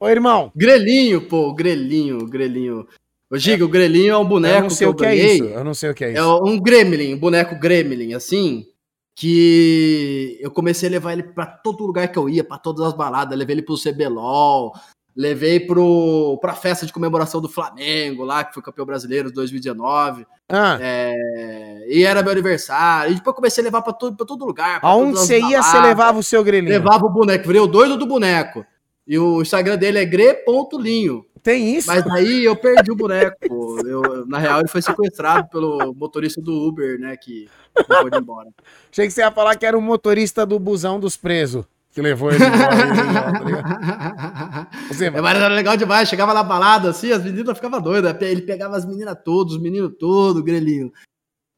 Ô, 0.00 0.08
irmão. 0.08 0.52
Grelhinho, 0.54 1.28
pô, 1.28 1.52
grelhinho, 1.54 2.26
grelhinho. 2.26 2.86
Ô, 3.30 3.36
Giga, 3.36 3.62
é. 3.62 3.66
o 3.66 3.68
grelhinho 3.68 4.12
é 4.12 4.18
um 4.18 4.24
boneco 4.24 4.56
eu 4.56 4.62
não 4.62 4.70
sei 4.70 4.86
que 4.86 4.92
o 4.92 4.96
que 4.96 5.04
ganhei. 5.04 5.24
é 5.24 5.34
isso. 5.34 5.44
Eu 5.44 5.64
não 5.64 5.74
sei 5.74 5.90
o 5.90 5.94
que 5.94 6.04
é, 6.04 6.08
é 6.08 6.12
isso. 6.12 6.20
É 6.20 6.42
um 6.42 6.58
gremlin, 6.58 7.14
um 7.14 7.18
boneco 7.18 7.58
gremlin, 7.58 8.14
assim, 8.14 8.66
que 9.14 10.38
eu 10.40 10.50
comecei 10.50 10.88
a 10.88 10.92
levar 10.92 11.12
ele 11.12 11.22
para 11.22 11.46
todo 11.46 11.86
lugar 11.86 12.08
que 12.08 12.18
eu 12.18 12.28
ia, 12.28 12.42
para 12.42 12.58
todas 12.58 12.86
as 12.86 12.92
baladas. 12.94 13.38
Levei 13.38 13.54
ele 13.54 13.62
pro 13.62 13.80
CBLOL, 13.80 14.72
levei 15.18 15.58
pro, 15.58 16.38
pra 16.40 16.54
festa 16.54 16.86
de 16.86 16.92
comemoração 16.92 17.40
do 17.40 17.48
Flamengo 17.48 18.22
lá, 18.22 18.44
que 18.44 18.54
foi 18.54 18.62
campeão 18.62 18.86
brasileiro 18.86 19.28
de 19.28 19.34
2019. 19.34 20.24
Ah. 20.48 20.78
É, 20.80 21.86
e 21.88 22.04
era 22.04 22.22
meu 22.22 22.30
aniversário. 22.30 23.10
E 23.10 23.16
depois 23.16 23.34
comecei 23.34 23.60
a 23.60 23.64
levar 23.64 23.82
pra 23.82 23.92
todo, 23.92 24.16
pra 24.16 24.24
todo 24.24 24.46
lugar. 24.46 24.78
Aonde 24.80 25.18
você 25.18 25.40
ia, 25.40 25.60
você 25.60 25.80
levava 25.80 26.20
o 26.20 26.22
seu 26.22 26.44
grelhinho? 26.44 26.72
Levava 26.72 27.04
o 27.04 27.10
boneco, 27.10 27.48
virei 27.48 27.60
o 27.60 27.66
doido 27.66 27.96
do 27.96 28.06
boneco. 28.06 28.64
E 29.04 29.18
o 29.18 29.42
Instagram 29.42 29.76
dele 29.76 29.98
é 29.98 30.04
gre.linho. 30.04 31.26
Tem 31.42 31.74
isso? 31.74 31.88
Mas 31.88 32.06
aí 32.06 32.44
eu 32.44 32.54
perdi 32.54 32.92
o 32.92 32.96
boneco. 32.96 33.36
Eu, 33.88 34.26
na 34.26 34.38
real, 34.38 34.60
ele 34.60 34.68
foi 34.68 34.82
sequestrado 34.82 35.48
pelo 35.48 35.94
motorista 35.94 36.42
do 36.42 36.52
Uber, 36.52 36.98
né? 36.98 37.16
Que 37.16 37.48
foi 37.86 38.10
embora. 38.18 38.50
Achei 38.92 39.06
que 39.06 39.12
você 39.12 39.22
ia 39.22 39.30
falar 39.32 39.56
que 39.56 39.64
era 39.64 39.78
o 39.78 39.80
motorista 39.80 40.44
do 40.44 40.58
busão 40.58 41.00
dos 41.00 41.16
presos. 41.16 41.64
Que 41.98 42.02
levou 42.02 42.30
ele 42.30 42.44
embora. 42.44 43.42
tá 43.42 44.68
você, 44.88 45.06
é, 45.10 45.20
mas 45.20 45.36
era 45.36 45.48
legal 45.48 45.76
demais. 45.76 46.08
Chegava 46.08 46.32
na 46.32 46.44
balada 46.44 46.90
assim, 46.90 47.10
as 47.10 47.24
meninas 47.24 47.56
ficavam 47.56 47.80
doidas. 47.80 48.16
Ele 48.22 48.42
pegava 48.42 48.76
as 48.76 48.86
meninas 48.86 49.16
todas, 49.24 49.54
os 49.54 49.60
meninos 49.60 49.90
todos, 49.98 50.40
o 50.40 50.44
grelhinho. 50.44 50.92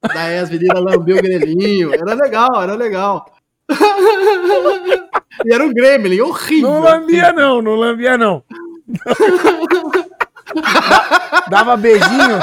Daí 0.03 0.39
as 0.39 0.49
meninas 0.49 0.83
lambiam 0.83 1.19
o 1.19 1.23
grelhinho. 1.23 1.93
Era 1.93 2.15
legal, 2.15 2.63
era 2.63 2.75
legal. 2.75 3.27
E 5.43 5.55
era 5.55 5.65
um 5.65 5.73
gremlin, 5.73 6.21
horrível. 6.21 6.71
Não 6.71 6.81
lambia 6.81 7.33
não, 7.33 7.63
não 7.63 7.75
lambia 7.75 8.19
não. 8.19 8.45
Dava 11.49 11.79
beijinho. 11.79 12.41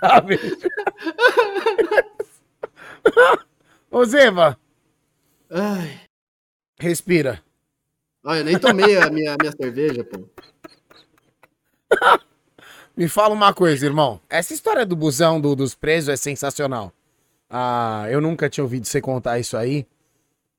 Dava 0.00 0.22
beijinho. 0.22 0.56
Ô 3.90 4.02
Zeva. 4.06 4.58
Ai. 5.50 6.07
Respira. 6.78 7.42
Olha, 8.24 8.40
eu 8.40 8.44
nem 8.44 8.58
tomei 8.58 8.98
a 8.98 9.10
minha, 9.10 9.36
minha 9.40 9.52
cerveja, 9.52 10.04
pô. 10.04 10.24
Me 12.96 13.08
fala 13.08 13.32
uma 13.32 13.54
coisa, 13.54 13.86
irmão. 13.86 14.20
Essa 14.28 14.52
história 14.52 14.84
do 14.84 14.96
busão 14.96 15.40
do, 15.40 15.54
dos 15.54 15.74
presos 15.74 16.08
é 16.08 16.16
sensacional. 16.16 16.92
Ah, 17.48 18.06
eu 18.10 18.20
nunca 18.20 18.50
tinha 18.50 18.64
ouvido 18.64 18.86
você 18.86 19.00
contar 19.00 19.38
isso 19.38 19.56
aí. 19.56 19.86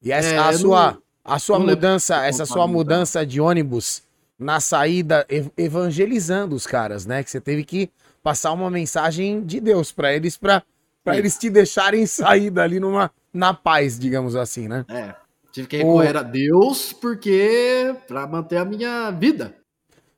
E 0.02 0.12
essa, 0.12 0.30
é, 0.30 0.38
a, 0.38 0.54
sua, 0.54 0.92
não, 0.94 1.02
a 1.26 1.38
sua 1.38 1.60
mudança, 1.60 2.26
essa 2.26 2.46
sua 2.46 2.66
mudança 2.66 3.26
de 3.26 3.42
ônibus 3.42 4.02
na 4.40 4.62
saída, 4.62 5.28
evangelizando 5.58 6.56
os 6.56 6.66
caras, 6.66 7.06
né? 7.06 7.24
Que 7.24 7.30
você 7.30 7.42
teve 7.42 7.66
que 7.66 7.92
passar 8.24 8.54
uma 8.54 8.72
mensagem 8.72 9.44
de 9.44 9.60
Deus 9.60 9.92
para 9.92 10.14
eles, 10.14 10.38
para 10.38 10.64
eles 11.08 11.38
te 11.38 11.50
deixarem 11.50 12.06
sair 12.06 12.50
dali 12.50 12.80
numa, 12.80 13.12
na 13.34 13.54
paz, 13.54 14.00
digamos 14.00 14.36
assim, 14.38 14.70
né? 14.70 14.86
É. 14.88 15.14
Tive 15.52 15.68
que 15.68 15.78
recorrer 15.78 16.16
a 16.16 16.24
Deus 16.24 16.94
porque 16.94 17.96
para 18.08 18.28
manter 18.28 18.58
a 18.58 18.66
minha 18.66 19.12
vida. 19.12 19.56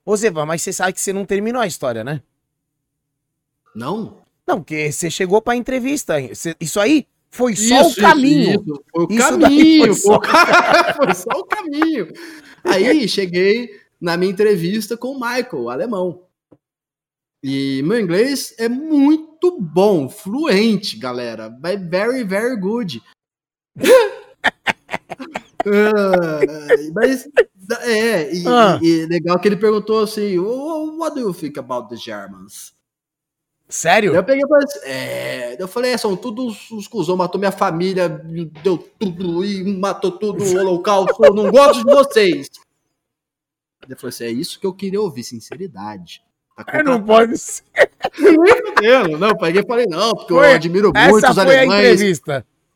Ô 0.06 0.16
Zeva, 0.16 0.46
mas 0.46 0.62
você 0.62 0.74
sabe 0.74 0.94
que 0.94 1.02
você 1.02 1.14
não 1.14 1.26
terminou 1.26 1.62
a 1.62 1.68
história, 1.68 2.04
né? 2.04 2.22
Não? 3.74 4.18
Não, 4.46 4.58
porque 4.60 4.92
você 4.92 5.10
chegou 5.10 5.42
pra 5.42 5.56
entrevista. 5.56 6.16
Isso 6.60 6.80
aí 6.80 7.08
foi 7.30 7.56
só 7.56 7.82
isso, 7.82 8.00
o 8.00 8.02
caminho. 8.02 8.62
Isso. 8.62 8.84
Foi 8.92 9.06
o 9.06 9.12
isso 9.12 9.40
caminho. 9.40 9.86
Foi 9.86 9.96
só... 9.96 10.22
foi 10.98 11.14
só 11.14 11.40
o 11.40 11.46
caminho. 11.46 12.08
Aí 12.64 13.08
cheguei 13.08 13.80
na 14.00 14.18
minha 14.18 14.32
entrevista 14.32 14.98
com 14.98 15.10
o 15.10 15.20
Michael, 15.20 15.70
alemão. 15.70 16.24
E 17.44 17.82
meu 17.84 18.00
inglês 18.00 18.54
é 18.58 18.68
muito 18.68 19.60
bom, 19.60 20.10
fluente, 20.10 20.98
galera. 20.98 21.50
Very, 21.90 22.24
very 22.24 22.56
good. 22.60 23.02
uh, 25.66 26.94
mas 26.94 27.28
é, 27.84 28.34
e, 28.34 28.48
ah. 28.48 28.80
e, 28.82 29.06
legal 29.06 29.40
que 29.40 29.48
ele 29.48 29.56
perguntou 29.56 30.04
assim: 30.04 30.38
What 30.40 31.16
do 31.16 31.22
you 31.22 31.34
think 31.34 31.58
about 31.60 31.90
the 31.90 31.96
Germans? 31.96 32.74
Sério? 33.72 34.14
Eu 34.14 34.24
peguei 34.24 34.44
e 34.44 34.64
assim, 34.64 34.80
é... 34.84 35.56
Eu 35.58 35.68
falei, 35.68 35.94
é, 35.94 35.98
são 35.98 36.16
todos 36.18 36.70
os 36.72 36.90
cuzão, 36.90 37.16
matou 37.16 37.40
minha 37.40 37.54
família, 37.54 38.10
deu 38.62 38.78
tudo 38.78 39.46
e 39.46 39.64
matou 39.78 40.12
tudo, 40.12 40.44
o 40.44 40.60
holocausto, 40.60 41.24
eu 41.24 41.34
não 41.34 41.50
gosto 41.50 41.86
de 41.86 41.86
vocês. 41.86 42.50
Ele 43.84 43.96
falou 43.96 44.10
assim, 44.10 44.26
é 44.26 44.30
isso 44.30 44.60
que 44.60 44.68
eu 44.68 44.74
queria 44.74 45.00
ouvir, 45.00 45.24
sinceridade. 45.24 46.22
Tá 46.66 46.84
não 46.84 47.02
pode 47.02 47.38
ser. 47.38 47.64
não, 48.82 49.18
não, 49.18 49.38
peguei 49.38 49.62
e 49.62 49.66
falei, 49.66 49.86
não, 49.88 50.12
porque 50.12 50.34
foi, 50.34 50.52
eu 50.52 50.56
admiro 50.56 50.92
muito 50.94 51.30
os 51.30 51.38
alemães 51.38 52.22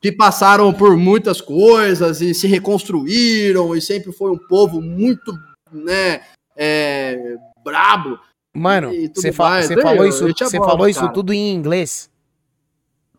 que 0.05 0.11
passaram 0.11 0.71
por 0.71 0.95
muitas 0.95 1.41
coisas 1.41 2.21
e 2.21 2.31
se 2.35 2.45
reconstruíram 2.45 3.75
e 3.75 3.81
sempre 3.81 4.11
foi 4.11 4.29
um 4.29 4.37
povo 4.37 4.79
muito 4.79 5.33
né, 5.73 6.21
é, 6.55 7.35
brabo. 7.63 8.19
Mano, 8.53 8.91
você 9.15 9.31
fa 9.31 9.63
falou 9.81 10.05
isso, 10.05 10.27
você 10.27 10.57
falou 10.57 10.87
isso 10.87 11.11
tudo 11.11 11.33
em 11.33 11.55
inglês. 11.55 12.07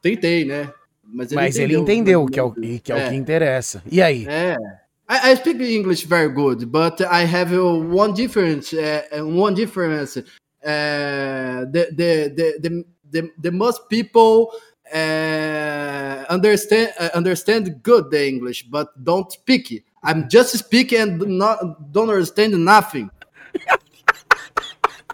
Tentei, 0.00 0.44
né? 0.44 0.72
Mas 1.02 1.32
ele 1.32 1.40
Mas 1.40 1.56
entendeu, 1.56 1.64
ele 1.64 1.82
entendeu 1.82 2.26
que 2.26 2.38
é, 2.38 2.42
o, 2.44 2.52
que 2.52 2.92
é, 2.92 2.96
é, 2.96 3.06
o 3.06 3.08
que 3.08 3.16
interessa. 3.16 3.82
E 3.90 4.00
aí? 4.00 4.24
É. 4.28 4.54
I, 5.10 5.32
I, 5.32 5.36
speak 5.36 5.60
English 5.60 6.06
very 6.06 6.32
good, 6.32 6.66
but 6.66 7.00
I 7.00 7.24
have 7.24 7.52
one 7.52 8.12
difference. 8.12 8.72
Uh, 8.72 9.26
one 9.26 9.56
difference. 9.56 10.20
Uh, 10.62 11.66
the, 11.68 11.90
the, 11.90 12.28
the, 12.28 12.58
the, 12.60 12.84
the, 13.10 13.32
the 13.42 13.50
most 13.50 13.88
people 13.88 14.52
uh, 14.92 16.32
understand 16.32 16.92
uh, 16.98 17.10
understand 17.16 17.80
good 17.82 18.10
the 18.10 18.28
English, 18.28 18.64
but 18.64 18.88
don't 18.96 19.30
speak. 19.32 19.84
I'm 20.02 20.28
just 20.30 20.56
speaking 20.56 21.00
and 21.00 21.38
not 21.38 21.92
don't 21.92 22.08
understand 22.08 22.56
nothing. 22.64 23.10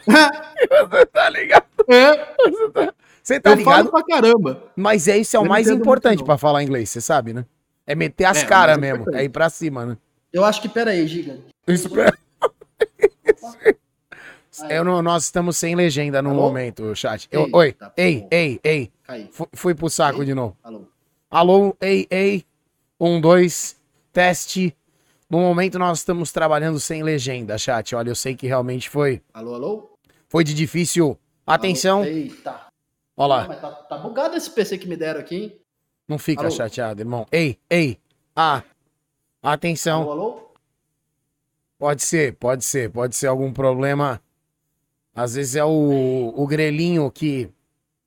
Você 0.04 1.06
tá 1.06 1.30
ligado? 1.30 1.64
É. 1.88 2.34
Você 2.44 2.70
tá, 2.70 2.94
você 3.22 3.40
tá 3.40 3.50
eu 3.50 3.56
ligado? 3.56 3.74
falo 3.74 3.90
pra 3.90 4.02
caramba. 4.04 4.64
Mas 4.76 5.06
é 5.06 5.18
isso 5.18 5.36
é 5.36 5.40
o 5.40 5.48
mais 5.48 5.68
importante 5.68 6.24
para 6.24 6.36
falar 6.36 6.62
inglês, 6.62 6.90
você 6.90 7.00
sabe, 7.00 7.32
né? 7.32 7.44
É 7.86 7.94
meter 7.94 8.24
as 8.24 8.42
é, 8.42 8.46
caras 8.46 8.78
mesmo, 8.78 9.04
é 9.14 9.24
ir 9.24 9.28
pra 9.28 9.48
cima, 9.48 9.86
né? 9.86 9.96
Eu 10.32 10.44
acho 10.44 10.60
que, 10.62 10.68
pera 10.68 10.90
aí, 10.92 11.06
Giga. 11.06 11.38
Isso, 11.68 11.90
pera... 11.90 12.12
Eu 14.68 14.84
não, 14.84 15.00
nós 15.00 15.24
estamos 15.24 15.56
sem 15.56 15.74
legenda 15.74 16.20
no 16.20 16.30
Alô? 16.30 16.42
momento, 16.42 16.94
chat. 16.94 17.26
Eu, 17.30 17.46
ei, 17.46 17.50
oi, 17.52 17.72
tá, 17.72 17.92
ei, 17.96 18.26
ei, 18.30 18.60
ei, 18.62 18.92
ei. 19.08 19.30
Fui 19.54 19.74
pro 19.74 19.88
saco 19.88 20.20
ei. 20.20 20.26
de 20.26 20.34
novo. 20.34 20.56
Alô. 20.62 20.86
Alô, 21.30 21.76
ei, 21.80 22.06
ei. 22.10 22.44
Um, 23.00 23.20
dois, 23.20 23.80
teste. 24.12 24.76
No 25.28 25.38
momento 25.38 25.78
nós 25.78 26.00
estamos 26.00 26.30
trabalhando 26.30 26.78
sem 26.78 27.02
legenda, 27.02 27.56
chat. 27.56 27.94
Olha, 27.94 28.10
eu 28.10 28.14
sei 28.14 28.36
que 28.36 28.46
realmente 28.46 28.90
foi. 28.90 29.22
Alô, 29.32 29.54
alô? 29.54 29.98
Foi 30.28 30.44
de 30.44 30.52
difícil. 30.52 31.18
Atenção. 31.46 32.00
Alô. 32.00 32.10
Eita. 32.10 32.66
Olha 33.16 33.28
lá. 33.28 33.48
Não, 33.48 33.60
tá, 33.60 33.70
tá, 33.70 33.96
bugado 33.96 34.36
esse 34.36 34.50
PC 34.50 34.76
que 34.76 34.86
me 34.86 34.96
deram 34.96 35.20
aqui, 35.20 35.36
hein? 35.36 35.60
Não 36.06 36.18
fica 36.18 36.42
alô. 36.42 36.50
chateado, 36.50 37.00
irmão. 37.00 37.26
Ei, 37.32 37.58
ei. 37.70 37.98
Ah. 38.36 38.62
Atenção. 39.42 40.02
Alô, 40.02 40.12
alô? 40.12 40.52
Pode 41.78 42.02
ser, 42.02 42.34
pode 42.36 42.64
ser. 42.64 42.90
Pode 42.90 43.16
ser 43.16 43.26
algum 43.26 43.50
problema. 43.52 44.20
Às 45.14 45.34
vezes 45.34 45.56
é 45.56 45.64
o, 45.64 46.32
o 46.34 46.46
grelhinho 46.46 47.10
que, 47.10 47.50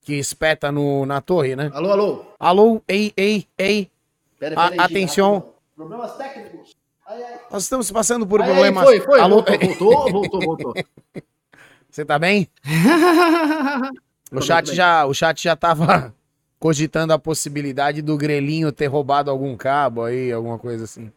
que 0.02 0.14
espeta 0.14 0.72
no, 0.72 1.06
na 1.06 1.20
torre, 1.20 1.54
né? 1.54 1.70
Alô, 1.72 1.92
alô? 1.92 2.24
Alô, 2.38 2.82
ei, 2.88 3.12
ei, 3.16 3.46
ei. 3.56 3.90
Pera, 4.38 4.56
pera 4.56 4.70
aí, 4.72 4.78
atenção. 4.80 5.52
Problemas 5.74 6.16
técnicos. 6.16 6.76
Nós 7.50 7.62
estamos 7.62 7.90
passando 7.90 8.26
por 8.26 8.42
problemas. 8.42 8.82
Foi, 8.82 9.00
foi. 9.00 9.20
Alô? 9.20 9.44
Voltou, 9.44 10.10
voltou, 10.10 10.40
voltou. 10.44 10.74
Você 11.88 12.04
tá 12.04 12.18
bem? 12.18 12.48
o 14.32 14.42
chat 14.42 14.74
já, 14.74 15.06
o 15.06 15.14
chat 15.14 15.42
já 15.42 15.54
tava 15.54 16.12
cogitando 16.58 17.12
a 17.12 17.18
possibilidade 17.18 18.02
do 18.02 18.16
Grelinho 18.16 18.72
ter 18.72 18.86
roubado 18.86 19.30
algum 19.30 19.56
cabo 19.56 20.02
aí, 20.02 20.32
alguma 20.32 20.58
coisa 20.58 20.84
assim. 20.84 21.12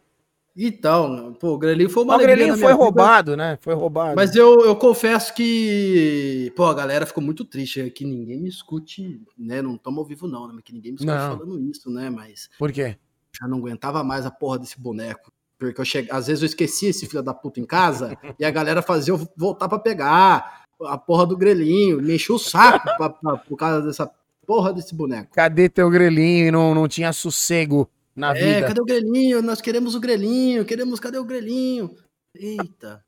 Então, 0.56 1.32
pô, 1.38 1.54
o 1.54 1.58
Grelinho 1.58 1.88
foi 1.88 2.02
uma 2.02 2.16
O 2.16 2.58
foi 2.58 2.72
roubado, 2.72 3.36
né? 3.36 3.58
Foi 3.60 3.74
roubado. 3.74 4.16
Mas 4.16 4.34
eu, 4.34 4.64
eu 4.64 4.74
confesso 4.74 5.32
que, 5.32 6.52
pô, 6.56 6.64
a 6.64 6.74
galera 6.74 7.06
ficou 7.06 7.22
muito 7.22 7.44
triste, 7.44 7.80
é 7.80 7.88
que 7.88 8.04
ninguém 8.04 8.40
me 8.40 8.48
escute, 8.48 9.22
né? 9.38 9.62
Não 9.62 9.76
estamos 9.76 9.98
ao 9.98 10.04
vivo 10.04 10.26
não, 10.26 10.48
né? 10.48 10.60
Que 10.64 10.72
ninguém 10.72 10.92
me 10.92 10.96
escute 10.96 11.12
não. 11.12 11.38
falando 11.38 11.60
isso, 11.70 11.90
né? 11.90 12.10
Mas... 12.10 12.50
Por 12.58 12.72
quê? 12.72 12.96
Já 13.40 13.46
não 13.46 13.58
aguentava 13.58 14.02
mais 14.02 14.26
a 14.26 14.30
porra 14.30 14.58
desse 14.58 14.80
boneco. 14.80 15.32
Porque 15.58 15.80
eu 15.80 15.84
che... 15.84 16.08
às 16.10 16.26
vezes 16.26 16.42
eu 16.42 16.46
esquecia 16.46 16.90
esse 16.90 17.06
filho 17.06 17.22
da 17.22 17.34
puta 17.34 17.60
em 17.60 17.66
casa 17.66 18.18
e 18.38 18.44
a 18.44 18.50
galera 18.50 18.82
fazia 18.82 19.14
eu 19.14 19.28
voltar 19.36 19.68
para 19.68 19.78
pegar 19.78 20.64
a 20.82 20.96
porra 20.98 21.26
do 21.26 21.36
grelhinho, 21.36 22.02
me 22.02 22.14
encheu 22.14 22.36
o 22.36 22.38
saco 22.38 22.88
pra, 22.96 23.10
pra, 23.10 23.36
por 23.36 23.56
causa 23.56 23.86
dessa 23.86 24.10
porra 24.46 24.72
desse 24.72 24.94
boneco. 24.94 25.34
Cadê 25.34 25.68
teu 25.68 25.88
grelhinho? 25.90 26.50
Não, 26.50 26.74
não 26.74 26.88
tinha 26.88 27.12
sossego 27.12 27.88
na 28.20 28.36
é, 28.36 28.54
vida. 28.54 28.68
cadê 28.68 28.80
o 28.80 28.84
grelhinho? 28.84 29.42
Nós 29.42 29.60
queremos 29.60 29.94
o 29.94 30.00
grelhinho, 30.00 30.64
queremos, 30.64 31.00
cadê 31.00 31.18
o 31.18 31.24
grelhinho? 31.24 31.96
Eita. 32.34 33.04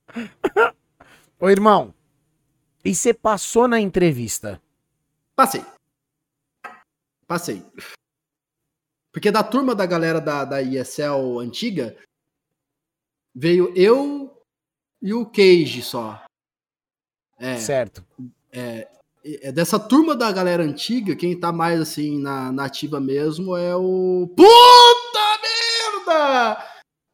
Ô, 1.39 1.49
irmão, 1.51 1.95
e 2.85 2.95
você 2.95 3.13
passou 3.13 3.69
na 3.69 3.79
entrevista? 3.79 4.61
Passei. 5.37 5.65
Passei. 7.27 7.65
Porque 9.13 9.31
da 9.31 9.45
turma 9.45 9.75
da 9.75 9.85
galera 9.85 10.21
da, 10.21 10.45
da 10.45 10.63
ESL 10.63 11.39
antiga, 11.39 11.97
veio 13.35 13.73
eu 13.77 14.43
e 15.01 15.13
o 15.13 15.27
Cage 15.27 15.83
só. 15.83 16.25
É, 17.39 17.59
certo. 17.59 18.05
É, 18.51 18.89
é, 19.25 19.53
dessa 19.53 19.79
turma 19.79 20.16
da 20.16 20.33
galera 20.33 20.62
antiga, 20.62 21.14
quem 21.14 21.39
tá 21.39 21.53
mais 21.53 21.81
assim 21.81 22.18
na, 22.18 22.51
na 22.51 22.64
ativa 22.64 23.01
mesmo 23.01 23.57
é 23.57 23.75
o. 23.77 24.29
Puta 24.37 25.20
merda! 25.43 26.64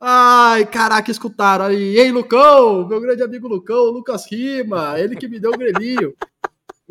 Ai, 0.01 0.65
caraca, 0.65 1.11
escutaram 1.11 1.67
aí. 1.67 1.99
Ei, 1.99 2.11
Lucão, 2.13 2.87
meu 2.87 3.01
grande 3.01 3.23
amigo 3.23 3.49
Lucão, 3.49 3.87
Lucas 3.87 4.31
Rima, 4.31 4.99
ele 4.99 5.17
que 5.17 5.29
me 5.29 5.41
deu 5.41 5.51
o 5.51 5.59
grelhinho. 5.59 6.15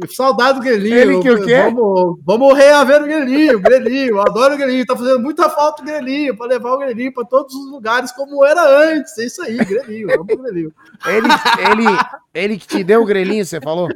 Saudade 0.10 0.60
do 0.60 0.64
Grelinho. 0.64 0.96
Ele 0.96 1.20
que 1.20 1.32
o 1.32 1.44
quê? 1.44 1.64
Vamos, 1.64 2.20
vamos 2.24 2.56
reaver 2.56 3.02
o 3.02 3.06
Grelinho, 3.06 3.58
o 3.58 3.62
Grelinho. 3.62 4.22
Adoro 4.22 4.54
o 4.54 4.58
Grelinho. 4.58 4.86
Tá 4.86 4.96
fazendo 4.96 5.20
muita 5.20 5.50
falta 5.50 5.82
o 5.82 5.86
Grelinho, 5.86 6.38
para 6.38 6.48
levar 6.48 6.74
o 6.74 6.78
Grelinho 6.78 7.14
para 7.14 7.26
todos 7.26 7.56
os 7.56 7.72
lugares 7.72 8.12
como 8.12 8.46
era 8.46 8.62
antes. 8.62 9.18
É 9.18 9.26
isso 9.26 9.42
aí, 9.42 9.58
Grelinho. 9.58 10.08
Vamos 10.10 10.34
o 10.34 10.38
Grelinho. 10.38 10.74
Ele, 11.06 11.28
ele, 11.72 11.98
ele 12.34 12.58
que 12.58 12.68
te 12.68 12.84
deu 12.84 13.02
o 13.02 13.06
Grelinho, 13.06 13.46
você 13.46 13.60
falou? 13.60 13.90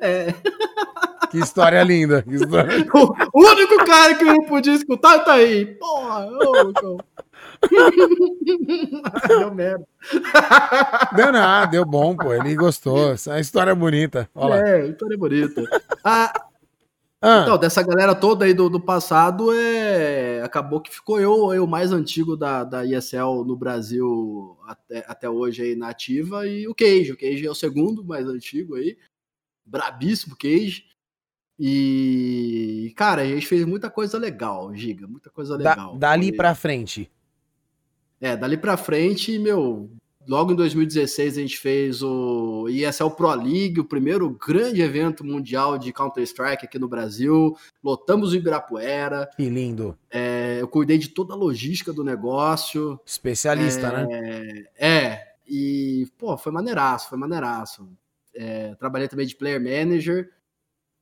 É. 0.00 0.32
Que 1.32 1.38
história 1.38 1.82
linda. 1.82 2.22
Que 2.22 2.34
história... 2.34 2.86
O, 3.32 3.40
único 3.40 3.84
cara 3.84 4.14
que 4.14 4.22
eu 4.22 4.28
não 4.28 4.44
podia 4.44 4.74
escutar 4.74 5.20
tá 5.20 5.32
aí. 5.32 5.64
Porra, 5.64 6.28
ô, 6.28 6.98
deu 9.28 9.54
merda. 9.54 9.86
Deu 11.14 11.32
nada, 11.32 11.70
deu 11.70 11.84
bom, 11.84 12.16
pô. 12.16 12.32
Ele 12.34 12.56
gostou. 12.56 13.12
Essa 13.12 13.38
história 13.38 13.70
é 13.70 13.74
bonita. 13.74 14.28
Olha 14.34 14.54
é, 14.66 14.86
história 14.88 15.14
é 15.14 15.16
bonita. 15.16 15.62
Ah, 16.02 16.32
ah. 17.24 17.42
Então, 17.42 17.56
dessa 17.56 17.82
galera 17.82 18.16
toda 18.16 18.44
aí 18.44 18.52
do, 18.52 18.68
do 18.68 18.80
passado, 18.80 19.52
é... 19.54 20.42
acabou 20.42 20.80
que 20.80 20.92
ficou 20.92 21.20
eu, 21.20 21.54
eu 21.54 21.68
mais 21.68 21.92
antigo 21.92 22.36
da, 22.36 22.64
da 22.64 22.84
ESL 22.84 23.44
no 23.46 23.56
Brasil 23.56 24.58
até, 24.66 25.04
até 25.06 25.30
hoje 25.30 25.62
aí 25.62 25.76
na 25.76 25.90
ativa, 25.90 26.48
e 26.48 26.66
o 26.66 26.74
Cage. 26.74 27.12
O 27.12 27.16
Cage 27.16 27.46
é 27.46 27.50
o 27.50 27.54
segundo 27.54 28.04
mais 28.04 28.26
antigo 28.26 28.74
aí. 28.74 28.98
Brabíssimo 29.64 30.36
Cage. 30.36 30.84
E, 31.56 32.92
cara, 32.96 33.22
a 33.22 33.26
gente 33.26 33.46
fez 33.46 33.64
muita 33.64 33.88
coisa 33.88 34.18
legal, 34.18 34.74
Giga, 34.74 35.06
muita 35.06 35.30
coisa 35.30 35.56
legal. 35.56 35.92
Da, 35.96 36.10
dali 36.10 36.32
pra 36.32 36.56
frente. 36.56 37.08
É, 38.22 38.36
dali 38.36 38.56
pra 38.56 38.76
frente, 38.76 39.36
meu, 39.36 39.90
logo 40.28 40.52
em 40.52 40.54
2016 40.54 41.36
a 41.36 41.40
gente 41.40 41.58
fez 41.58 42.04
o 42.04 42.68
ESL 42.68 43.10
Pro 43.10 43.34
League, 43.34 43.80
o 43.80 43.84
primeiro 43.84 44.30
grande 44.30 44.80
evento 44.80 45.24
mundial 45.24 45.76
de 45.76 45.92
Counter-Strike 45.92 46.64
aqui 46.64 46.78
no 46.78 46.86
Brasil. 46.86 47.56
Lotamos 47.82 48.30
o 48.30 48.36
Ibirapuera. 48.36 49.28
Que 49.36 49.50
lindo. 49.50 49.98
É, 50.08 50.58
eu 50.60 50.68
cuidei 50.68 50.98
de 50.98 51.08
toda 51.08 51.34
a 51.34 51.36
logística 51.36 51.92
do 51.92 52.04
negócio. 52.04 53.00
Especialista, 53.04 53.88
é, 53.88 54.06
né? 54.06 54.64
É, 54.78 55.32
e, 55.44 56.06
pô, 56.16 56.38
foi 56.38 56.52
maneiraço, 56.52 57.08
foi 57.08 57.18
maneiraço. 57.18 57.88
É, 58.32 58.76
trabalhei 58.76 59.08
também 59.08 59.26
de 59.26 59.34
Player 59.34 59.60
Manager, 59.60 60.30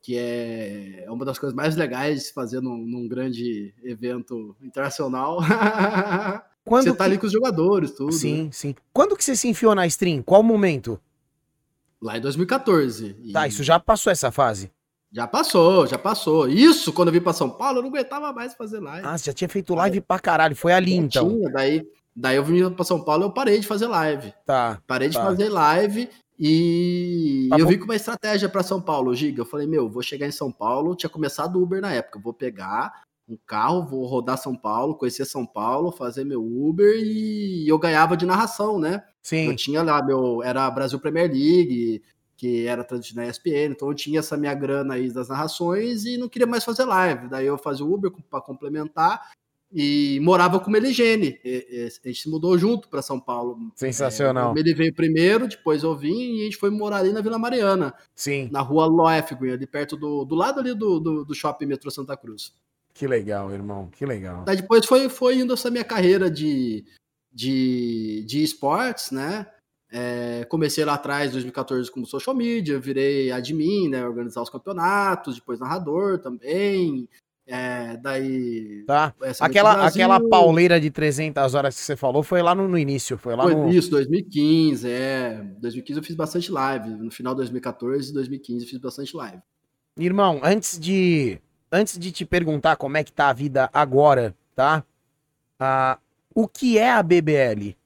que 0.01 0.17
é, 0.17 1.05
é 1.05 1.11
uma 1.11 1.27
das 1.27 1.39
coisas 1.39 1.55
mais 1.55 1.77
legais 1.77 2.15
de 2.15 2.25
se 2.29 2.33
fazer 2.33 2.63
num, 2.63 2.79
num 2.79 3.07
grande 3.07 3.75
evento 3.85 4.57
internacional. 4.63 5.41
Quando 6.65 6.85
você 6.85 6.91
tá 6.91 6.97
que... 6.97 7.03
ali 7.03 7.19
com 7.19 7.27
os 7.27 7.33
jogadores, 7.33 7.93
tudo. 7.93 8.13
Sim, 8.13 8.45
né? 8.45 8.51
sim. 8.53 8.75
Quando 8.93 9.17
que 9.17 9.25
você 9.25 9.35
se 9.35 9.49
enfiou 9.49 9.75
na 9.75 9.87
stream? 9.87 10.23
Qual 10.23 10.43
momento? 10.43 11.01
Lá 12.01 12.17
em 12.17 12.21
2014. 12.21 13.17
E... 13.23 13.33
Tá, 13.33 13.47
isso 13.47 13.63
já 13.63 13.79
passou 13.79 14.11
essa 14.11 14.31
fase? 14.31 14.71
Já 15.13 15.27
passou, 15.27 15.87
já 15.87 15.99
passou. 15.99 16.49
Isso, 16.49 16.93
quando 16.93 17.09
eu 17.09 17.13
vim 17.13 17.21
pra 17.21 17.33
São 17.33 17.51
Paulo, 17.51 17.79
eu 17.79 17.83
não 17.83 17.89
aguentava 17.89 18.33
mais 18.33 18.55
fazer 18.55 18.79
live. 18.79 19.07
Ah, 19.07 19.19
você 19.19 19.27
já 19.27 19.33
tinha 19.33 19.49
feito 19.49 19.75
live 19.75 19.97
Aí, 19.97 20.01
pra 20.01 20.21
caralho. 20.21 20.55
Foi 20.55 20.73
ali, 20.73 20.95
então. 20.95 21.29
Tinha, 21.29 21.51
daí, 21.51 21.85
daí 22.15 22.37
eu 22.37 22.45
vim 22.45 22.71
pra 22.71 22.85
São 22.85 23.03
Paulo 23.03 23.25
e 23.25 23.27
eu 23.27 23.33
parei 23.33 23.59
de 23.59 23.67
fazer 23.67 23.89
live. 23.89 24.33
Tá. 24.47 24.81
Parei 24.87 25.09
de 25.09 25.17
tá. 25.17 25.25
fazer 25.25 25.49
live 25.49 26.09
e 26.43 27.49
tá 27.51 27.59
eu 27.59 27.67
vim 27.67 27.77
com 27.77 27.85
uma 27.85 27.97
estratégia 27.97 28.49
para 28.49 28.63
São 28.63 28.81
Paulo, 28.81 29.15
Giga. 29.15 29.43
Eu 29.43 29.47
falei, 29.47 29.67
meu, 29.67 29.91
vou 29.91 30.03
chegar 30.03 30.27
em 30.27 30.33
São 30.33 30.51
Paulo. 30.51 30.95
Tinha 30.95 31.11
começado 31.11 31.57
o 31.57 31.63
Uber 31.63 31.83
na 31.83 31.93
época. 31.93 32.19
Vou 32.19 32.33
pegar, 32.33 33.03
um 33.31 33.39
carro, 33.47 33.87
vou 33.87 34.05
rodar 34.07 34.37
São 34.37 34.57
Paulo, 34.57 34.97
conhecer 34.97 35.25
São 35.25 35.47
Paulo, 35.47 35.93
fazer 35.93 36.25
meu 36.25 36.43
Uber 36.43 36.95
e 36.97 37.69
eu 37.69 37.79
ganhava 37.79 38.17
de 38.17 38.27
narração, 38.27 38.79
né? 38.79 39.03
Sim. 39.23 39.47
Eu 39.47 39.57
tinha 39.57 39.83
lá 39.83 40.03
meu, 40.05 40.43
era 40.43 40.71
Brasil 40.71 40.99
Premier 40.99 41.31
League, 41.31 42.03
que 42.37 42.67
era 42.67 42.87
na 43.15 43.27
ESPN, 43.27 43.73
então 43.73 43.89
eu 43.89 43.95
tinha 43.95 44.19
essa 44.19 44.37
minha 44.37 44.55
grana 44.55 44.95
aí 44.95 45.11
das 45.11 45.29
narrações 45.29 46.05
e 46.05 46.17
não 46.17 46.29
queria 46.29 46.47
mais 46.47 46.65
fazer 46.65 46.85
live. 46.85 47.29
Daí 47.29 47.47
eu 47.47 47.59
fazia 47.59 47.85
o 47.85 47.93
Uber 47.93 48.11
para 48.31 48.41
complementar 48.41 49.31
e 49.73 50.19
morava 50.23 50.59
com 50.59 50.69
o 50.69 50.73
Meligene. 50.73 51.39
A 51.45 52.09
gente 52.09 52.23
se 52.23 52.29
mudou 52.29 52.59
junto 52.59 52.89
para 52.89 53.03
São 53.03 53.21
Paulo. 53.21 53.71
Sensacional. 53.77 54.55
É, 54.57 54.61
ele 54.61 54.75
veio 54.75 54.95
primeiro, 54.95 55.47
depois 55.47 55.83
eu 55.83 55.95
vim 55.95 56.37
e 56.37 56.41
a 56.41 56.45
gente 56.45 56.57
foi 56.57 56.71
morar 56.71 56.99
ali 56.99 57.13
na 57.13 57.21
Vila 57.21 57.39
Mariana. 57.39 57.95
Sim. 58.15 58.49
Na 58.51 58.61
rua 58.61 58.87
Loefgren, 58.87 59.53
ali 59.53 59.67
perto 59.67 59.97
do, 59.97 60.25
do 60.25 60.35
lado 60.35 60.61
ali 60.61 60.75
do, 60.75 60.99
do, 60.99 61.25
do 61.25 61.35
shopping 61.35 61.67
metrô 61.67 61.91
Santa 61.91 62.17
Cruz. 62.17 62.53
Que 62.93 63.07
legal, 63.07 63.53
irmão. 63.53 63.89
Que 63.91 64.05
legal. 64.05 64.45
Daí 64.45 64.57
depois 64.57 64.85
foi, 64.87 65.09
foi 65.09 65.39
indo 65.39 65.55
essa 65.55 65.71
minha 65.71 65.85
carreira 65.85 66.31
de, 66.31 66.85
de, 67.33 68.25
de 68.27 68.43
esportes, 68.43 69.11
né? 69.11 69.47
É, 69.93 70.45
comecei 70.49 70.85
lá 70.85 70.95
atrás, 70.95 71.33
2014, 71.33 71.91
como 71.91 72.07
social 72.07 72.35
media, 72.35 72.79
virei 72.79 73.33
admin, 73.33 73.89
né? 73.89 74.07
Organizar 74.07 74.43
os 74.43 74.51
campeonatos, 74.51 75.37
depois 75.37 75.59
narrador 75.59 76.19
também. 76.19 77.09
É, 77.47 77.97
daí. 77.97 78.85
Tá. 78.87 79.13
Aquela, 79.41 79.85
aquela 79.85 80.21
pauleira 80.29 80.81
de 80.81 80.89
300 80.89 81.53
horas 81.55 81.75
que 81.75 81.81
você 81.81 81.97
falou 81.97 82.23
foi 82.23 82.41
lá 82.41 82.55
no, 82.55 82.69
no 82.69 82.79
início. 82.79 83.19
Foi 83.19 83.35
lá 83.35 83.43
foi 83.43 83.55
no. 83.57 83.69
Isso, 83.69 83.91
2015. 83.91 84.89
É. 84.89 85.43
2015 85.59 85.99
eu 85.99 86.05
fiz 86.05 86.15
bastante 86.15 86.53
live. 86.53 86.91
No 86.91 87.11
final 87.11 87.35
de 87.35 87.39
2014 87.39 88.11
e 88.11 88.15
2015 88.15 88.65
eu 88.65 88.71
fiz 88.71 88.79
bastante 88.79 89.17
live. 89.17 89.43
Irmão, 89.99 90.41
antes 90.45 90.79
de. 90.79 91.41
Antes 91.73 91.99
de 91.99 92.11
te 92.11 92.25
perguntar 92.25 92.77
como 92.77 92.97
é 92.97 93.05
que 93.05 93.13
tá 93.13 93.29
a 93.29 93.33
vida 93.33 93.71
agora, 93.73 94.35
tá? 94.57 94.83
Ah, 95.59 95.99
o 96.35 96.49
que 96.49 96.79
é 96.79 96.91
a 96.91 97.03
BBL? 97.03 97.77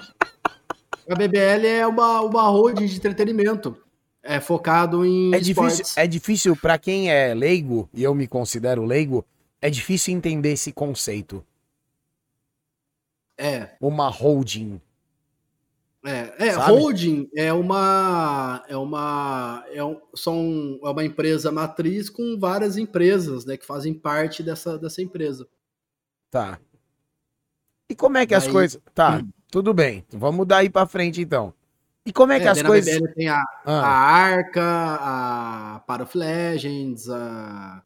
A 1.10 1.16
BBL 1.16 1.66
é 1.66 1.88
uma, 1.88 2.22
uma 2.22 2.44
holding 2.44 2.86
de 2.86 2.96
entretenimento 2.96 3.76
é 4.24 4.40
focado 4.40 5.06
em 5.06 5.34
é 5.34 5.40
difícil 5.40 5.86
é 5.96 6.06
difícil 6.06 6.56
para 6.56 6.78
quem 6.78 7.12
é 7.12 7.34
leigo 7.34 7.90
e 7.94 8.04
eu 8.04 8.14
me 8.14 8.28
considero 8.28 8.86
leigo 8.86 9.26
é 9.60 9.70
difícil 9.70 10.14
entender 10.14 10.52
esse 10.52 10.72
conceito 10.72 11.44
é 13.38 13.70
uma 13.82 14.10
holding 14.10 14.80
é, 16.04 16.48
é 16.48 16.52
holding 16.52 17.30
é 17.36 17.54
uma 17.54 18.64
é 18.68 18.76
uma 18.76 19.64
é, 19.72 19.84
um, 19.84 20.00
são, 20.16 20.80
é 20.84 20.90
uma 20.90 21.06
empresa 21.06 21.52
matriz 21.52 22.10
com 22.10 22.40
várias 22.40 22.78
empresas 22.78 23.46
né 23.46 23.56
que 23.56 23.66
fazem 23.66 23.94
parte 23.94 24.42
dessa, 24.42 24.78
dessa 24.78 25.02
empresa 25.02 25.48
tá 26.30 26.60
e 27.90 27.96
como 27.96 28.18
é 28.18 28.26
que 28.26 28.34
Daí, 28.34 28.38
as 28.38 28.48
coisas 28.48 28.82
tá 28.96 29.18
hum. 29.18 29.30
tudo 29.52 29.74
bem 29.74 30.04
vamos 30.12 30.48
daí 30.48 30.70
para 30.70 30.88
frente 30.88 31.22
então 31.22 31.54
e 32.06 32.12
como 32.12 32.34
é 32.34 32.40
que 32.40 32.48
é, 32.48 32.50
as 32.50 32.62
coisas. 32.62 32.96
BBL 32.96 33.14
tem 33.14 33.30
a, 33.30 33.44
ah. 33.66 33.80
a 33.80 33.88
Arca, 33.88 34.98
a 35.00 35.80
Para 35.86 36.04
of 36.04 36.18
Legends, 36.18 37.10
a. 37.10 37.84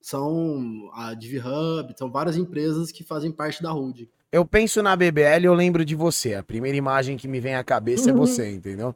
São 0.00 0.90
a 0.94 1.12
DivHub, 1.12 1.94
são 1.94 2.10
várias 2.10 2.34
empresas 2.34 2.90
que 2.90 3.04
fazem 3.04 3.30
parte 3.30 3.62
da 3.62 3.70
holding. 3.70 4.08
Eu 4.32 4.44
penso 4.44 4.82
na 4.82 4.94
BBL, 4.94 5.44
eu 5.44 5.54
lembro 5.54 5.84
de 5.84 5.96
você. 5.96 6.34
A 6.34 6.42
primeira 6.42 6.76
imagem 6.76 7.16
que 7.16 7.26
me 7.26 7.40
vem 7.40 7.56
à 7.56 7.64
cabeça 7.64 8.10
é 8.10 8.12
uhum. 8.12 8.22
é 8.22 8.26
você, 8.26 8.50
entendeu? 8.52 8.94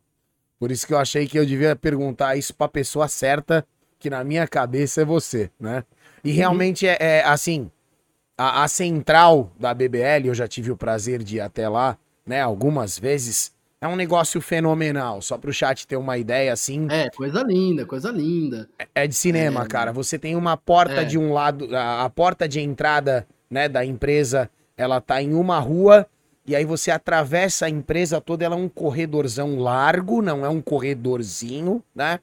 Por 0.58 0.70
isso 0.70 0.86
que 0.86 0.94
eu 0.94 0.98
achei 0.98 1.26
que 1.26 1.38
eu 1.38 1.44
devia 1.44 1.74
perguntar 1.74 2.36
isso 2.36 2.54
pra 2.54 2.68
pessoa 2.68 3.08
certa, 3.08 3.66
que 3.98 4.08
na 4.08 4.22
minha 4.22 4.46
cabeça 4.46 5.02
é 5.02 5.04
você, 5.04 5.50
né? 5.58 5.84
E 6.22 6.30
uhum. 6.30 6.36
realmente 6.36 6.86
é, 6.86 6.96
é 7.00 7.24
assim, 7.24 7.68
a, 8.38 8.62
a, 8.62 8.68
central 8.68 9.50
da 9.58 9.74
BBL, 9.74 10.26
eu 10.26 10.34
já 10.34 10.46
tive 10.46 10.70
o 10.70 10.76
prazer 10.76 11.22
de 11.22 11.36
ir 11.36 11.40
até 11.40 11.68
lá, 11.68 11.98
né, 12.24 12.40
algumas 12.40 12.98
vezes. 12.98 13.52
É 13.80 13.88
um 13.88 13.96
negócio 13.96 14.40
fenomenal, 14.40 15.20
só 15.20 15.36
para 15.36 15.50
o 15.50 15.52
chat 15.52 15.86
ter 15.86 15.96
uma 15.96 16.16
ideia 16.16 16.52
assim. 16.52 16.86
É, 16.90 17.10
coisa 17.10 17.42
linda, 17.42 17.84
coisa 17.84 18.10
linda. 18.10 18.68
É, 18.78 19.02
é 19.02 19.06
de 19.06 19.14
cinema, 19.14 19.64
é, 19.64 19.66
cara. 19.66 19.92
Você 19.92 20.18
tem 20.18 20.36
uma 20.36 20.56
porta 20.56 21.02
é. 21.02 21.04
de 21.04 21.18
um 21.18 21.32
lado, 21.32 21.74
a, 21.76 22.04
a, 22.04 22.10
porta 22.10 22.48
de 22.48 22.60
entrada, 22.60 23.26
né, 23.50 23.68
da 23.68 23.84
empresa, 23.84 24.48
ela 24.76 25.00
tá 25.00 25.22
em 25.22 25.34
uma 25.34 25.58
rua 25.58 26.06
e 26.46 26.54
aí 26.54 26.64
você 26.64 26.90
atravessa 26.90 27.66
a 27.66 27.70
empresa 27.70 28.20
toda, 28.20 28.44
ela 28.44 28.54
é 28.54 28.58
um 28.58 28.68
corredorzão 28.68 29.58
largo, 29.58 30.20
não 30.20 30.44
é 30.44 30.48
um 30.48 30.60
corredorzinho, 30.60 31.82
né? 31.94 32.20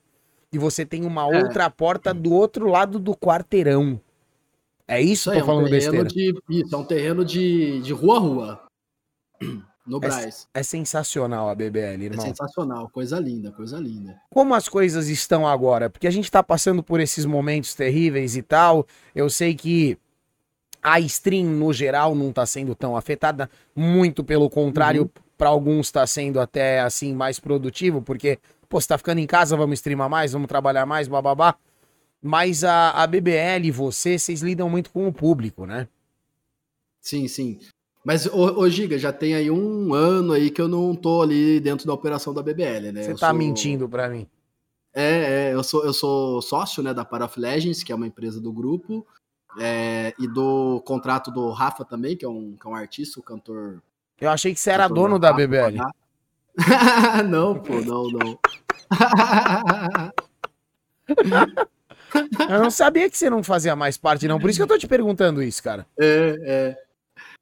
E 0.54 0.60
você 0.60 0.86
tem 0.86 1.06
uma 1.06 1.24
é. 1.24 1.44
outra 1.44 1.70
porta 1.70 2.14
do 2.14 2.32
outro 2.32 2.68
lado 2.68 3.00
do 3.00 3.16
quarteirão. 3.16 4.00
É 4.88 5.02
isso, 5.02 5.32
isso 5.32 5.40
tô 5.40 5.46
falando 5.46 5.66
é 5.66 5.68
um 5.68 5.72
besteira? 5.72 6.06
De, 6.06 6.34
isso, 6.50 6.76
é 6.76 6.78
um 6.78 6.84
terreno 6.84 7.26
de, 7.26 7.82
de 7.82 7.94
rua 7.94 8.18
a 8.18 8.20
rua 8.20 8.64
no 9.88 9.98
é 9.98 10.00
Braz. 10.02 10.48
É, 10.54 10.60
é, 10.60 10.64
sensacional 10.64 11.50
a 11.50 11.56
BBL, 11.56 12.04
irmão. 12.04 12.24
É 12.24 12.28
sensacional, 12.28 12.90
coisa 12.90 13.20
linda, 13.20 13.52
coisa 13.52 13.80
linda. 13.80 14.20
Como 14.30 14.54
as 14.54 14.70
coisas 14.70 15.08
estão 15.08 15.48
agora? 15.48 15.90
Porque 15.90 16.06
a 16.06 16.12
gente 16.12 16.30
tá 16.30 16.44
passando 16.44 16.84
por 16.84 17.00
esses 17.00 17.26
momentos 17.26 17.74
terríveis 17.74 18.36
e 18.36 18.44
tal. 18.44 18.86
Eu 19.16 19.30
sei 19.30 19.56
que 19.56 19.98
a 20.82 21.00
stream, 21.00 21.46
no 21.46 21.72
geral, 21.72 22.16
não 22.16 22.32
tá 22.32 22.46
sendo 22.46 22.74
tão 22.74 22.96
afetada. 22.96 23.50
Muito 23.76 24.24
pelo 24.24 24.50
contrário, 24.50 25.04
uhum. 25.04 25.10
para 25.38 25.50
alguns 25.50 25.92
tá 25.92 26.06
sendo 26.08 26.40
até, 26.40 26.80
assim, 26.80 27.14
mais 27.14 27.40
produtivo, 27.40 28.02
porque, 28.02 28.40
pô, 28.68 28.80
você 28.80 28.88
tá 28.88 28.98
ficando 28.98 29.20
em 29.20 29.28
casa, 29.28 29.56
vamos 29.56 29.80
streamar 29.80 30.10
mais, 30.10 30.32
vamos 30.32 30.48
trabalhar 30.48 30.86
mais, 30.86 31.08
bababá. 31.08 31.56
Mas 32.22 32.64
a, 32.64 32.92
a 32.92 33.08
BBL 33.08 33.66
e 33.66 33.72
você, 33.72 34.18
vocês 34.18 34.42
lidam 34.42 34.70
muito 34.70 34.92
com 34.92 35.08
o 35.08 35.14
público, 35.14 35.66
né? 35.66 35.88
Sim, 37.00 37.28
sim. 37.28 37.60
Mas, 38.04 38.26
ô, 38.26 38.60
ô, 38.60 38.70
Giga, 38.70 38.98
já 38.98 39.14
tem 39.14 39.36
aí 39.36 39.50
um 39.50 39.94
ano 39.94 40.34
aí 40.34 40.50
que 40.50 40.62
eu 40.62 40.68
não 40.68 40.96
tô 40.96 41.22
ali 41.22 41.60
dentro 41.60 41.86
da 41.86 41.94
operação 41.94 42.34
da 42.34 42.42
BBL, 42.42 42.92
né? 42.92 43.04
Você 43.04 43.12
eu 43.12 43.18
tá 43.18 43.30
sou... 43.30 43.38
mentindo 43.38 43.88
pra 43.88 44.10
mim. 44.10 44.28
É, 44.94 45.50
é, 45.50 45.54
eu, 45.54 45.64
sou, 45.64 45.86
eu 45.86 45.94
sou 45.94 46.42
sócio 46.42 46.84
né, 46.84 46.94
da 46.94 47.06
Paraf 47.06 47.38
Legends, 47.38 47.84
que 47.84 47.92
é 47.92 47.96
uma 47.96 48.08
empresa 48.08 48.42
do 48.42 48.52
grupo, 48.52 49.06
é, 49.60 50.14
e 50.18 50.28
do 50.28 50.82
contrato 50.86 51.32
do 51.32 51.52
Rafa 51.52 51.84
também, 51.84 52.16
que 52.16 52.26
é 52.26 52.30
um, 52.30 52.56
que 52.60 52.68
é 52.68 52.70
um 52.70 52.76
artista, 52.76 53.20
um 53.20 53.24
cantor. 53.24 53.82
Eu 54.20 54.30
achei 54.30 54.54
que 54.54 54.60
você 54.60 54.72
era 54.72 54.88
dono 54.88 55.18
da, 55.18 55.32
da 55.32 55.38
BBL. 55.38 55.78
não, 57.28 57.60
pô, 57.60 57.82
não, 57.82 58.10
não. 58.10 58.40
eu 62.50 62.64
não 62.64 62.72
sabia 62.72 63.10
que 63.10 63.18
você 63.18 63.30
não 63.30 63.44
fazia 63.44 63.76
mais 63.76 63.98
parte, 63.98 64.28
não. 64.28 64.40
Por 64.40 64.50
isso 64.50 64.60
que 64.60 64.64
eu 64.64 64.68
tô 64.68 64.78
te 64.78 64.88
perguntando 64.88 65.42
isso, 65.42 65.62
cara. 65.64 65.86
É, 66.00 66.38
é. 66.44 66.78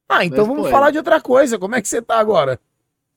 Ah, 0.08 0.24
então 0.24 0.38
Mas, 0.38 0.48
vamos 0.48 0.64
pô, 0.64 0.70
falar 0.70 0.88
é... 0.88 0.92
de 0.92 0.98
outra 0.98 1.20
coisa. 1.20 1.58
Como 1.58 1.74
é 1.74 1.82
que 1.82 1.88
você 1.88 2.02
tá 2.02 2.18
agora? 2.18 2.58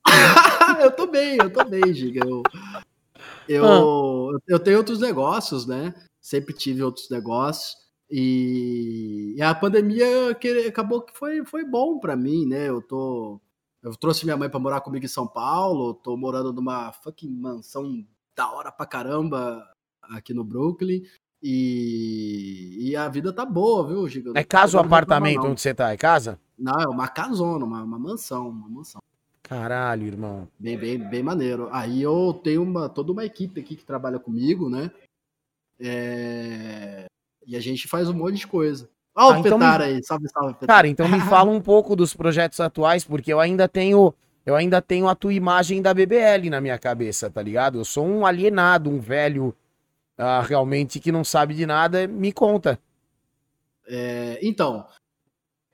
eu 0.80 0.90
tô 0.90 1.06
bem, 1.06 1.38
eu 1.40 1.50
tô 1.50 1.64
bem, 1.64 1.92
Giga. 1.92 2.20
Eu, 2.24 2.42
eu, 3.48 3.64
ah. 3.64 4.38
eu 4.46 4.58
tenho 4.58 4.78
outros 4.78 5.00
negócios, 5.00 5.66
né? 5.66 5.94
Sempre 6.20 6.54
tive 6.54 6.82
outros 6.82 7.08
negócios. 7.10 7.83
E, 8.16 9.34
e 9.36 9.42
a 9.42 9.52
pandemia 9.52 10.32
que, 10.36 10.68
acabou 10.68 11.02
que 11.02 11.12
foi, 11.18 11.44
foi 11.44 11.64
bom 11.64 11.98
para 11.98 12.14
mim, 12.14 12.46
né? 12.46 12.68
Eu 12.68 12.80
tô. 12.80 13.40
Eu 13.82 13.90
trouxe 13.96 14.24
minha 14.24 14.36
mãe 14.36 14.48
para 14.48 14.60
morar 14.60 14.80
comigo 14.82 15.04
em 15.04 15.08
São 15.08 15.26
Paulo, 15.26 15.94
tô 15.94 16.16
morando 16.16 16.52
numa 16.52 16.92
fucking 16.92 17.28
mansão 17.28 18.06
da 18.36 18.48
hora 18.52 18.70
pra 18.70 18.86
caramba 18.86 19.68
aqui 20.02 20.32
no 20.32 20.44
Brooklyn. 20.44 21.02
E, 21.42 22.88
e 22.88 22.94
a 22.94 23.08
vida 23.08 23.32
tá 23.32 23.44
boa, 23.44 23.84
viu, 23.84 24.08
Giga? 24.08 24.30
É 24.36 24.44
casa 24.44 24.78
ou 24.78 24.84
apartamento 24.84 25.44
onde 25.44 25.60
você 25.60 25.74
tá? 25.74 25.90
É 25.90 25.96
casa? 25.96 26.38
Não, 26.56 26.80
é 26.80 26.86
uma 26.86 27.08
casona, 27.08 27.64
uma, 27.64 27.82
uma 27.82 27.98
mansão, 27.98 28.48
uma 28.48 28.68
mansão. 28.68 29.00
Caralho, 29.42 30.06
irmão. 30.06 30.48
Bem, 30.56 30.78
bem, 30.78 30.98
bem 30.98 31.22
maneiro. 31.24 31.68
Aí 31.72 32.00
eu 32.00 32.32
tenho 32.44 32.62
uma, 32.62 32.88
toda 32.88 33.10
uma 33.10 33.24
equipe 33.24 33.60
aqui 33.60 33.74
que 33.74 33.84
trabalha 33.84 34.20
comigo, 34.20 34.70
né? 34.70 34.88
É... 35.80 37.06
E 37.46 37.56
a 37.56 37.60
gente 37.60 37.88
faz 37.88 38.08
um 38.08 38.14
monte 38.14 38.36
de 38.36 38.46
coisa. 38.46 38.88
Olha 39.14 39.36
ah, 39.36 39.36
o 39.36 39.40
então 39.40 39.58
Petar 39.58 39.78
me... 39.78 39.84
aí, 39.84 40.04
salve, 40.04 40.28
salve, 40.28 40.54
Petar. 40.54 40.76
Cara, 40.76 40.88
então 40.88 41.08
me 41.08 41.20
fala 41.28 41.50
um 41.50 41.60
pouco 41.60 41.94
dos 41.94 42.14
projetos 42.14 42.60
atuais, 42.60 43.04
porque 43.04 43.32
eu 43.32 43.40
ainda 43.40 43.68
tenho 43.68 44.14
eu 44.46 44.54
ainda 44.54 44.82
tenho 44.82 45.08
a 45.08 45.14
tua 45.14 45.32
imagem 45.32 45.80
da 45.80 45.94
BBL 45.94 46.50
na 46.50 46.60
minha 46.60 46.78
cabeça, 46.78 47.30
tá 47.30 47.40
ligado? 47.40 47.78
Eu 47.78 47.84
sou 47.84 48.06
um 48.06 48.26
alienado, 48.26 48.90
um 48.90 49.00
velho 49.00 49.54
uh, 50.18 50.42
realmente 50.46 51.00
que 51.00 51.10
não 51.10 51.24
sabe 51.24 51.54
de 51.54 51.64
nada. 51.64 52.06
Me 52.06 52.30
conta. 52.30 52.78
É, 53.86 54.38
então, 54.42 54.86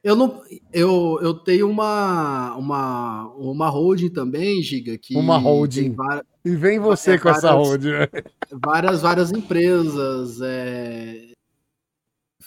eu 0.03 0.15
não, 0.15 0.41
eu, 0.73 1.19
eu 1.21 1.35
tenho 1.35 1.69
uma 1.69 2.55
uma 2.57 3.27
uma 3.35 3.69
holding 3.69 4.09
também, 4.09 4.63
Giga, 4.63 4.97
que 4.97 5.17
uma 5.17 5.37
holding. 5.37 5.97
e 6.45 6.57
vem 6.57 6.79
você 6.79 7.19
com 7.19 7.25
várias, 7.25 7.45
essa 7.45 7.53
holding. 7.53 7.91
Né? 7.91 8.09
Várias 8.53 9.03
várias 9.03 9.33
empresas 9.33 10.41
é, 10.41 11.30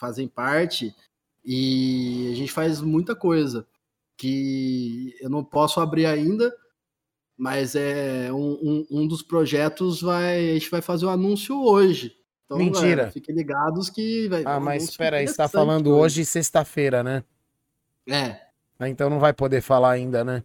fazem 0.04 0.28
parte 0.28 0.94
e 1.46 2.30
a 2.34 2.36
gente 2.36 2.52
faz 2.52 2.82
muita 2.82 3.16
coisa 3.16 3.66
que 4.18 5.16
eu 5.22 5.30
não 5.30 5.42
posso 5.42 5.80
abrir 5.80 6.06
ainda, 6.06 6.54
mas 7.38 7.74
é 7.74 8.30
um, 8.34 8.52
um, 8.62 8.88
um 8.92 9.08
dos 9.08 9.24
projetos 9.24 10.02
vai 10.02 10.52
a 10.52 10.54
gente 10.56 10.70
vai 10.70 10.82
fazer 10.82 11.06
o 11.06 11.08
um 11.08 11.12
anúncio 11.12 11.58
hoje. 11.58 12.18
Então, 12.46 12.58
Mentira. 12.58 13.10
fiquem 13.12 13.34
ligados 13.34 13.90
que 13.90 14.28
vai. 14.28 14.44
Ah, 14.46 14.60
mas 14.60 14.84
espera 14.84 15.18
aí, 15.18 15.24
está 15.24 15.48
falando 15.48 15.96
hoje, 15.96 16.26
sexta-feira, 16.26 17.02
né? 17.02 17.24
É. 18.06 18.42
Ah, 18.78 18.90
então 18.90 19.10
não 19.10 19.20
vai 19.20 19.32
poder 19.32 19.62
falar 19.62 19.92
ainda, 19.92 20.26
né? 20.26 20.44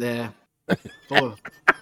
É. 0.00 0.32
Pô. 1.08 1.32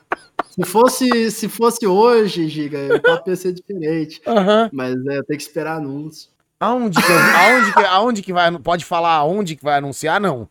se 0.47 0.67
fosse 0.67 1.31
se 1.31 1.49
fosse 1.49 1.87
hoje, 1.87 2.49
Giga, 2.49 3.01
papo 3.01 3.31
ia 3.31 3.37
ser 3.37 3.55
diferente. 3.55 4.21
Uhum. 4.27 4.69
Mas 4.71 4.95
é, 5.07 5.23
tem 5.23 5.39
que 5.39 5.43
esperar 5.43 5.79
anúncio. 5.79 6.31
Aonde 6.63 7.03
que, 7.03 7.13
aonde, 7.13 7.73
que, 7.73 7.85
aonde 7.87 8.23
que 8.23 8.33
vai. 8.33 8.57
Pode 8.59 8.85
falar 8.85 9.15
aonde 9.15 9.57
que 9.57 9.65
vai 9.65 9.79
anunciar, 9.79 10.21
não? 10.21 10.49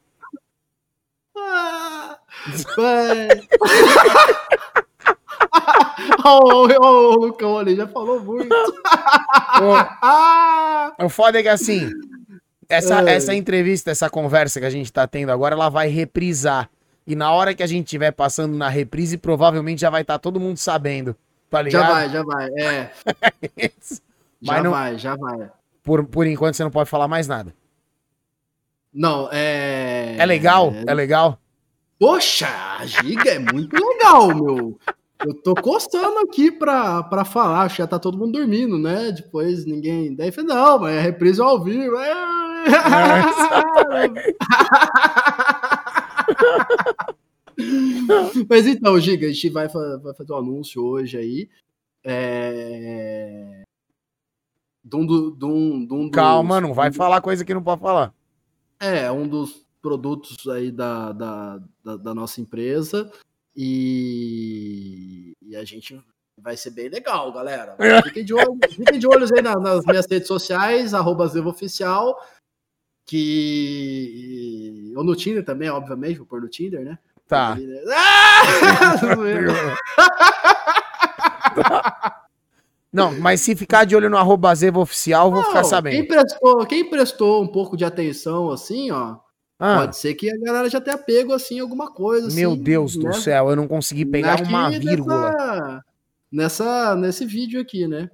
Ah, 1.34 2.18
o, 6.26 6.68
o, 6.84 7.12
Lucão 7.16 7.57
ali 7.57 7.78
já 7.78 7.88
falou 7.88 8.20
muito. 8.20 8.53
o, 10.99 11.05
o 11.05 11.09
foda 11.09 11.39
é 11.39 11.43
que 11.43 11.47
assim, 11.47 11.89
essa, 12.68 13.09
é. 13.09 13.14
essa 13.14 13.34
entrevista, 13.34 13.89
essa 13.89 14.09
conversa 14.09 14.59
que 14.59 14.66
a 14.66 14.70
gente 14.70 14.91
tá 14.91 15.07
tendo 15.07 15.32
agora, 15.32 15.55
ela 15.55 15.70
vai 15.70 15.88
reprisar. 15.88 16.70
E 17.07 17.16
na 17.16 17.32
hora 17.32 17.55
que 17.55 17.64
a 17.64 17.68
gente 17.68 17.86
estiver 17.86 18.12
passando 18.12 18.57
na 18.57 18.68
reprise, 18.68 19.18
provavelmente 19.18 19.80
já 19.80 19.89
vai 19.89 20.01
estar 20.01 20.16
tá 20.16 20.20
todo 20.20 20.41
mundo 20.41 20.57
sabendo. 20.57 21.16
Tá 21.49 21.62
ligado? 21.62 21.84
Já 21.84 21.89
vai, 21.89 22.09
já 22.09 22.24
vai, 22.24 22.49
é. 22.59 22.91
já 24.41 24.62
não, 24.62 24.72
vai, 24.72 24.97
já 24.97 25.16
vai. 25.16 25.49
Por, 25.84 26.05
por 26.05 26.27
enquanto 26.27 26.55
você 26.55 26.63
não 26.63 26.71
pode 26.71 26.89
falar 26.89 27.07
mais 27.07 27.27
nada. 27.27 27.55
Não, 28.93 29.29
é. 29.32 30.15
É 30.17 30.25
legal? 30.25 30.73
É, 30.73 30.91
é 30.91 30.93
legal? 30.93 31.39
Poxa, 31.97 32.47
a 32.79 32.86
Giga 32.86 33.32
é 33.32 33.39
muito 33.39 33.75
legal, 33.75 34.36
meu. 34.36 34.77
Eu 35.25 35.34
tô 35.36 35.53
coçando 35.53 36.17
aqui 36.19 36.51
pra, 36.51 37.03
pra 37.03 37.23
falar, 37.23 37.61
acho 37.61 37.75
que 37.75 37.84
já 37.84 37.88
tá 37.88 37.99
todo 37.99 38.17
mundo 38.17 38.39
dormindo, 38.39 38.79
né? 38.79 39.11
Depois 39.11 39.65
ninguém. 39.65 40.15
Daí 40.15 40.32
falei, 40.32 40.49
não, 40.49 40.79
mas 40.79 40.95
é 40.95 40.99
reprise 40.99 41.39
ao 41.39 41.63
vivo. 41.63 41.95
É... 41.97 42.13
mas 48.49 48.65
então, 48.65 48.99
Giga, 48.99 49.27
a 49.27 49.32
gente 49.32 49.49
vai, 49.49 49.67
vai 49.67 50.13
fazer 50.15 50.34
um 50.34 50.38
anúncio 50.38 50.84
hoje 50.84 51.17
aí. 51.17 51.47
É... 52.03 53.61
De 54.84 54.95
um, 54.95 55.05
do, 55.05 55.32
de 55.32 55.45
um, 55.45 55.86
de 55.86 55.93
um 55.93 56.09
Calma, 56.09 56.59
dos... 56.59 56.67
não 56.67 56.73
vai 56.73 56.91
falar 56.91 57.21
coisa 57.21 57.45
que 57.45 57.53
não 57.53 57.61
pode 57.61 57.82
falar. 57.82 58.13
É, 58.79 59.11
um 59.11 59.27
dos 59.27 59.63
produtos 59.82 60.47
aí 60.47 60.71
da, 60.71 61.11
da, 61.11 61.59
da, 61.84 61.97
da 61.97 62.15
nossa 62.15 62.41
empresa. 62.41 63.11
E, 63.55 65.34
e, 65.41 65.55
a 65.55 65.63
gente 65.63 66.01
vai 66.38 66.57
ser 66.57 66.71
bem 66.71 66.89
legal, 66.89 67.32
galera. 67.32 67.75
Fiquem 68.05 68.25
de, 68.25 68.34
olho, 68.34 68.57
fiquem 68.69 68.97
de 68.97 69.07
olhos 69.07 69.32
aí 69.32 69.41
nas, 69.41 69.61
nas 69.61 69.86
minhas 69.86 70.07
redes 70.09 70.27
sociais, 70.27 70.93
arroba 70.93 71.25
Oficial, 71.47 72.17
que... 73.05 74.93
Ou 74.95 75.03
no 75.03 75.15
Tinder 75.15 75.43
também, 75.43 75.69
obviamente, 75.69 76.17
vou 76.17 76.25
pôr 76.25 76.41
no 76.41 76.49
Tinder, 76.49 76.84
né? 76.84 76.97
Tá. 77.27 77.57
Não, 82.91 83.17
mas 83.19 83.41
se 83.41 83.55
ficar 83.55 83.85
de 83.85 83.95
olho 83.95 84.09
no 84.09 84.17
arroba 84.17 84.53
Oficial, 84.75 85.31
vou 85.31 85.41
Não, 85.41 85.47
ficar 85.47 85.63
sabendo. 85.63 85.93
Quem 85.93 86.07
prestou, 86.07 86.65
quem 86.65 86.89
prestou 86.89 87.41
um 87.41 87.47
pouco 87.47 87.77
de 87.77 87.85
atenção, 87.85 88.51
assim, 88.51 88.91
ó, 88.91 89.17
ah. 89.63 89.81
Pode 89.81 89.95
ser 89.95 90.15
que 90.15 90.27
a 90.27 90.35
galera 90.39 90.67
já 90.67 90.81
tenha 90.81 90.97
pego 90.97 91.33
assim 91.33 91.59
alguma 91.59 91.91
coisa. 91.91 92.33
Meu 92.33 92.53
assim, 92.53 92.63
Deus 92.63 92.95
né? 92.95 93.03
do 93.03 93.15
céu, 93.15 93.51
eu 93.51 93.55
não 93.55 93.67
consegui 93.67 94.05
pegar 94.05 94.33
aqui 94.33 94.49
uma 94.49 94.71
vírgula. 94.71 95.29
Nessa, 95.29 95.83
nessa, 96.31 96.95
nesse 96.95 97.25
vídeo 97.27 97.61
aqui, 97.61 97.87
né? 97.87 98.09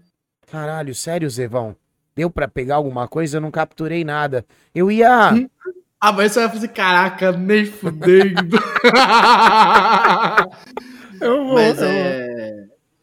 Caralho, 0.51 0.93
sério, 0.93 1.29
Zevão? 1.29 1.73
Deu 2.13 2.29
para 2.29 2.49
pegar 2.49 2.75
alguma 2.75 3.07
coisa? 3.07 3.37
Eu 3.37 3.41
não 3.41 3.49
capturei 3.49 4.03
nada. 4.03 4.45
Eu 4.75 4.91
ia. 4.91 5.31
Ah, 5.99 6.11
mas 6.11 6.33
você 6.33 6.41
vai 6.41 6.49
fazer, 6.49 6.67
caraca, 6.67 7.31
nem 7.31 7.65
fudendo. 7.65 8.39
eu 11.19 11.43
vou. 11.43 11.55
Mas 11.55 11.81
é. 11.81 12.36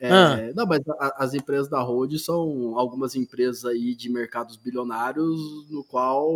É, 0.04 0.12
ah. 0.12 0.52
Não, 0.54 0.66
mas 0.66 0.80
a, 0.86 1.24
as 1.24 1.32
empresas 1.32 1.66
da 1.66 1.80
Road 1.80 2.18
são 2.18 2.78
algumas 2.78 3.14
empresas 3.14 3.64
aí 3.64 3.94
de 3.94 4.10
mercados 4.10 4.54
bilionários 4.54 5.70
no 5.70 5.82
qual 5.82 6.30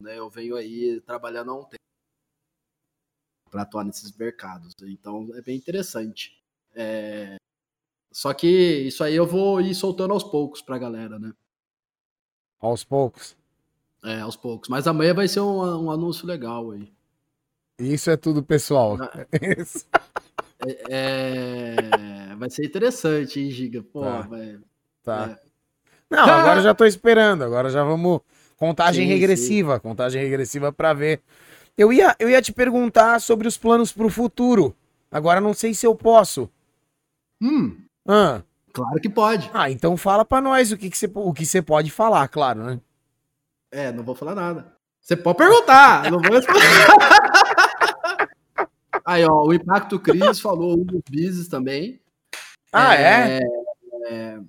né, 0.00 0.18
eu 0.18 0.30
venho 0.30 0.56
aí 0.56 0.98
trabalhando 1.02 1.50
há 1.50 1.54
um 1.54 1.64
tempo 1.64 1.76
para 3.50 3.62
atuar 3.62 3.84
nesses 3.84 4.16
mercados. 4.16 4.72
Então 4.82 5.28
é 5.34 5.42
bem 5.42 5.58
interessante. 5.58 6.42
É... 6.74 7.36
Só 8.10 8.32
que 8.32 8.48
isso 8.48 9.04
aí 9.04 9.14
eu 9.14 9.26
vou 9.26 9.60
ir 9.60 9.74
soltando 9.74 10.14
aos 10.14 10.24
poucos 10.24 10.62
para 10.62 10.76
a 10.76 10.78
galera, 10.78 11.18
né? 11.18 11.34
Aos 12.58 12.82
poucos? 12.82 13.36
É, 14.02 14.20
aos 14.20 14.36
poucos. 14.36 14.70
Mas 14.70 14.86
amanhã 14.86 15.12
vai 15.12 15.28
ser 15.28 15.40
um, 15.40 15.84
um 15.84 15.90
anúncio 15.90 16.26
legal 16.26 16.70
aí. 16.70 16.90
Isso 17.78 18.10
é 18.10 18.16
tudo, 18.16 18.42
pessoal. 18.42 18.96
Ah. 19.02 19.26
É, 19.32 20.09
é, 20.88 21.76
vai 22.36 22.50
ser 22.50 22.66
interessante, 22.66 23.40
hein, 23.40 23.50
Giga? 23.50 23.82
Pô, 23.82 24.02
tá. 24.02 24.20
Vai, 24.22 24.58
tá. 25.02 25.38
É. 25.38 25.50
Não, 26.10 26.24
agora 26.24 26.60
já 26.62 26.74
tô 26.74 26.84
esperando. 26.84 27.44
Agora 27.44 27.70
já 27.70 27.84
vamos. 27.84 28.20
Contagem 28.56 29.06
sim, 29.06 29.12
regressiva. 29.12 29.76
Sim. 29.76 29.80
Contagem 29.80 30.22
regressiva 30.22 30.72
para 30.72 30.92
ver. 30.92 31.22
Eu 31.78 31.92
ia, 31.92 32.14
eu 32.18 32.28
ia 32.28 32.42
te 32.42 32.52
perguntar 32.52 33.20
sobre 33.20 33.48
os 33.48 33.56
planos 33.56 33.90
pro 33.92 34.10
futuro. 34.10 34.76
Agora 35.10 35.40
não 35.40 35.54
sei 35.54 35.72
se 35.72 35.86
eu 35.86 35.94
posso. 35.94 36.50
Hum. 37.40 37.76
Ah. 38.06 38.42
Claro 38.72 39.00
que 39.00 39.08
pode. 39.08 39.50
Ah, 39.52 39.70
então 39.70 39.96
fala 39.96 40.24
para 40.24 40.40
nós 40.40 40.70
o 40.70 40.76
que, 40.76 40.90
você, 40.90 41.10
o 41.12 41.32
que 41.32 41.44
você 41.44 41.60
pode 41.60 41.90
falar, 41.90 42.28
claro, 42.28 42.62
né? 42.62 42.80
É, 43.72 43.90
não 43.92 44.04
vou 44.04 44.14
falar 44.14 44.34
nada. 44.34 44.72
Você 45.00 45.16
pode 45.16 45.38
perguntar, 45.38 46.10
não 46.10 46.20
vou 46.20 46.30
Aí, 49.10 49.24
ó, 49.24 49.44
o 49.44 49.52
Impacto 49.52 49.98
Cris 49.98 50.38
falou 50.38 50.78
um 50.78 50.84
dos 50.84 51.02
bises 51.10 51.48
também. 51.48 52.00
Ah, 52.72 52.94
é? 52.94 53.38
é? 53.38 53.40
é... 54.08 54.40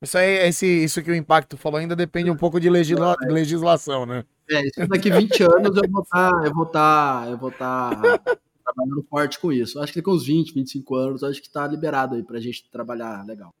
Isso 0.00 0.16
aí, 0.16 0.46
esse, 0.46 0.64
isso 0.84 1.02
que 1.02 1.10
o 1.10 1.14
Impacto 1.16 1.56
falou 1.56 1.80
ainda 1.80 1.96
depende 1.96 2.30
um 2.30 2.36
pouco 2.36 2.60
de 2.60 2.70
legisla... 2.70 3.16
é. 3.20 3.26
legislação, 3.26 4.06
né? 4.06 4.24
É, 4.48 4.64
isso 4.64 4.86
daqui 4.86 5.10
20 5.10 5.42
anos 5.42 5.76
eu 5.76 5.90
vou 5.90 6.02
estar, 6.02 6.30
tá, 6.30 6.46
eu 6.46 6.54
vou 6.54 6.62
estar, 6.62 7.20
tá, 7.24 7.30
eu 7.30 7.36
vou 7.36 7.48
estar 7.48 7.90
tá 7.90 8.38
trabalhando 8.64 9.04
forte 9.10 9.40
com 9.40 9.52
isso. 9.52 9.80
Acho 9.80 9.92
que 9.92 10.00
com 10.00 10.12
uns 10.12 10.24
20, 10.24 10.54
25 10.54 10.94
anos, 10.94 11.24
acho 11.24 11.42
que 11.42 11.50
tá 11.50 11.66
liberado 11.66 12.14
aí 12.14 12.22
pra 12.22 12.38
gente 12.38 12.70
trabalhar 12.70 13.26
legal. 13.26 13.52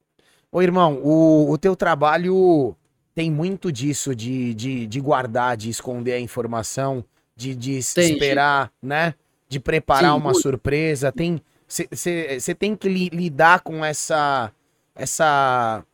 Ô, 0.52 0.62
irmão, 0.62 1.00
o, 1.02 1.50
o 1.50 1.58
teu 1.58 1.74
trabalho 1.74 2.76
tem 3.12 3.28
muito 3.28 3.72
disso 3.72 4.14
de, 4.14 4.54
de, 4.54 4.86
de 4.86 5.00
guardar, 5.00 5.56
de 5.56 5.68
esconder 5.68 6.12
a 6.12 6.20
informação, 6.20 7.04
de, 7.34 7.56
de 7.56 7.80
tem, 7.92 8.12
esperar, 8.12 8.72
né? 8.80 9.14
De 9.48 9.58
preparar 9.58 10.12
Sim, 10.12 10.18
uma 10.18 10.30
muito. 10.30 10.42
surpresa, 10.42 11.10
tem 11.10 11.40
você 11.68 12.54
tem 12.58 12.74
que 12.74 12.88
li, 12.88 13.08
lidar 13.10 13.60
com 13.60 13.84
essa 13.84 14.50
essa 14.94 15.84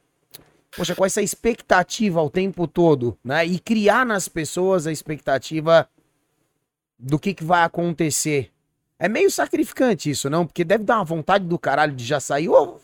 poxa, 0.77 0.95
com 0.95 1.05
essa 1.05 1.23
expectativa 1.23 2.23
o 2.23 2.31
tempo 2.31 2.67
todo, 2.67 3.19
né? 3.25 3.45
E 3.45 3.59
criar 3.59 4.07
nas 4.07 4.29
pessoas 4.29 4.87
a 4.87 4.93
expectativa 4.93 5.89
do 6.99 7.19
que, 7.19 7.35
que 7.35 7.45
vai 7.45 7.63
acontecer. 7.63 8.51
É 8.99 9.09
meio 9.09 9.31
sacrificante 9.31 10.11
isso, 10.11 10.31
não? 10.31 10.47
Porque 10.47 10.65
deve 10.65 10.85
dar 10.85 10.97
uma 10.97 11.05
vontade 11.05 11.45
do 11.45 11.59
caralho 11.59 11.93
de 11.93 12.05
já 12.05 12.21
sair. 12.21 12.49
Ou... 12.49 12.81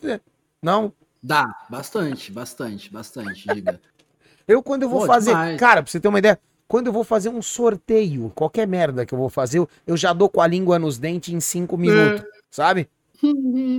Não? 0.61 0.93
Dá, 1.23 1.47
bastante, 1.69 2.31
bastante, 2.31 2.91
bastante, 2.91 3.47
diga. 3.53 3.79
eu, 4.47 4.61
quando 4.61 4.83
eu 4.83 4.89
vou 4.89 5.01
Pô, 5.01 5.07
fazer. 5.07 5.31
Demais. 5.31 5.59
Cara, 5.59 5.81
pra 5.81 5.91
você 5.91 5.99
ter 5.99 6.07
uma 6.07 6.19
ideia, 6.19 6.39
quando 6.71 6.87
eu 6.87 6.93
vou 6.93 7.03
fazer 7.03 7.27
um 7.27 7.41
sorteio, 7.41 8.31
qualquer 8.33 8.65
merda 8.65 9.05
que 9.05 9.13
eu 9.13 9.17
vou 9.17 9.29
fazer, 9.29 9.61
eu 9.85 9.97
já 9.97 10.13
dou 10.13 10.29
com 10.29 10.39
a 10.39 10.47
língua 10.47 10.79
nos 10.79 10.97
dentes 10.97 11.33
em 11.33 11.41
cinco 11.41 11.77
minutos, 11.77 12.21
é. 12.21 12.27
sabe? 12.49 12.87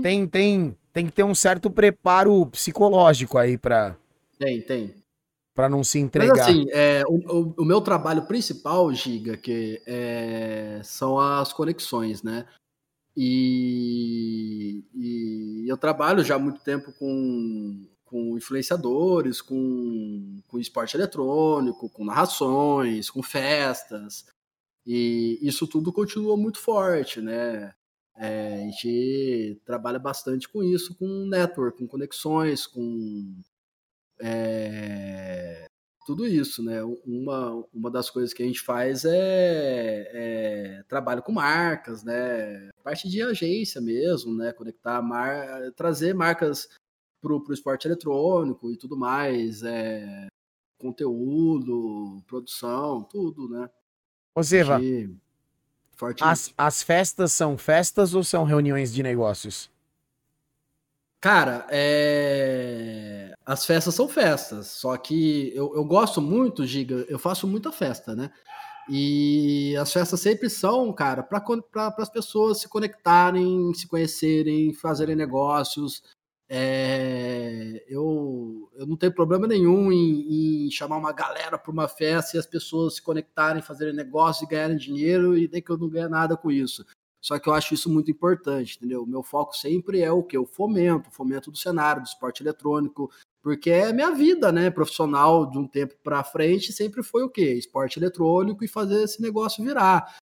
tem, 0.02 0.26
tem, 0.26 0.76
tem 0.92 1.06
que 1.06 1.12
ter 1.12 1.22
um 1.22 1.34
certo 1.34 1.70
preparo 1.70 2.44
psicológico 2.44 3.38
aí 3.38 3.56
pra. 3.56 3.96
Tem, 4.38 4.60
tem. 4.60 4.94
para 5.54 5.70
não 5.70 5.82
se 5.82 6.00
entregar. 6.00 6.36
Mas 6.36 6.46
assim, 6.46 6.66
é, 6.70 7.02
o, 7.08 7.54
o, 7.62 7.64
meu 7.64 7.80
trabalho 7.80 8.26
principal, 8.26 8.92
Giga, 8.92 9.38
que 9.38 9.80
é, 9.86 10.82
são 10.84 11.18
as 11.18 11.50
conexões, 11.50 12.22
né? 12.22 12.44
E, 13.16 14.84
e, 14.94 15.64
eu 15.66 15.78
trabalho 15.78 16.22
já 16.22 16.34
há 16.34 16.38
muito 16.38 16.60
tempo 16.60 16.92
com, 16.98 17.86
com 18.12 18.36
influenciadores, 18.36 19.40
com, 19.40 20.42
com 20.46 20.58
esporte 20.58 20.94
eletrônico, 20.98 21.88
com 21.88 22.04
narrações, 22.04 23.08
com 23.08 23.22
festas. 23.22 24.26
E 24.86 25.38
isso 25.40 25.66
tudo 25.66 25.90
continua 25.90 26.36
muito 26.36 26.58
forte, 26.58 27.22
né? 27.22 27.72
É, 28.14 28.54
a 28.56 28.66
gente 28.66 29.62
trabalha 29.64 29.98
bastante 29.98 30.46
com 30.46 30.62
isso, 30.62 30.94
com 30.94 31.06
network, 31.26 31.78
com 31.78 31.88
conexões, 31.88 32.66
com 32.66 33.34
é, 34.20 35.64
tudo 36.04 36.26
isso, 36.26 36.62
né? 36.62 36.82
Uma, 37.06 37.64
uma 37.72 37.90
das 37.90 38.10
coisas 38.10 38.34
que 38.34 38.42
a 38.42 38.46
gente 38.46 38.60
faz 38.60 39.06
é, 39.06 40.10
é 40.12 40.82
trabalho 40.86 41.22
com 41.22 41.32
marcas, 41.32 42.04
né? 42.04 42.68
Parte 42.84 43.08
de 43.08 43.22
agência 43.22 43.80
mesmo, 43.80 44.36
né? 44.36 44.52
Conectar, 44.52 45.00
mar, 45.00 45.72
trazer 45.74 46.14
marcas 46.14 46.68
para 47.22 47.32
o 47.32 47.52
esporte 47.52 47.86
eletrônico 47.86 48.70
e 48.70 48.76
tudo 48.76 48.96
mais, 48.96 49.62
é, 49.62 50.26
conteúdo, 50.76 52.20
produção, 52.26 53.04
tudo, 53.04 53.48
né? 53.48 53.70
Ô, 54.34 54.42
Zeva, 54.42 54.80
as, 56.20 56.52
as 56.58 56.82
festas 56.82 57.32
são 57.32 57.56
festas 57.56 58.14
ou 58.14 58.24
são 58.24 58.44
reuniões 58.44 58.92
de 58.92 59.02
negócios? 59.02 59.70
Cara, 61.20 61.64
é... 61.70 63.32
as 63.46 63.64
festas 63.64 63.94
são 63.94 64.08
festas, 64.08 64.66
só 64.66 64.96
que 64.96 65.52
eu, 65.54 65.72
eu 65.76 65.84
gosto 65.84 66.20
muito, 66.20 66.66
Giga, 66.66 67.06
eu 67.08 67.18
faço 67.18 67.46
muita 67.46 67.70
festa, 67.70 68.16
né? 68.16 68.32
E 68.88 69.76
as 69.76 69.92
festas 69.92 70.18
sempre 70.20 70.50
são, 70.50 70.92
cara, 70.92 71.22
para 71.22 71.40
pra, 71.40 71.94
as 71.98 72.08
pessoas 72.08 72.60
se 72.60 72.68
conectarem, 72.68 73.72
se 73.74 73.86
conhecerem, 73.86 74.74
fazerem 74.74 75.14
negócios, 75.14 76.02
é, 76.48 77.11
não 78.92 78.96
tenho 78.98 79.12
problema 79.12 79.46
nenhum 79.46 79.90
em, 79.90 80.66
em 80.66 80.70
chamar 80.70 80.98
uma 80.98 81.12
galera 81.12 81.58
para 81.58 81.72
uma 81.72 81.88
festa 81.88 82.36
e 82.36 82.40
as 82.40 82.46
pessoas 82.46 82.96
se 82.96 83.02
conectarem, 83.02 83.62
fazerem 83.62 83.94
negócio 83.94 84.44
e 84.44 84.48
ganharem 84.48 84.76
dinheiro 84.76 85.36
e 85.36 85.48
nem 85.50 85.62
que 85.62 85.70
eu 85.70 85.78
não 85.78 85.88
ganhe 85.88 86.08
nada 86.08 86.36
com 86.36 86.50
isso. 86.50 86.84
Só 87.20 87.38
que 87.38 87.48
eu 87.48 87.54
acho 87.54 87.72
isso 87.72 87.88
muito 87.88 88.10
importante, 88.10 88.76
entendeu? 88.76 89.02
O 89.02 89.06
meu 89.06 89.22
foco 89.22 89.56
sempre 89.56 90.00
é 90.00 90.12
o 90.12 90.22
que? 90.22 90.36
O 90.36 90.44
fomento, 90.44 91.08
o 91.08 91.12
fomento 91.12 91.50
do 91.50 91.56
cenário, 91.56 92.02
do 92.02 92.06
esporte 92.06 92.42
eletrônico, 92.42 93.10
porque 93.40 93.70
é 93.70 93.92
minha 93.92 94.10
vida, 94.10 94.52
né? 94.52 94.70
Profissional 94.70 95.46
de 95.48 95.56
um 95.56 95.66
tempo 95.66 95.94
para 96.02 96.22
frente 96.22 96.72
sempre 96.72 97.02
foi 97.02 97.22
o 97.22 97.30
quê? 97.30 97.54
Esporte 97.54 97.98
eletrônico 97.98 98.62
e 98.64 98.68
fazer 98.68 99.04
esse 99.04 99.22
negócio 99.22 99.64
virar. 99.64 100.16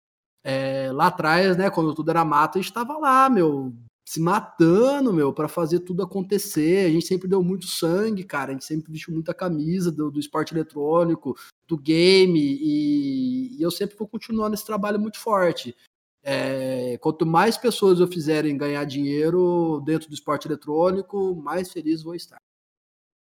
É, 0.43 0.91
lá 0.91 1.07
atrás, 1.07 1.57
né, 1.57 1.69
quando 1.69 1.93
tudo 1.93 2.11
era 2.11 2.23
mato, 2.23 2.57
a 2.57 2.61
gente 2.61 2.69
estava 2.69 2.97
lá, 2.97 3.29
meu, 3.29 3.73
se 4.09 4.19
matando, 4.19 5.13
meu, 5.13 5.31
para 5.31 5.47
fazer 5.47 5.81
tudo 5.81 6.01
acontecer. 6.01 6.87
A 6.87 6.89
gente 6.89 7.05
sempre 7.05 7.27
deu 7.27 7.43
muito 7.43 7.67
sangue, 7.67 8.23
cara. 8.23 8.49
A 8.49 8.53
gente 8.53 8.65
sempre 8.65 8.91
vestiu 8.91 9.13
muita 9.13 9.35
camisa 9.35 9.91
do, 9.91 10.09
do 10.09 10.19
esporte 10.19 10.51
eletrônico, 10.51 11.35
do 11.67 11.77
game, 11.77 12.39
e, 12.39 13.55
e, 13.55 13.61
eu 13.61 13.69
sempre 13.69 13.95
vou 13.95 14.07
continuar 14.07 14.49
nesse 14.49 14.65
trabalho 14.65 14.99
muito 14.99 15.19
forte. 15.19 15.75
É, 16.23 16.97
quanto 16.97 17.23
mais 17.23 17.55
pessoas 17.55 17.99
eu 17.99 18.07
fizerem 18.07 18.57
ganhar 18.57 18.83
dinheiro 18.83 19.79
dentro 19.85 20.09
do 20.09 20.15
esporte 20.15 20.47
eletrônico, 20.47 21.35
mais 21.35 21.71
feliz 21.71 22.01
vou 22.01 22.15
estar. 22.15 22.37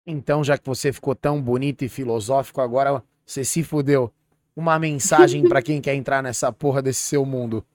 Então, 0.06 0.44
já 0.44 0.58
que 0.58 0.68
você 0.68 0.92
ficou 0.92 1.16
tão 1.16 1.42
bonito 1.42 1.86
e 1.86 1.90
filosófico, 1.90 2.60
agora 2.60 3.02
você 3.26 3.46
se 3.46 3.64
fudeu. 3.64 4.12
Uma 4.54 4.78
mensagem 4.78 5.48
para 5.48 5.62
quem 5.62 5.80
quer 5.80 5.96
entrar 5.96 6.22
nessa 6.22 6.52
porra 6.52 6.82
desse 6.82 7.00
seu 7.00 7.26
mundo. 7.26 7.66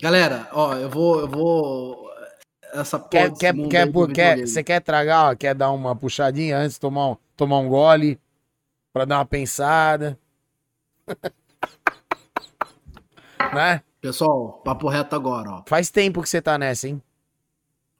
Galera, 0.00 0.48
ó, 0.52 0.74
eu 0.74 0.90
vou. 0.90 1.20
Eu 1.20 1.28
vou 1.28 2.04
essa 2.74 2.98
quer, 2.98 3.32
quer, 3.32 3.54
quer, 3.68 3.92
quer, 4.12 4.46
Você 4.46 4.64
quer 4.64 4.80
tragar, 4.80 5.30
ó, 5.30 5.36
quer 5.36 5.54
dar 5.54 5.70
uma 5.70 5.94
puxadinha 5.94 6.58
antes, 6.58 6.76
tomar 6.76 7.12
um, 7.12 7.16
tomar 7.36 7.58
um 7.58 7.68
gole, 7.68 8.18
pra 8.92 9.04
dar 9.04 9.18
uma 9.18 9.24
pensada. 9.24 10.18
né? 13.54 13.82
Pessoal, 14.00 14.60
papo 14.64 14.88
reto 14.88 15.14
agora, 15.14 15.50
ó. 15.50 15.62
Faz 15.66 15.90
tempo 15.90 16.20
que 16.20 16.28
você 16.28 16.42
tá 16.42 16.58
nessa, 16.58 16.88
hein? 16.88 17.00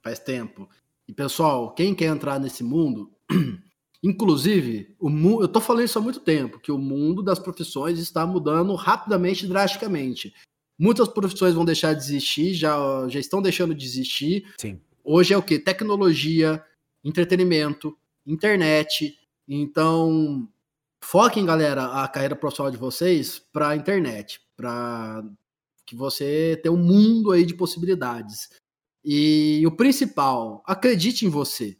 Faz 0.02 0.18
tempo. 0.18 0.68
E 1.06 1.12
pessoal, 1.12 1.72
quem 1.72 1.94
quer 1.94 2.06
entrar 2.06 2.40
nesse 2.40 2.64
mundo, 2.64 3.12
inclusive, 4.02 4.94
o 4.98 5.08
mu 5.08 5.40
eu 5.40 5.48
tô 5.48 5.60
falando 5.60 5.84
isso 5.84 5.98
há 5.98 6.02
muito 6.02 6.20
tempo, 6.20 6.58
que 6.58 6.72
o 6.72 6.78
mundo 6.78 7.22
das 7.22 7.38
profissões 7.38 7.98
está 7.98 8.26
mudando 8.26 8.74
rapidamente, 8.74 9.46
drasticamente. 9.46 10.34
Muitas 10.78 11.08
profissões 11.08 11.54
vão 11.54 11.64
deixar 11.64 11.92
de 11.94 12.02
existir, 12.02 12.54
já, 12.54 12.76
já 13.08 13.20
estão 13.20 13.40
deixando 13.40 13.74
de 13.74 13.84
existir. 13.84 14.52
Sim. 14.58 14.80
Hoje 15.04 15.32
é 15.32 15.36
o 15.36 15.42
que? 15.42 15.58
Tecnologia, 15.58 16.62
entretenimento, 17.04 17.96
internet. 18.26 19.16
Então, 19.46 20.48
foquem, 21.02 21.44
galera, 21.44 22.02
a 22.02 22.08
carreira 22.08 22.34
profissional 22.34 22.72
de 22.72 22.78
vocês 22.78 23.38
para 23.52 23.68
a 23.68 23.76
internet, 23.76 24.40
para 24.56 25.22
que 25.86 25.94
você 25.94 26.58
tenha 26.62 26.72
um 26.72 26.82
mundo 26.82 27.30
aí 27.30 27.44
de 27.44 27.54
possibilidades. 27.54 28.48
E 29.04 29.62
o 29.66 29.70
principal, 29.76 30.62
acredite 30.66 31.26
em 31.26 31.28
você. 31.28 31.76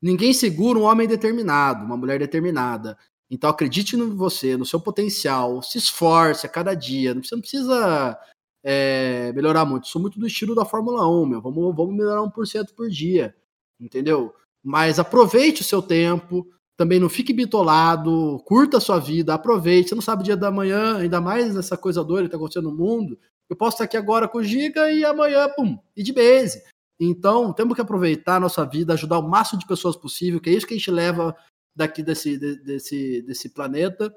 Ninguém 0.00 0.32
segura 0.32 0.78
um 0.78 0.84
homem 0.84 1.06
determinado, 1.06 1.84
uma 1.84 1.96
mulher 1.96 2.18
determinada. 2.18 2.96
Então 3.30 3.48
acredite 3.48 3.96
em 3.96 4.16
você, 4.16 4.56
no 4.56 4.66
seu 4.66 4.80
potencial, 4.80 5.62
se 5.62 5.78
esforce 5.78 6.46
a 6.46 6.48
cada 6.48 6.74
dia. 6.74 7.14
Você 7.14 7.34
não 7.34 7.40
precisa 7.40 8.18
é, 8.64 9.32
melhorar 9.32 9.64
muito. 9.64 9.86
Sou 9.86 10.02
muito 10.02 10.18
do 10.18 10.26
estilo 10.26 10.54
da 10.54 10.64
Fórmula 10.64 11.08
1, 11.08 11.26
meu. 11.26 11.40
Vamos, 11.40 11.76
vamos 11.76 11.94
melhorar 11.94 12.22
1% 12.22 12.74
por 12.74 12.88
dia. 12.88 13.34
Entendeu? 13.80 14.34
Mas 14.62 14.98
aproveite 14.98 15.62
o 15.62 15.64
seu 15.64 15.80
tempo. 15.80 16.46
Também 16.76 16.98
não 16.98 17.10
fique 17.10 17.32
bitolado, 17.32 18.42
curta 18.46 18.78
a 18.78 18.80
sua 18.80 18.98
vida, 18.98 19.34
aproveite. 19.34 19.90
Você 19.90 19.94
não 19.94 20.02
sabe 20.02 20.22
o 20.22 20.24
dia 20.24 20.36
da 20.36 20.50
manhã, 20.50 20.96
ainda 20.96 21.20
mais 21.20 21.54
essa 21.54 21.76
coisa 21.76 22.02
doida 22.02 22.22
que 22.22 22.28
está 22.28 22.38
acontecendo 22.38 22.70
no 22.70 22.76
mundo. 22.76 23.18
Eu 23.50 23.56
posso 23.56 23.74
estar 23.74 23.84
aqui 23.84 23.96
agora 23.96 24.26
com 24.26 24.38
o 24.38 24.42
Giga 24.44 24.90
e 24.90 25.04
amanhã, 25.04 25.48
pum, 25.54 25.78
e 25.94 26.02
de 26.02 26.12
base. 26.12 26.62
Então, 26.98 27.52
temos 27.52 27.74
que 27.74 27.80
aproveitar 27.80 28.36
a 28.36 28.40
nossa 28.40 28.64
vida, 28.64 28.94
ajudar 28.94 29.18
o 29.18 29.28
máximo 29.28 29.58
de 29.58 29.66
pessoas 29.66 29.96
possível, 29.96 30.40
que 30.40 30.48
é 30.48 30.52
isso 30.52 30.66
que 30.66 30.74
a 30.74 30.76
gente 30.76 30.90
leva 30.90 31.36
daqui 31.74 32.02
desse, 32.02 32.38
desse, 32.38 33.22
desse 33.22 33.48
planeta. 33.48 34.12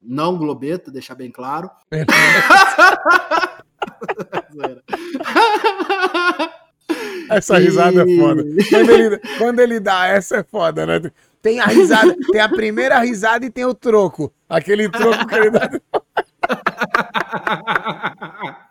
Não 0.00 0.36
globeta, 0.36 0.90
deixar 0.90 1.14
bem 1.14 1.30
claro. 1.30 1.70
essa 7.30 7.58
risada 7.58 8.02
é 8.02 8.16
foda. 8.16 8.44
Quando 8.68 8.90
ele, 8.90 9.18
quando 9.38 9.60
ele 9.60 9.80
dá 9.80 10.06
essa 10.06 10.36
é 10.38 10.44
foda, 10.44 10.86
né? 10.86 11.10
Tem 11.42 11.60
a 11.60 11.66
risada, 11.66 12.16
tem 12.30 12.40
a 12.40 12.48
primeira 12.48 12.98
risada 13.00 13.44
e 13.46 13.50
tem 13.50 13.64
o 13.64 13.74
troco. 13.74 14.32
Aquele 14.48 14.88
troco 14.88 15.26
que 15.26 15.34
ele 15.34 15.50
dá. 15.50 15.70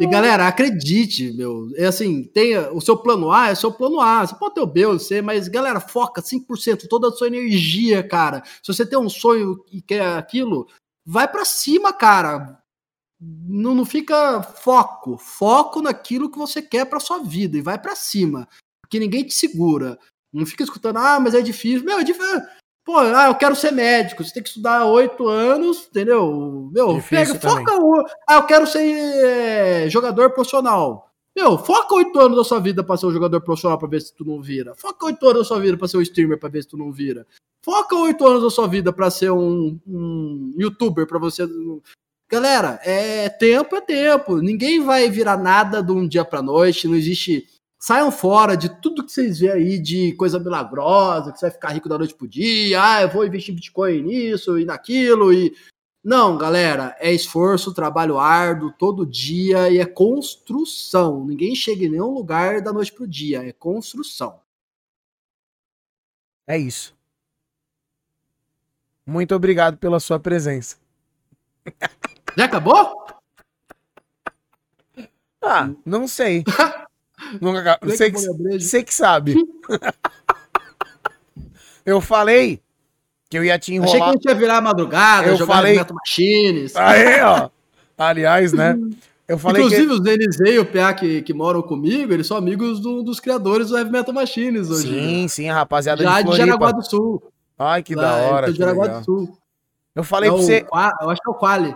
E 0.00 0.06
galera, 0.06 0.46
acredite, 0.48 1.32
meu. 1.32 1.70
É 1.76 1.86
assim, 1.86 2.24
tenha 2.24 2.72
o 2.72 2.80
seu 2.80 2.96
plano 2.96 3.30
A, 3.30 3.48
é 3.48 3.52
o 3.52 3.56
seu 3.56 3.72
plano 3.72 4.00
A. 4.00 4.26
Você 4.26 4.34
pode 4.34 4.54
ter 4.54 4.60
o 4.60 4.66
B 4.66 4.86
ou 4.86 4.98
C, 4.98 5.22
mas 5.22 5.48
galera, 5.48 5.80
foca 5.80 6.22
100%, 6.22 6.86
toda 6.88 7.08
a 7.08 7.12
sua 7.12 7.26
energia, 7.26 8.06
cara. 8.06 8.42
Se 8.62 8.72
você 8.72 8.84
tem 8.86 8.98
um 8.98 9.08
sonho 9.08 9.62
e 9.72 9.80
quer 9.80 10.16
aquilo, 10.16 10.66
vai 11.04 11.28
para 11.28 11.44
cima, 11.44 11.92
cara. 11.92 12.58
Não, 13.20 13.74
não 13.74 13.84
fica 13.84 14.42
foco, 14.42 15.16
foco 15.16 15.80
naquilo 15.80 16.30
que 16.30 16.38
você 16.38 16.60
quer 16.60 16.84
para 16.84 17.00
sua 17.00 17.18
vida 17.18 17.56
e 17.56 17.62
vai 17.62 17.78
para 17.78 17.96
cima, 17.96 18.46
porque 18.82 18.98
ninguém 18.98 19.24
te 19.24 19.32
segura. 19.32 19.98
Não 20.32 20.44
fica 20.44 20.64
escutando, 20.64 20.98
ah, 20.98 21.20
mas 21.20 21.34
é 21.34 21.40
difícil. 21.40 21.84
Meu, 21.84 21.98
é 22.00 22.04
difícil. 22.04 22.42
Pô, 22.84 22.98
ah, 22.98 23.28
eu 23.28 23.34
quero 23.34 23.56
ser 23.56 23.70
médico, 23.70 24.22
você 24.22 24.34
tem 24.34 24.42
que 24.42 24.50
estudar 24.50 24.84
oito 24.84 25.26
anos, 25.26 25.86
entendeu? 25.90 26.68
Meu, 26.70 26.94
Difícil 26.94 27.38
pega, 27.38 27.48
foca 27.50 27.76
o. 27.80 28.04
Ah, 28.28 28.34
eu 28.34 28.42
quero 28.42 28.66
ser 28.66 28.82
é, 28.82 29.88
jogador 29.88 30.30
profissional. 30.30 31.10
Meu, 31.34 31.56
foca 31.56 31.94
oito 31.94 32.20
anos 32.20 32.36
da 32.36 32.44
sua 32.44 32.60
vida 32.60 32.84
pra 32.84 32.96
ser 32.96 33.06
um 33.06 33.12
jogador 33.12 33.40
profissional 33.40 33.78
pra 33.78 33.88
ver 33.88 34.02
se 34.02 34.14
tu 34.14 34.24
não 34.24 34.40
vira. 34.40 34.74
Foca 34.76 35.06
oito 35.06 35.26
anos 35.26 35.38
da 35.38 35.44
sua 35.44 35.58
vida 35.58 35.76
pra 35.78 35.88
ser 35.88 35.96
um 35.96 36.02
streamer 36.02 36.38
pra 36.38 36.48
ver 36.48 36.62
se 36.62 36.68
tu 36.68 36.76
não 36.76 36.92
vira. 36.92 37.26
Foca 37.64 37.96
oito 37.96 38.26
anos 38.26 38.42
da 38.42 38.50
sua 38.50 38.68
vida 38.68 38.92
pra 38.92 39.10
ser 39.10 39.30
um, 39.30 39.80
um 39.86 40.54
youtuber 40.56 41.06
pra 41.06 41.18
você. 41.18 41.48
Galera, 42.30 42.78
é 42.84 43.30
tempo 43.30 43.74
é 43.74 43.80
tempo. 43.80 44.36
Ninguém 44.36 44.84
vai 44.84 45.08
virar 45.08 45.38
nada 45.38 45.82
de 45.82 45.90
um 45.90 46.06
dia 46.06 46.24
pra 46.24 46.42
noite. 46.42 46.86
Não 46.86 46.94
existe 46.94 47.48
Saiam 47.86 48.10
fora 48.10 48.56
de 48.56 48.70
tudo 48.80 49.04
que 49.04 49.12
vocês 49.12 49.38
vê 49.38 49.50
aí 49.50 49.78
de 49.78 50.14
coisa 50.14 50.40
milagrosa, 50.40 51.30
que 51.30 51.38
você 51.38 51.44
vai 51.44 51.52
ficar 51.52 51.68
rico 51.68 51.86
da 51.86 51.98
noite 51.98 52.14
pro 52.14 52.26
dia, 52.26 52.82
ah, 52.82 53.02
eu 53.02 53.10
vou 53.10 53.26
investir 53.26 53.52
em 53.52 53.56
Bitcoin 53.56 54.00
nisso 54.04 54.58
e 54.58 54.64
naquilo 54.64 55.30
e 55.34 55.54
não, 56.02 56.38
galera, 56.38 56.96
é 56.98 57.12
esforço, 57.12 57.74
trabalho 57.74 58.18
árduo 58.18 58.72
todo 58.72 59.04
dia 59.04 59.68
e 59.68 59.76
é 59.76 59.84
construção. 59.84 61.26
Ninguém 61.26 61.54
chega 61.54 61.84
em 61.84 61.90
nenhum 61.90 62.14
lugar 62.14 62.62
da 62.62 62.72
noite 62.72 62.90
pro 62.90 63.06
dia, 63.06 63.46
é 63.46 63.52
construção. 63.52 64.40
É 66.46 66.56
isso. 66.56 66.96
Muito 69.04 69.34
obrigado 69.34 69.76
pela 69.76 70.00
sua 70.00 70.18
presença. 70.18 70.78
Já 72.34 72.46
acabou? 72.46 73.06
Ah, 75.42 75.68
não 75.84 76.08
sei. 76.08 76.44
Nunca, 77.40 77.78
você, 77.82 78.10
que, 78.10 78.18
você 78.18 78.82
que 78.82 78.94
sabe. 78.94 79.36
eu 81.84 82.00
falei 82.00 82.60
que 83.28 83.38
eu 83.38 83.44
ia 83.44 83.58
te 83.58 83.74
enrolar. 83.74 83.90
Achei 83.90 84.00
que 84.00 84.08
a 84.08 84.12
gente 84.12 84.28
ia 84.28 84.34
virar 84.34 84.60
madrugada, 84.60 85.28
eu 85.28 85.36
jogar 85.36 85.56
falei... 85.56 85.80
Machines. 85.92 86.76
Aí, 86.76 87.20
ó. 87.22 87.50
Aliás, 87.96 88.52
né? 88.52 88.76
Eu 89.26 89.38
falei 89.38 89.62
Inclusive, 89.62 89.86
que... 89.86 89.92
os 89.94 90.00
Denisei 90.00 90.56
e 90.56 90.58
o 90.58 90.66
PA 90.66 90.92
que, 90.92 91.22
que 91.22 91.32
moram 91.32 91.62
comigo, 91.62 92.12
eles 92.12 92.26
são 92.26 92.36
amigos 92.36 92.78
do, 92.78 93.02
dos 93.02 93.18
criadores 93.18 93.68
do 93.68 93.78
Heavy 93.78 93.90
Metal 93.90 94.14
Machines 94.14 94.68
hoje. 94.68 94.88
Sim, 94.88 95.22
né? 95.22 95.28
sim, 95.28 95.48
a 95.48 95.54
rapaziada 95.54 96.02
Já 96.02 96.20
de, 96.20 96.30
de 96.30 96.36
Jaraguá 96.36 96.72
do 96.72 96.82
Sul. 96.82 97.22
Ai, 97.58 97.82
que 97.82 97.94
da 97.94 98.16
hora. 98.16 98.52
De 98.52 98.58
Jaraguá 98.58 98.86
do 98.86 99.04
Sul. 99.04 99.38
Eu 99.94 100.04
falei 100.04 100.28
é 100.28 100.32
pra 100.32 100.42
você. 100.42 100.66
eu 101.00 101.10
acho 101.10 101.22
que 101.22 101.28
é 101.28 101.32
o 101.32 101.34
Quali. 101.34 101.74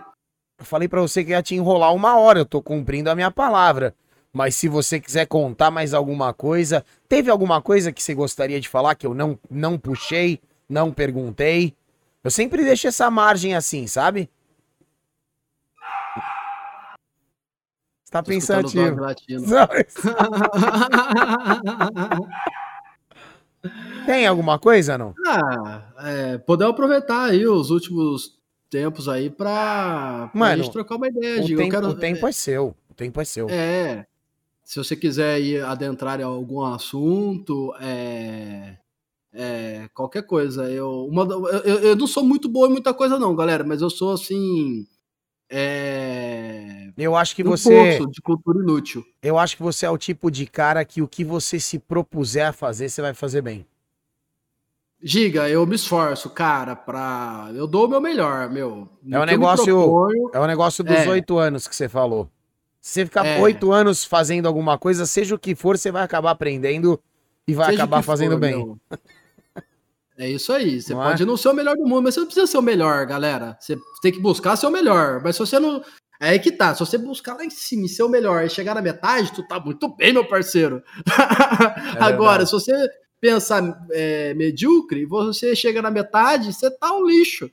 Eu 0.59 0.65
falei 0.65 0.89
para 0.89 1.01
você 1.01 1.25
que 1.25 1.31
ia 1.31 1.43
te 1.43 1.55
enrolar 1.55 1.95
uma 1.95 2.19
hora, 2.19 2.41
eu 2.41 2.45
tô 2.45 2.61
cumprindo 2.61 3.09
a 3.09 3.15
minha 3.15 3.31
palavra. 3.31 3.95
Mas 4.33 4.55
se 4.55 4.69
você 4.69 5.01
quiser 5.01 5.27
contar 5.27 5.71
mais 5.71 5.95
alguma 5.95 6.33
coisa, 6.33 6.85
teve 7.09 7.31
alguma 7.31 7.63
coisa 7.63 7.93
que 7.93 8.03
você 8.03 8.15
gostaria 8.15 8.61
de 8.61 8.69
falar 8.69 8.95
que 8.95 9.07
eu 9.07 9.15
não, 9.15 9.39
não 9.51 9.79
puxei, 9.79 10.41
não 10.69 10.93
perguntei? 10.93 11.75
Eu 12.23 12.31
sempre 12.31 12.65
deixo 12.65 12.89
essa 12.89 13.11
margem 13.11 13.55
assim, 13.55 13.87
sabe? 13.87 14.29
Você 18.05 18.13
tá 18.13 18.23
pensativo. 18.23 18.97
Tem 24.07 24.27
alguma 24.27 24.59
coisa, 24.59 24.97
não? 24.97 25.15
Ah, 25.27 25.83
é, 25.99 26.39
podemos 26.39 26.73
aproveitar 26.73 27.25
aí 27.25 27.47
os 27.47 27.71
últimos 27.71 28.39
tempos 28.71 29.09
aí 29.09 29.29
pra, 29.29 30.29
pra 30.29 30.31
Mano, 30.33 30.63
gente 30.63 30.73
trocar 30.73 30.97
uma 30.97 31.09
ideia. 31.09 31.43
O, 31.43 31.47
tempo, 31.47 31.71
quero... 31.71 31.89
o 31.89 31.95
tempo 31.95 32.27
é 32.27 32.33
seu. 32.33 32.75
O 32.89 32.95
tempo 32.95 33.21
é 33.21 33.25
seu. 33.25 33.49
É. 33.51 34.07
Se 34.69 34.79
você 34.79 34.95
quiser 34.95 35.41
ir 35.41 35.65
adentrar 35.65 36.21
em 36.21 36.25
algum 36.25 36.63
assunto, 36.63 37.75
é, 37.81 38.77
é, 39.33 39.89
qualquer 39.95 40.27
coisa. 40.27 40.71
Eu, 40.71 41.07
uma, 41.07 41.23
eu, 41.65 41.79
eu 41.79 41.97
não 41.97 42.07
sou 42.07 42.23
muito 42.23 42.51
boa 42.51 42.69
em 42.69 42.73
muita 42.73 42.93
coisa, 42.93 43.19
não, 43.19 43.35
galera, 43.35 43.65
mas 43.65 43.81
eu 43.81 43.89
sou 43.89 44.13
assim. 44.13 44.87
É... 45.49 46.93
Eu 46.99 47.17
acho 47.17 47.35
que 47.35 47.43
um 47.43 47.49
você. 47.49 47.99
de 48.11 48.21
cultura 48.21 48.59
inútil. 48.59 49.03
Eu 49.23 49.39
acho 49.39 49.57
que 49.57 49.63
você 49.63 49.87
é 49.87 49.91
o 49.91 49.97
tipo 49.97 50.31
de 50.31 50.45
cara 50.45 50.85
que 50.85 51.01
o 51.01 51.09
que 51.09 51.25
você 51.25 51.59
se 51.59 51.79
propuser 51.79 52.49
a 52.49 52.53
fazer, 52.53 52.91
você 52.91 53.01
vai 53.01 53.15
fazer 53.15 53.41
bem. 53.41 53.65
Giga, 55.03 55.49
eu 55.49 55.67
me 55.67 55.77
esforço, 55.77 56.29
cara, 56.29 56.77
pra. 56.77 57.51
Eu 57.55 57.67
dou 57.67 57.87
o 57.87 57.89
meu 57.89 58.03
melhor, 58.03 58.51
meu. 58.51 58.87
É 59.11 59.19
o 59.19 59.25
negócio. 59.25 59.65
Proponho... 59.65 60.31
É 60.35 60.39
o 60.39 60.47
negócio 60.47 60.85
dos 60.85 60.95
é. 60.95 61.09
oito 61.09 61.41
é. 61.41 61.47
anos 61.47 61.67
que 61.67 61.75
você 61.75 61.89
falou. 61.89 62.29
Se 62.89 62.95
você 62.95 63.05
ficar 63.05 63.27
é. 63.27 63.39
oito 63.39 63.71
é. 63.71 63.77
anos 63.77 64.03
fazendo 64.03 64.49
alguma 64.49 64.79
coisa, 64.79 65.05
seja 65.05 65.35
o 65.35 65.39
que 65.39 65.55
for, 65.55 65.77
você 65.77 65.93
vai 65.93 66.03
acabar 66.03 66.31
aprendendo 66.31 66.99
e 67.47 67.53
vai 67.53 67.67
seja 67.67 67.83
acabar 67.83 68.03
fazendo 68.03 68.33
for, 68.33 68.41
bem. 68.41 68.57
Meu. 68.57 68.79
É 70.17 70.31
isso 70.31 70.51
aí. 70.55 70.81
Você 70.81 70.95
não 70.95 71.03
pode 71.03 71.23
é? 71.23 71.27
não 71.27 71.37
ser 71.37 71.51
o 71.51 71.53
melhor 71.53 71.77
do 71.77 71.87
mundo, 71.87 72.05
mas 72.05 72.15
você 72.15 72.21
não 72.21 72.27
precisa 72.27 72.47
ser 72.47 72.57
o 72.57 72.63
melhor, 72.63 73.05
galera. 73.05 73.59
Você 73.61 73.79
tem 74.01 74.11
que 74.11 74.19
buscar 74.19 74.57
ser 74.57 74.69
o 74.69 74.71
melhor. 74.71 75.21
Mas 75.23 75.37
se 75.37 75.41
você 75.41 75.61
não. 75.61 75.85
É 76.19 76.31
aí 76.31 76.39
que 76.39 76.51
tá. 76.51 76.75
Se 76.75 76.81
você 76.81 76.97
buscar 76.97 77.35
lá 77.35 77.45
em 77.45 77.51
cima 77.51 77.85
e 77.85 77.89
ser 77.91 78.05
o 78.05 78.09
melhor 78.09 78.43
e 78.43 78.49
chegar 78.49 78.75
na 78.75 78.81
metade, 78.81 79.35
tu 79.35 79.47
tá 79.47 79.61
muito 79.61 79.95
bem, 79.95 80.15
meu 80.15 80.27
parceiro. 80.27 80.83
É 81.95 82.03
Agora, 82.03 82.47
se 82.47 82.53
você 82.53 82.73
pensar 83.21 83.87
é, 83.93 84.33
medíocre, 84.33 85.05
você 85.05 85.55
chega 85.55 85.83
na 85.83 85.91
metade, 85.91 86.55
você 86.55 86.71
tá 86.71 86.97
um 86.97 87.07
lixo. 87.07 87.51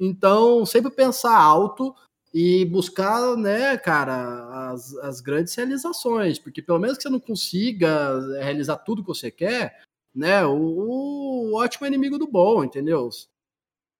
Então, 0.00 0.64
sempre 0.64 0.90
pensar 0.90 1.36
alto 1.36 1.94
e 2.32 2.64
buscar, 2.66 3.36
né, 3.36 3.76
cara, 3.78 4.70
as, 4.70 4.94
as 4.96 5.20
grandes 5.20 5.54
realizações, 5.54 6.38
porque 6.38 6.60
pelo 6.60 6.78
menos 6.78 6.96
que 6.96 7.02
você 7.02 7.08
não 7.08 7.20
consiga 7.20 8.20
realizar 8.42 8.76
tudo 8.78 9.02
que 9.02 9.08
você 9.08 9.30
quer, 9.30 9.82
né, 10.14 10.44
o, 10.44 10.52
o 10.52 11.54
ótimo 11.56 11.86
é 11.86 11.88
inimigo 11.88 12.18
do 12.18 12.26
bom, 12.26 12.64
entendeu? 12.64 13.08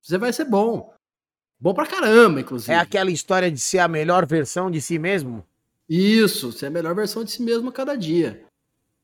Você 0.03 0.19
vai 0.19 0.33
ser 0.33 0.45
bom. 0.45 0.93
Bom 1.61 1.75
pra 1.75 1.87
caramba, 1.87 2.41
inclusive. 2.41 2.73
É 2.73 2.79
aquela 2.79 3.11
história 3.11 3.51
de 3.51 3.59
ser 3.59 3.79
a 3.79 3.89
melhor 3.89 4.25
versão 4.27 4.71
de 4.71 4.81
si 4.81 4.99
mesmo? 4.99 5.45
Isso, 5.89 6.53
ser 6.53 6.67
a 6.67 6.71
melhor 6.71 6.95
versão 6.95 7.25
de 7.25 7.31
si 7.31 7.43
mesmo 7.43 7.71
a 7.71 7.73
cada 7.73 7.97
dia. 7.97 8.45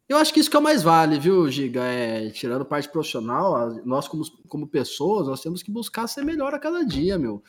Eu 0.08 0.18
acho 0.18 0.32
que 0.34 0.38
isso 0.38 0.50
que 0.50 0.56
é 0.56 0.60
o 0.60 0.62
mais 0.62 0.82
vale, 0.82 1.18
viu, 1.18 1.50
Giga? 1.50 1.82
É, 1.82 2.28
tirando 2.30 2.64
parte 2.64 2.88
profissional, 2.90 3.70
nós 3.84 4.06
como, 4.06 4.22
como 4.48 4.68
pessoas, 4.68 5.26
nós 5.26 5.40
temos 5.40 5.62
que 5.62 5.70
buscar 5.70 6.06
ser 6.06 6.22
melhor 6.22 6.54
a 6.54 6.58
cada 6.58 6.84
dia, 6.84 7.18
meu. 7.18 7.42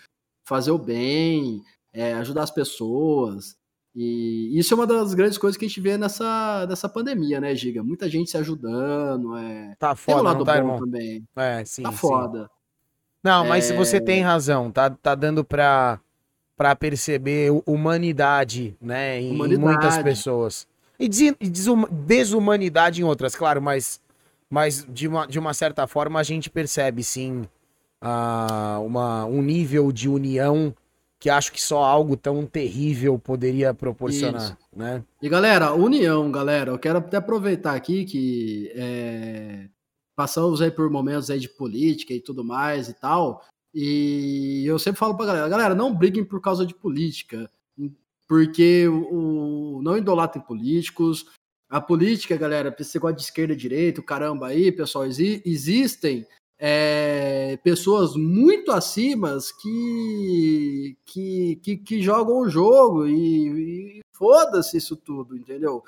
Fazer 0.46 0.72
o 0.72 0.78
bem, 0.78 1.62
é, 1.92 2.14
ajudar 2.14 2.44
as 2.44 2.52
pessoas. 2.52 3.58
E 3.96 4.52
isso 4.60 4.74
é 4.74 4.76
uma 4.76 4.86
das 4.86 5.14
grandes 5.14 5.38
coisas 5.38 5.58
que 5.58 5.64
a 5.64 5.68
gente 5.68 5.80
vê 5.80 5.98
nessa, 5.98 6.66
nessa 6.68 6.90
pandemia, 6.90 7.40
né, 7.40 7.56
Giga? 7.56 7.82
Muita 7.82 8.10
gente 8.10 8.30
se 8.30 8.38
ajudando. 8.38 9.38
É... 9.38 9.76
Tá 9.80 9.96
foda, 9.96 10.18
tem 10.18 10.22
um 10.22 10.26
lado 10.26 10.46
tá, 10.46 10.52
bom 10.54 10.58
irmão? 10.58 10.80
também. 10.80 11.24
É, 11.36 11.64
sim. 11.64 11.84
Tá 11.84 11.92
foda. 11.94 12.50
Não, 13.24 13.46
mas 13.46 13.72
é... 13.72 13.76
você 13.76 14.02
tem 14.02 14.22
razão. 14.22 14.70
Tá, 14.70 14.90
tá 14.90 15.16
dando 15.16 15.46
pra, 15.46 16.00
pra 16.58 16.76
perceber 16.76 17.50
humanidade, 17.66 18.76
né, 18.82 19.22
em, 19.22 19.32
humanidade. 19.32 19.62
em 19.62 19.66
muitas 19.66 19.98
pessoas. 20.04 20.68
E 21.00 21.10
desumanidade 21.90 23.02
em 23.02 23.04
outras, 23.04 23.36
claro, 23.36 23.62
mas, 23.62 24.02
mas 24.50 24.86
de, 24.90 25.08
uma, 25.08 25.26
de 25.26 25.40
uma 25.40 25.54
certa 25.54 25.88
forma 25.88 26.20
a 26.20 26.24
gente 26.24 26.50
percebe 26.50 27.04
sim 27.04 27.48
uh, 28.04 28.82
uma, 28.86 29.26
um 29.26 29.42
nível 29.42 29.92
de 29.92 30.10
união 30.10 30.74
que 31.20 31.30
acho 31.30 31.52
que 31.52 31.62
só 31.62 31.84
algo 31.84 32.16
tão 32.16 32.46
terrível 32.46 33.18
poderia 33.18 33.74
proporcionar, 33.74 34.44
Isso. 34.44 34.58
né? 34.76 35.04
E 35.22 35.30
galera, 35.30 35.74
união, 35.74 36.32
galera, 36.32 36.72
eu 36.72 36.80
quero 36.80 37.00
até 37.00 37.18
aproveitar 37.18 37.74
aqui 37.74 38.06
que 38.06 38.72
é, 38.76 39.68
passamos 40.16 40.62
aí 40.62 40.70
por 40.70 40.90
momentos 40.90 41.30
aí 41.30 41.40
de 41.40 41.50
política 41.50 42.14
e 42.14 42.20
tudo 42.20 42.44
mais 42.44 42.90
e 42.90 42.94
tal, 42.94 43.44
e 43.74 44.64
eu 44.66 44.78
sempre 44.78 45.00
falo 45.00 45.16
pra 45.18 45.26
galera, 45.26 45.50
galera, 45.50 45.76
não 45.76 45.96
briguem 45.96 46.24
por 46.24 46.40
causa 46.42 46.66
de 46.66 46.76
política 46.76 47.50
porque 48.28 48.88
o, 48.88 49.78
o 49.78 49.82
não 49.82 49.98
idolatrem 49.98 50.44
políticos. 50.44 51.26
A 51.70 51.82
política, 51.82 52.38
galera, 52.38 52.76
você 52.78 53.00
gosta 53.00 53.18
de 53.18 53.24
esquerda 53.24 53.54
e 53.54 53.58
direita, 53.58 54.02
caramba 54.02 54.48
aí, 54.48 54.72
pessoal, 54.72 55.06
exi 55.06 55.42
existem 55.46 56.26
é, 56.68 57.60
pessoas 57.64 58.16
muito 58.16 58.72
acima 58.72 59.38
que, 59.62 60.98
que, 61.06 61.60
que, 61.62 61.78
que, 61.78 62.02
jogam 62.02 62.40
o 62.40 62.50
jogo 62.50 63.06
e, 63.06 64.00
e 64.00 64.02
foda-se 64.12 64.76
isso 64.76 64.96
tudo, 64.96 65.38
entendeu? 65.38 65.84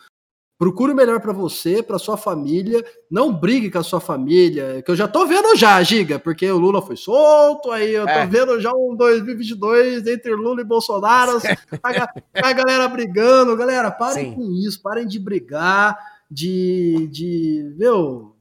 Procure 0.56 0.94
o 0.94 0.96
melhor 0.96 1.20
para 1.20 1.34
você, 1.34 1.82
para 1.82 1.98
sua 1.98 2.16
família. 2.16 2.86
Não 3.10 3.34
brigue 3.34 3.72
com 3.72 3.80
a 3.80 3.84
sua 3.84 4.00
família, 4.00 4.84
que 4.84 4.92
eu 4.92 4.96
já 4.96 5.08
tô 5.08 5.26
vendo 5.26 5.56
já, 5.56 5.82
Giga, 5.82 6.20
porque 6.20 6.48
o 6.52 6.60
Lula 6.60 6.80
foi 6.80 6.96
solto, 6.96 7.72
aí 7.72 7.96
eu 7.96 8.06
tô 8.06 8.12
é. 8.12 8.28
vendo 8.28 8.62
já 8.62 8.72
um 8.72 8.96
2022 8.96 10.06
entre 10.06 10.36
Lula 10.36 10.62
e 10.62 10.64
Bolsonaro, 10.64 11.40
a, 11.82 12.50
a 12.50 12.54
galera 12.54 12.88
brigando. 12.88 13.58
Galera, 13.58 13.90
parem 13.90 14.30
Sim. 14.30 14.36
com 14.36 14.52
isso, 14.52 14.80
parem 14.84 15.08
de 15.08 15.18
brigar, 15.18 15.98
de, 16.30 17.08
de 17.12 17.74
meu, 17.80 18.37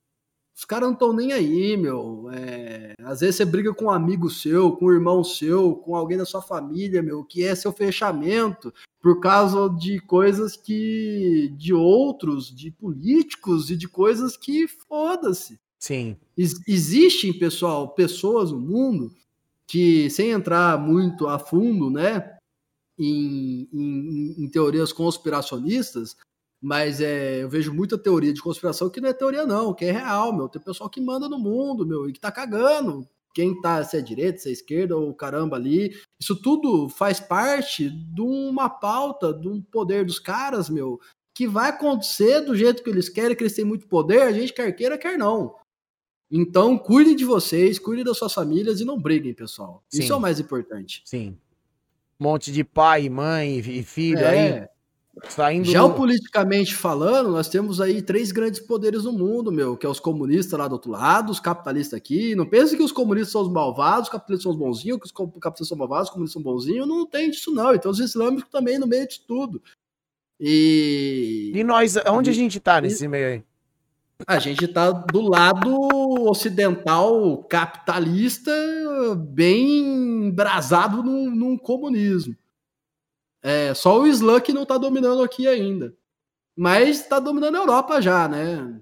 os 0.57 0.65
caras 0.65 0.87
não 0.87 0.95
estão 0.95 1.13
nem 1.13 1.33
aí, 1.33 1.77
meu. 1.77 2.31
É, 2.33 2.95
às 3.03 3.21
vezes 3.21 3.37
você 3.37 3.45
briga 3.45 3.75
com 3.75 3.85
um 3.85 3.91
amigo 3.91 4.31
seu, 4.31 4.73
com 4.73 4.87
um 4.87 4.93
irmão 4.93 5.23
seu, 5.23 5.75
com 5.75 5.95
alguém 5.95 6.17
da 6.17 6.25
sua 6.25 6.41
família, 6.41 7.03
meu, 7.03 7.23
que 7.23 7.45
é 7.45 7.55
seu 7.55 7.71
fechamento 7.73 8.73
por 9.03 9.21
causa 9.21 9.69
de 9.79 10.01
coisas 10.01 10.57
que. 10.57 11.55
de 11.59 11.75
outros, 11.75 12.55
de 12.55 12.71
políticos 12.71 13.71
e 13.71 13.77
de 13.77 13.87
coisas 13.87 14.35
que 14.35 14.67
foda-se. 14.67 15.61
Sim. 15.79 16.17
Ex 16.39 16.55
existem, 16.67 17.39
pessoal, 17.39 17.91
pessoas 17.91 18.51
no 18.51 18.59
mundo 18.59 19.15
que, 19.67 20.09
sem 20.09 20.31
entrar 20.31 20.79
muito 20.81 21.29
a 21.29 21.39
fundo, 21.39 21.91
né, 21.91 22.35
em, 22.99 23.69
em, 23.71 24.35
em 24.39 24.49
teorias 24.49 24.91
conspiracionistas, 24.91 26.17
mas 26.67 27.01
é, 27.01 27.45
eu 27.45 27.49
vejo 27.49 27.73
muita 27.73 27.97
teoria 27.97 28.33
de 28.33 28.43
conspiração 28.43 28.91
que 28.91 29.01
não 29.01 29.09
é 29.09 29.13
teoria, 29.13 29.47
não, 29.47 29.73
que 29.73 29.85
é 29.85 29.93
real, 29.93 30.33
meu. 30.35 30.49
Tem 30.49 30.61
pessoal 30.61 30.91
que 30.91 31.01
manda 31.01 31.29
no 31.29 31.39
mundo, 31.39 31.87
meu, 31.87 32.09
e 32.09 32.13
que 32.13 32.19
tá 32.19 32.33
cagando. 32.33 33.09
Quem 33.33 33.61
tá, 33.61 33.85
se 33.85 33.97
é 33.97 34.01
direita, 34.01 34.39
se 34.39 34.49
é 34.49 34.53
esquerda, 34.53 34.97
ou 34.97 35.15
caramba 35.15 35.55
ali. 35.55 35.97
Isso 36.21 36.35
tudo 36.35 36.89
faz 36.89 37.21
parte 37.21 37.89
de 37.89 38.21
uma 38.21 38.69
pauta, 38.69 39.33
de 39.33 39.47
um 39.47 39.63
poder 39.63 40.05
dos 40.05 40.19
caras, 40.19 40.69
meu, 40.69 41.01
que 41.33 41.47
vai 41.47 41.71
acontecer 41.71 42.41
do 42.41 42.57
jeito 42.57 42.83
que 42.83 42.91
eles 42.91 43.09
querem, 43.09 43.37
que 43.37 43.45
eles 43.45 43.55
têm 43.55 43.65
muito 43.65 43.87
poder, 43.87 44.23
a 44.23 44.33
gente 44.33 44.53
quer 44.53 44.73
queira, 44.73 44.99
quer 44.99 45.17
não. 45.17 45.55
Então, 46.29 46.77
cuidem 46.77 47.15
de 47.15 47.25
vocês, 47.25 47.79
cuidem 47.79 48.05
das 48.05 48.19
suas 48.19 48.35
famílias 48.35 48.81
e 48.81 48.85
não 48.85 49.01
briguem, 49.01 49.33
pessoal. 49.33 49.85
Sim. 49.89 50.03
Isso 50.03 50.13
é 50.13 50.17
o 50.17 50.21
mais 50.21 50.41
importante. 50.41 51.01
Sim. 51.05 51.39
Um 52.19 52.25
monte 52.25 52.51
de 52.51 52.65
pai, 52.65 53.09
mãe 53.09 53.59
e 53.59 53.85
filho 53.85 54.19
é. 54.19 54.59
aí 54.63 54.76
Saindo 55.29 55.65
Geopoliticamente 55.65 56.73
no... 56.73 56.79
falando, 56.79 57.31
nós 57.31 57.49
temos 57.49 57.81
aí 57.81 58.03
três 58.03 58.31
grandes 58.31 58.61
poderes 58.61 59.05
no 59.05 59.13
mundo, 59.13 59.51
meu, 59.51 59.77
que 59.77 59.87
é 59.87 59.89
os 59.89 59.99
comunistas 59.99 60.59
lá 60.59 60.69
do 60.69 60.73
outro 60.73 60.91
lado, 60.91 61.31
os 61.31 61.41
capitalistas 61.41 61.97
aqui. 61.97 62.35
Não 62.35 62.45
pense 62.45 62.77
que 62.77 62.83
os 62.83 62.93
comunistas 62.93 63.33
são 63.33 63.43
os 63.43 63.49
malvados, 63.49 64.05
os 64.05 64.09
capitalistas 64.11 64.43
são 64.43 64.53
os 64.53 64.59
bonzinhos, 64.59 64.99
que 64.99 65.07
os 65.07 65.13
capitalistas 65.13 65.69
são 65.69 65.79
malvados, 65.79 66.09
os 66.09 66.13
comunistas 66.13 66.43
são 66.43 66.43
bonzinhos. 66.43 66.87
Não 66.87 67.07
tem 67.07 67.31
disso, 67.31 67.51
não. 67.51 67.75
Então 67.75 67.91
os 67.91 67.99
islâmicos 67.99 68.51
também 68.51 68.79
no 68.79 68.87
meio 68.87 69.09
de 69.09 69.21
tudo. 69.21 69.63
E. 70.39 71.51
E 71.55 71.65
nós, 71.65 71.97
onde 72.09 72.29
a 72.29 72.35
gente 72.35 72.61
tá 72.61 72.81
nesse 72.81 73.09
meio 73.09 73.29
aí? 73.29 73.45
A 74.27 74.39
gente 74.39 74.67
tá 74.69 74.91
do 74.91 75.21
lado 75.21 75.77
ocidental 76.29 77.43
capitalista, 77.45 78.51
bem 79.17 80.27
embrasado 80.29 81.03
num, 81.03 81.31
num 81.31 81.59
comunismo. 81.59 82.35
É, 83.47 83.73
só 83.75 84.01
o 84.01 84.09
Islã 84.09 84.41
que 84.41 84.53
não 84.53 84.65
está 84.65 84.77
dominando 84.77 85.23
aqui 85.23 85.47
ainda. 85.47 85.95
Mas 86.57 86.99
está 87.01 87.21
dominando 87.21 87.55
a 87.55 87.59
Europa 87.61 88.03
já, 88.03 88.27
né? 88.27 88.81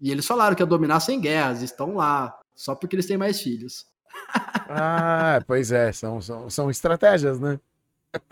E 0.00 0.10
eles 0.10 0.24
falaram 0.24 0.56
que 0.56 0.62
ia 0.62 0.66
dominar 0.66 0.98
sem 1.00 1.20
guerras, 1.20 1.60
estão 1.60 1.96
lá, 1.96 2.34
só 2.54 2.74
porque 2.74 2.96
eles 2.96 3.04
têm 3.04 3.18
mais 3.18 3.42
filhos. 3.42 3.84
ah, 4.70 5.42
pois 5.46 5.70
é, 5.72 5.92
são, 5.92 6.22
são, 6.22 6.48
são 6.48 6.70
estratégias, 6.70 7.38
né? 7.38 7.60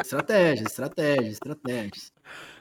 Estratégias, 0.03 0.71
estratégias, 0.71 1.33
estratégias. 1.35 2.13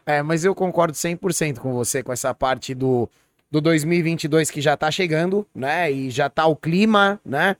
É, 0.05 0.21
mas 0.21 0.43
eu 0.43 0.53
concordo 0.53 0.93
100% 0.93 1.59
com 1.59 1.71
você 1.73 2.03
com 2.03 2.11
essa 2.11 2.33
parte 2.33 2.75
do, 2.75 3.09
do 3.49 3.61
2022 3.61 4.51
que 4.51 4.59
já 4.59 4.75
tá 4.75 4.91
chegando, 4.91 5.47
né? 5.55 5.89
E 5.89 6.09
já 6.09 6.29
tá 6.29 6.45
o 6.47 6.55
clima, 6.55 7.17
né? 7.23 7.55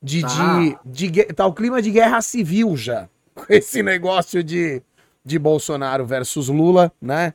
De, 0.00 0.22
tá. 0.22 0.28
de, 0.84 1.10
de, 1.10 1.24
tá 1.32 1.46
o 1.46 1.52
clima 1.52 1.82
de 1.82 1.90
guerra 1.90 2.20
civil 2.22 2.76
já, 2.76 3.08
esse 3.48 3.82
negócio 3.82 4.42
de, 4.42 4.82
de 5.24 5.38
Bolsonaro 5.38 6.06
versus 6.06 6.48
Lula, 6.48 6.92
né? 7.00 7.34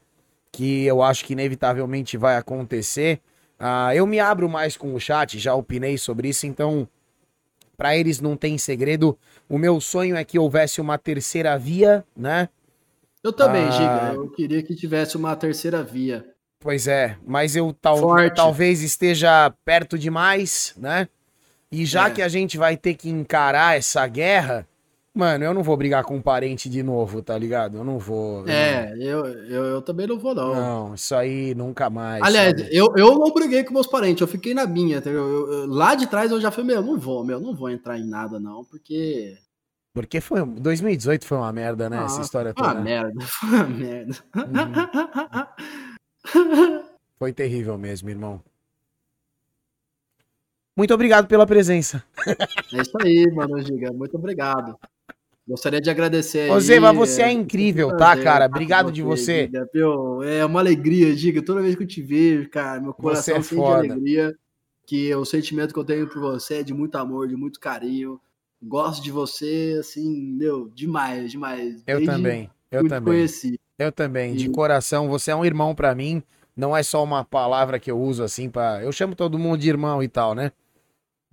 Que 0.51 0.85
eu 0.85 1.01
acho 1.01 1.25
que 1.25 1.33
inevitavelmente 1.33 2.17
vai 2.17 2.37
acontecer. 2.37 3.19
Uh, 3.59 3.93
eu 3.93 4.05
me 4.05 4.19
abro 4.19 4.49
mais 4.49 4.75
com 4.75 4.93
o 4.93 4.99
chat, 4.99 5.39
já 5.39 5.55
opinei 5.55 5.97
sobre 5.97 6.29
isso, 6.29 6.45
então, 6.45 6.87
para 7.77 7.95
eles 7.97 8.19
não 8.19 8.35
tem 8.35 8.57
segredo. 8.57 9.17
O 9.47 9.57
meu 9.57 9.79
sonho 9.79 10.15
é 10.15 10.23
que 10.23 10.37
houvesse 10.37 10.81
uma 10.81 10.97
terceira 10.97 11.57
via, 11.57 12.03
né? 12.15 12.49
Eu 13.23 13.31
também, 13.31 13.67
uh, 13.67 13.71
Giga. 13.71 14.11
Eu 14.15 14.29
queria 14.29 14.61
que 14.61 14.75
tivesse 14.75 15.15
uma 15.15 15.35
terceira 15.35 15.81
via. 15.81 16.25
Pois 16.59 16.87
é, 16.87 17.17
mas 17.25 17.55
eu 17.55 17.73
tal, 17.73 17.99
talvez 18.33 18.81
esteja 18.81 19.53
perto 19.65 19.97
demais, 19.97 20.73
né? 20.77 21.09
E 21.69 21.85
já 21.85 22.07
é. 22.07 22.11
que 22.11 22.21
a 22.21 22.29
gente 22.29 22.57
vai 22.57 22.77
ter 22.77 22.93
que 22.93 23.09
encarar 23.09 23.77
essa 23.77 24.05
guerra, 24.07 24.65
Mano, 25.15 25.43
eu 25.45 25.53
não 25.53 25.61
vou 25.61 25.77
brigar 25.77 26.03
com 26.03 26.15
um 26.15 26.21
parente 26.21 26.67
de 26.67 26.81
novo, 26.81 27.21
tá 27.21 27.37
ligado? 27.37 27.77
Eu 27.77 27.83
não 27.83 27.99
vou. 27.99 28.47
É, 28.47 28.95
eu, 28.97 29.23
eu, 29.27 29.65
eu, 29.65 29.81
também 29.83 30.07
não 30.07 30.17
vou, 30.17 30.33
não. 30.33 30.55
Não, 30.55 30.95
isso 30.95 31.13
aí 31.13 31.53
nunca 31.53 31.87
mais. 31.87 32.23
Aliás, 32.23 32.55
eu, 32.71 32.91
eu 32.97 33.19
não 33.19 33.31
briguei 33.31 33.63
com 33.63 33.75
meus 33.75 33.85
parentes, 33.85 34.21
eu 34.21 34.27
fiquei 34.27 34.55
na 34.55 34.65
minha. 34.65 35.03
Eu, 35.05 35.51
eu, 35.51 35.67
lá 35.67 35.93
de 35.93 36.07
trás 36.07 36.31
eu 36.31 36.41
já 36.41 36.49
falei, 36.49 36.73
meu, 36.73 36.81
não 36.81 36.97
vou, 36.97 37.23
meu, 37.23 37.39
não 37.39 37.55
vou 37.55 37.69
entrar 37.69 37.99
em 37.99 38.07
nada, 38.07 38.39
não, 38.39 38.65
porque. 38.65 39.37
Porque 39.93 40.19
foi. 40.19 40.43
2018 40.43 41.27
foi 41.27 41.37
uma 41.37 41.53
merda, 41.53 41.87
né? 41.91 41.99
Ah, 41.99 42.05
essa 42.05 42.21
história 42.21 42.51
toda. 42.51 42.69
Foi 42.69 42.77
uma 42.77 42.83
merda, 42.83 43.21
foi 43.21 43.49
uma 43.49 43.63
merda. 43.65 44.15
Uhum. 46.35 46.83
foi 47.19 47.31
terrível 47.31 47.77
mesmo, 47.77 48.09
irmão. 48.09 48.41
Muito 50.75 50.91
obrigado 50.91 51.27
pela 51.27 51.45
presença. 51.45 52.03
É 52.73 52.81
isso 52.81 52.97
aí, 52.99 53.31
mano, 53.31 53.61
Giga. 53.61 53.93
Muito 53.93 54.17
obrigado. 54.17 54.75
Gostaria 55.45 55.81
de 55.81 55.89
agradecer 55.89 56.49
Ô, 56.49 56.53
mas 56.53 56.95
você 56.95 57.21
é, 57.21 57.25
é 57.25 57.31
incrível, 57.31 57.95
tá, 57.97 58.15
cara? 58.15 58.45
Obrigado 58.45 58.91
de 58.91 59.01
você. 59.01 59.49
É 60.25 60.45
uma 60.45 60.61
alegria, 60.61 61.13
Giga. 61.15 61.43
Toda 61.43 61.61
vez 61.61 61.75
que 61.75 61.83
eu 61.83 61.87
te 61.87 62.01
vejo, 62.01 62.49
cara, 62.49 62.79
meu 62.79 62.93
coração 62.93 63.37
é 63.37 63.41
sente 63.41 63.61
alegria. 63.61 64.33
Que 64.85 65.13
o 65.15 65.25
sentimento 65.25 65.73
que 65.73 65.79
eu 65.79 65.83
tenho 65.83 66.07
por 66.07 66.19
você 66.19 66.55
é 66.55 66.63
de 66.63 66.73
muito 66.73 66.95
amor, 66.97 67.27
de 67.27 67.35
muito 67.35 67.59
carinho. 67.59 68.19
Gosto 68.61 69.03
de 69.03 69.11
você, 69.11 69.77
assim, 69.79 70.33
meu, 70.33 70.69
demais, 70.69 71.31
demais. 71.31 71.83
Eu 71.85 71.97
Desde 71.97 72.05
também. 72.05 72.49
Eu 72.71 72.87
também. 72.87 73.13
Conheci. 73.13 73.59
Eu 73.77 73.91
também, 73.91 74.35
de 74.35 74.49
coração. 74.49 75.09
Você 75.09 75.31
é 75.31 75.35
um 75.35 75.43
irmão 75.43 75.75
para 75.75 75.93
mim. 75.93 76.23
Não 76.55 76.75
é 76.75 76.83
só 76.83 77.03
uma 77.03 77.25
palavra 77.25 77.79
que 77.79 77.91
eu 77.91 77.99
uso 77.99 78.23
assim 78.23 78.49
para. 78.49 78.81
Eu 78.81 78.91
chamo 78.91 79.15
todo 79.15 79.39
mundo 79.39 79.59
de 79.59 79.67
irmão 79.67 80.01
e 80.01 80.07
tal, 80.07 80.33
né? 80.35 80.51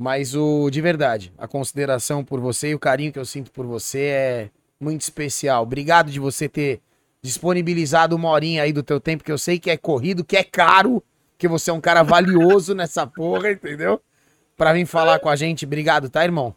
Mas 0.01 0.35
o 0.35 0.71
de 0.71 0.81
verdade, 0.81 1.31
a 1.37 1.47
consideração 1.47 2.25
por 2.25 2.41
você 2.41 2.71
e 2.71 2.75
o 2.75 2.79
carinho 2.79 3.13
que 3.13 3.19
eu 3.19 3.25
sinto 3.27 3.51
por 3.51 3.67
você 3.67 4.01
é 4.01 4.51
muito 4.81 5.03
especial. 5.03 5.63
Obrigado 5.63 6.11
de 6.11 6.19
você 6.19 6.49
ter 6.49 6.81
disponibilizado 7.21 8.17
uma 8.17 8.31
horinha 8.31 8.63
aí 8.63 8.73
do 8.73 8.83
teu 8.83 8.99
tempo, 8.99 9.23
que 9.23 9.31
eu 9.31 9.37
sei 9.37 9.59
que 9.59 9.69
é 9.69 9.77
corrido, 9.77 10.25
que 10.25 10.39
é 10.39 10.43
caro, 10.43 11.03
que 11.37 11.47
você 11.47 11.71
é 11.71 11.75
um 11.75 11.83
cara 11.83 12.03
valioso 12.03 12.73
nessa 12.75 13.07
porra, 13.07 13.51
entendeu? 13.51 14.01
Pra 14.57 14.73
vir 14.73 14.87
falar 14.87 15.19
com 15.19 15.29
a 15.29 15.37
gente. 15.37 15.67
Obrigado, 15.67 16.09
tá, 16.09 16.25
irmão? 16.25 16.57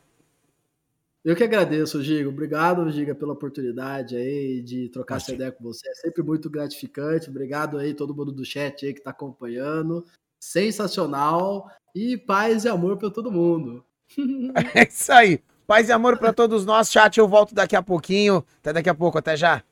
Eu 1.22 1.36
que 1.36 1.44
agradeço, 1.44 2.02
Giga. 2.02 2.30
Obrigado, 2.30 2.90
Giga, 2.92 3.14
pela 3.14 3.34
oportunidade 3.34 4.16
aí 4.16 4.62
de 4.62 4.88
trocar 4.88 5.18
essa 5.18 5.34
ideia 5.34 5.52
com 5.52 5.66
você. 5.66 5.86
É 5.90 5.96
sempre 5.96 6.24
muito 6.24 6.50
gratificante. 6.50 7.30
Obrigado 7.30 7.78
aí, 7.78 7.94
todo 7.94 8.16
mundo 8.16 8.32
do 8.32 8.46
chat 8.46 8.86
aí 8.86 8.94
que 8.94 9.02
tá 9.02 9.10
acompanhando. 9.10 10.06
Sensacional. 10.44 11.70
E 11.96 12.18
paz 12.18 12.66
e 12.66 12.70
amor 12.70 12.98
para 12.98 13.10
todo 13.10 13.32
mundo. 13.32 13.84
É 14.76 14.88
isso 14.88 15.12
aí. 15.12 15.42
Paz 15.66 15.90
e 15.90 15.92
amor 15.92 16.18
para 16.18 16.34
todos 16.34 16.66
nós. 16.66 16.92
Chat, 16.92 17.18
eu 17.18 17.28
volto 17.28 17.56
daqui 17.56 17.76
a 17.76 17.82
pouquinho. 17.82 18.46
Até 18.60 18.74
daqui 18.74 18.90
a 18.90 18.94
pouco. 18.94 19.18
Até 19.18 19.38
já. 19.38 19.64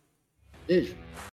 Beijo. 0.65 0.95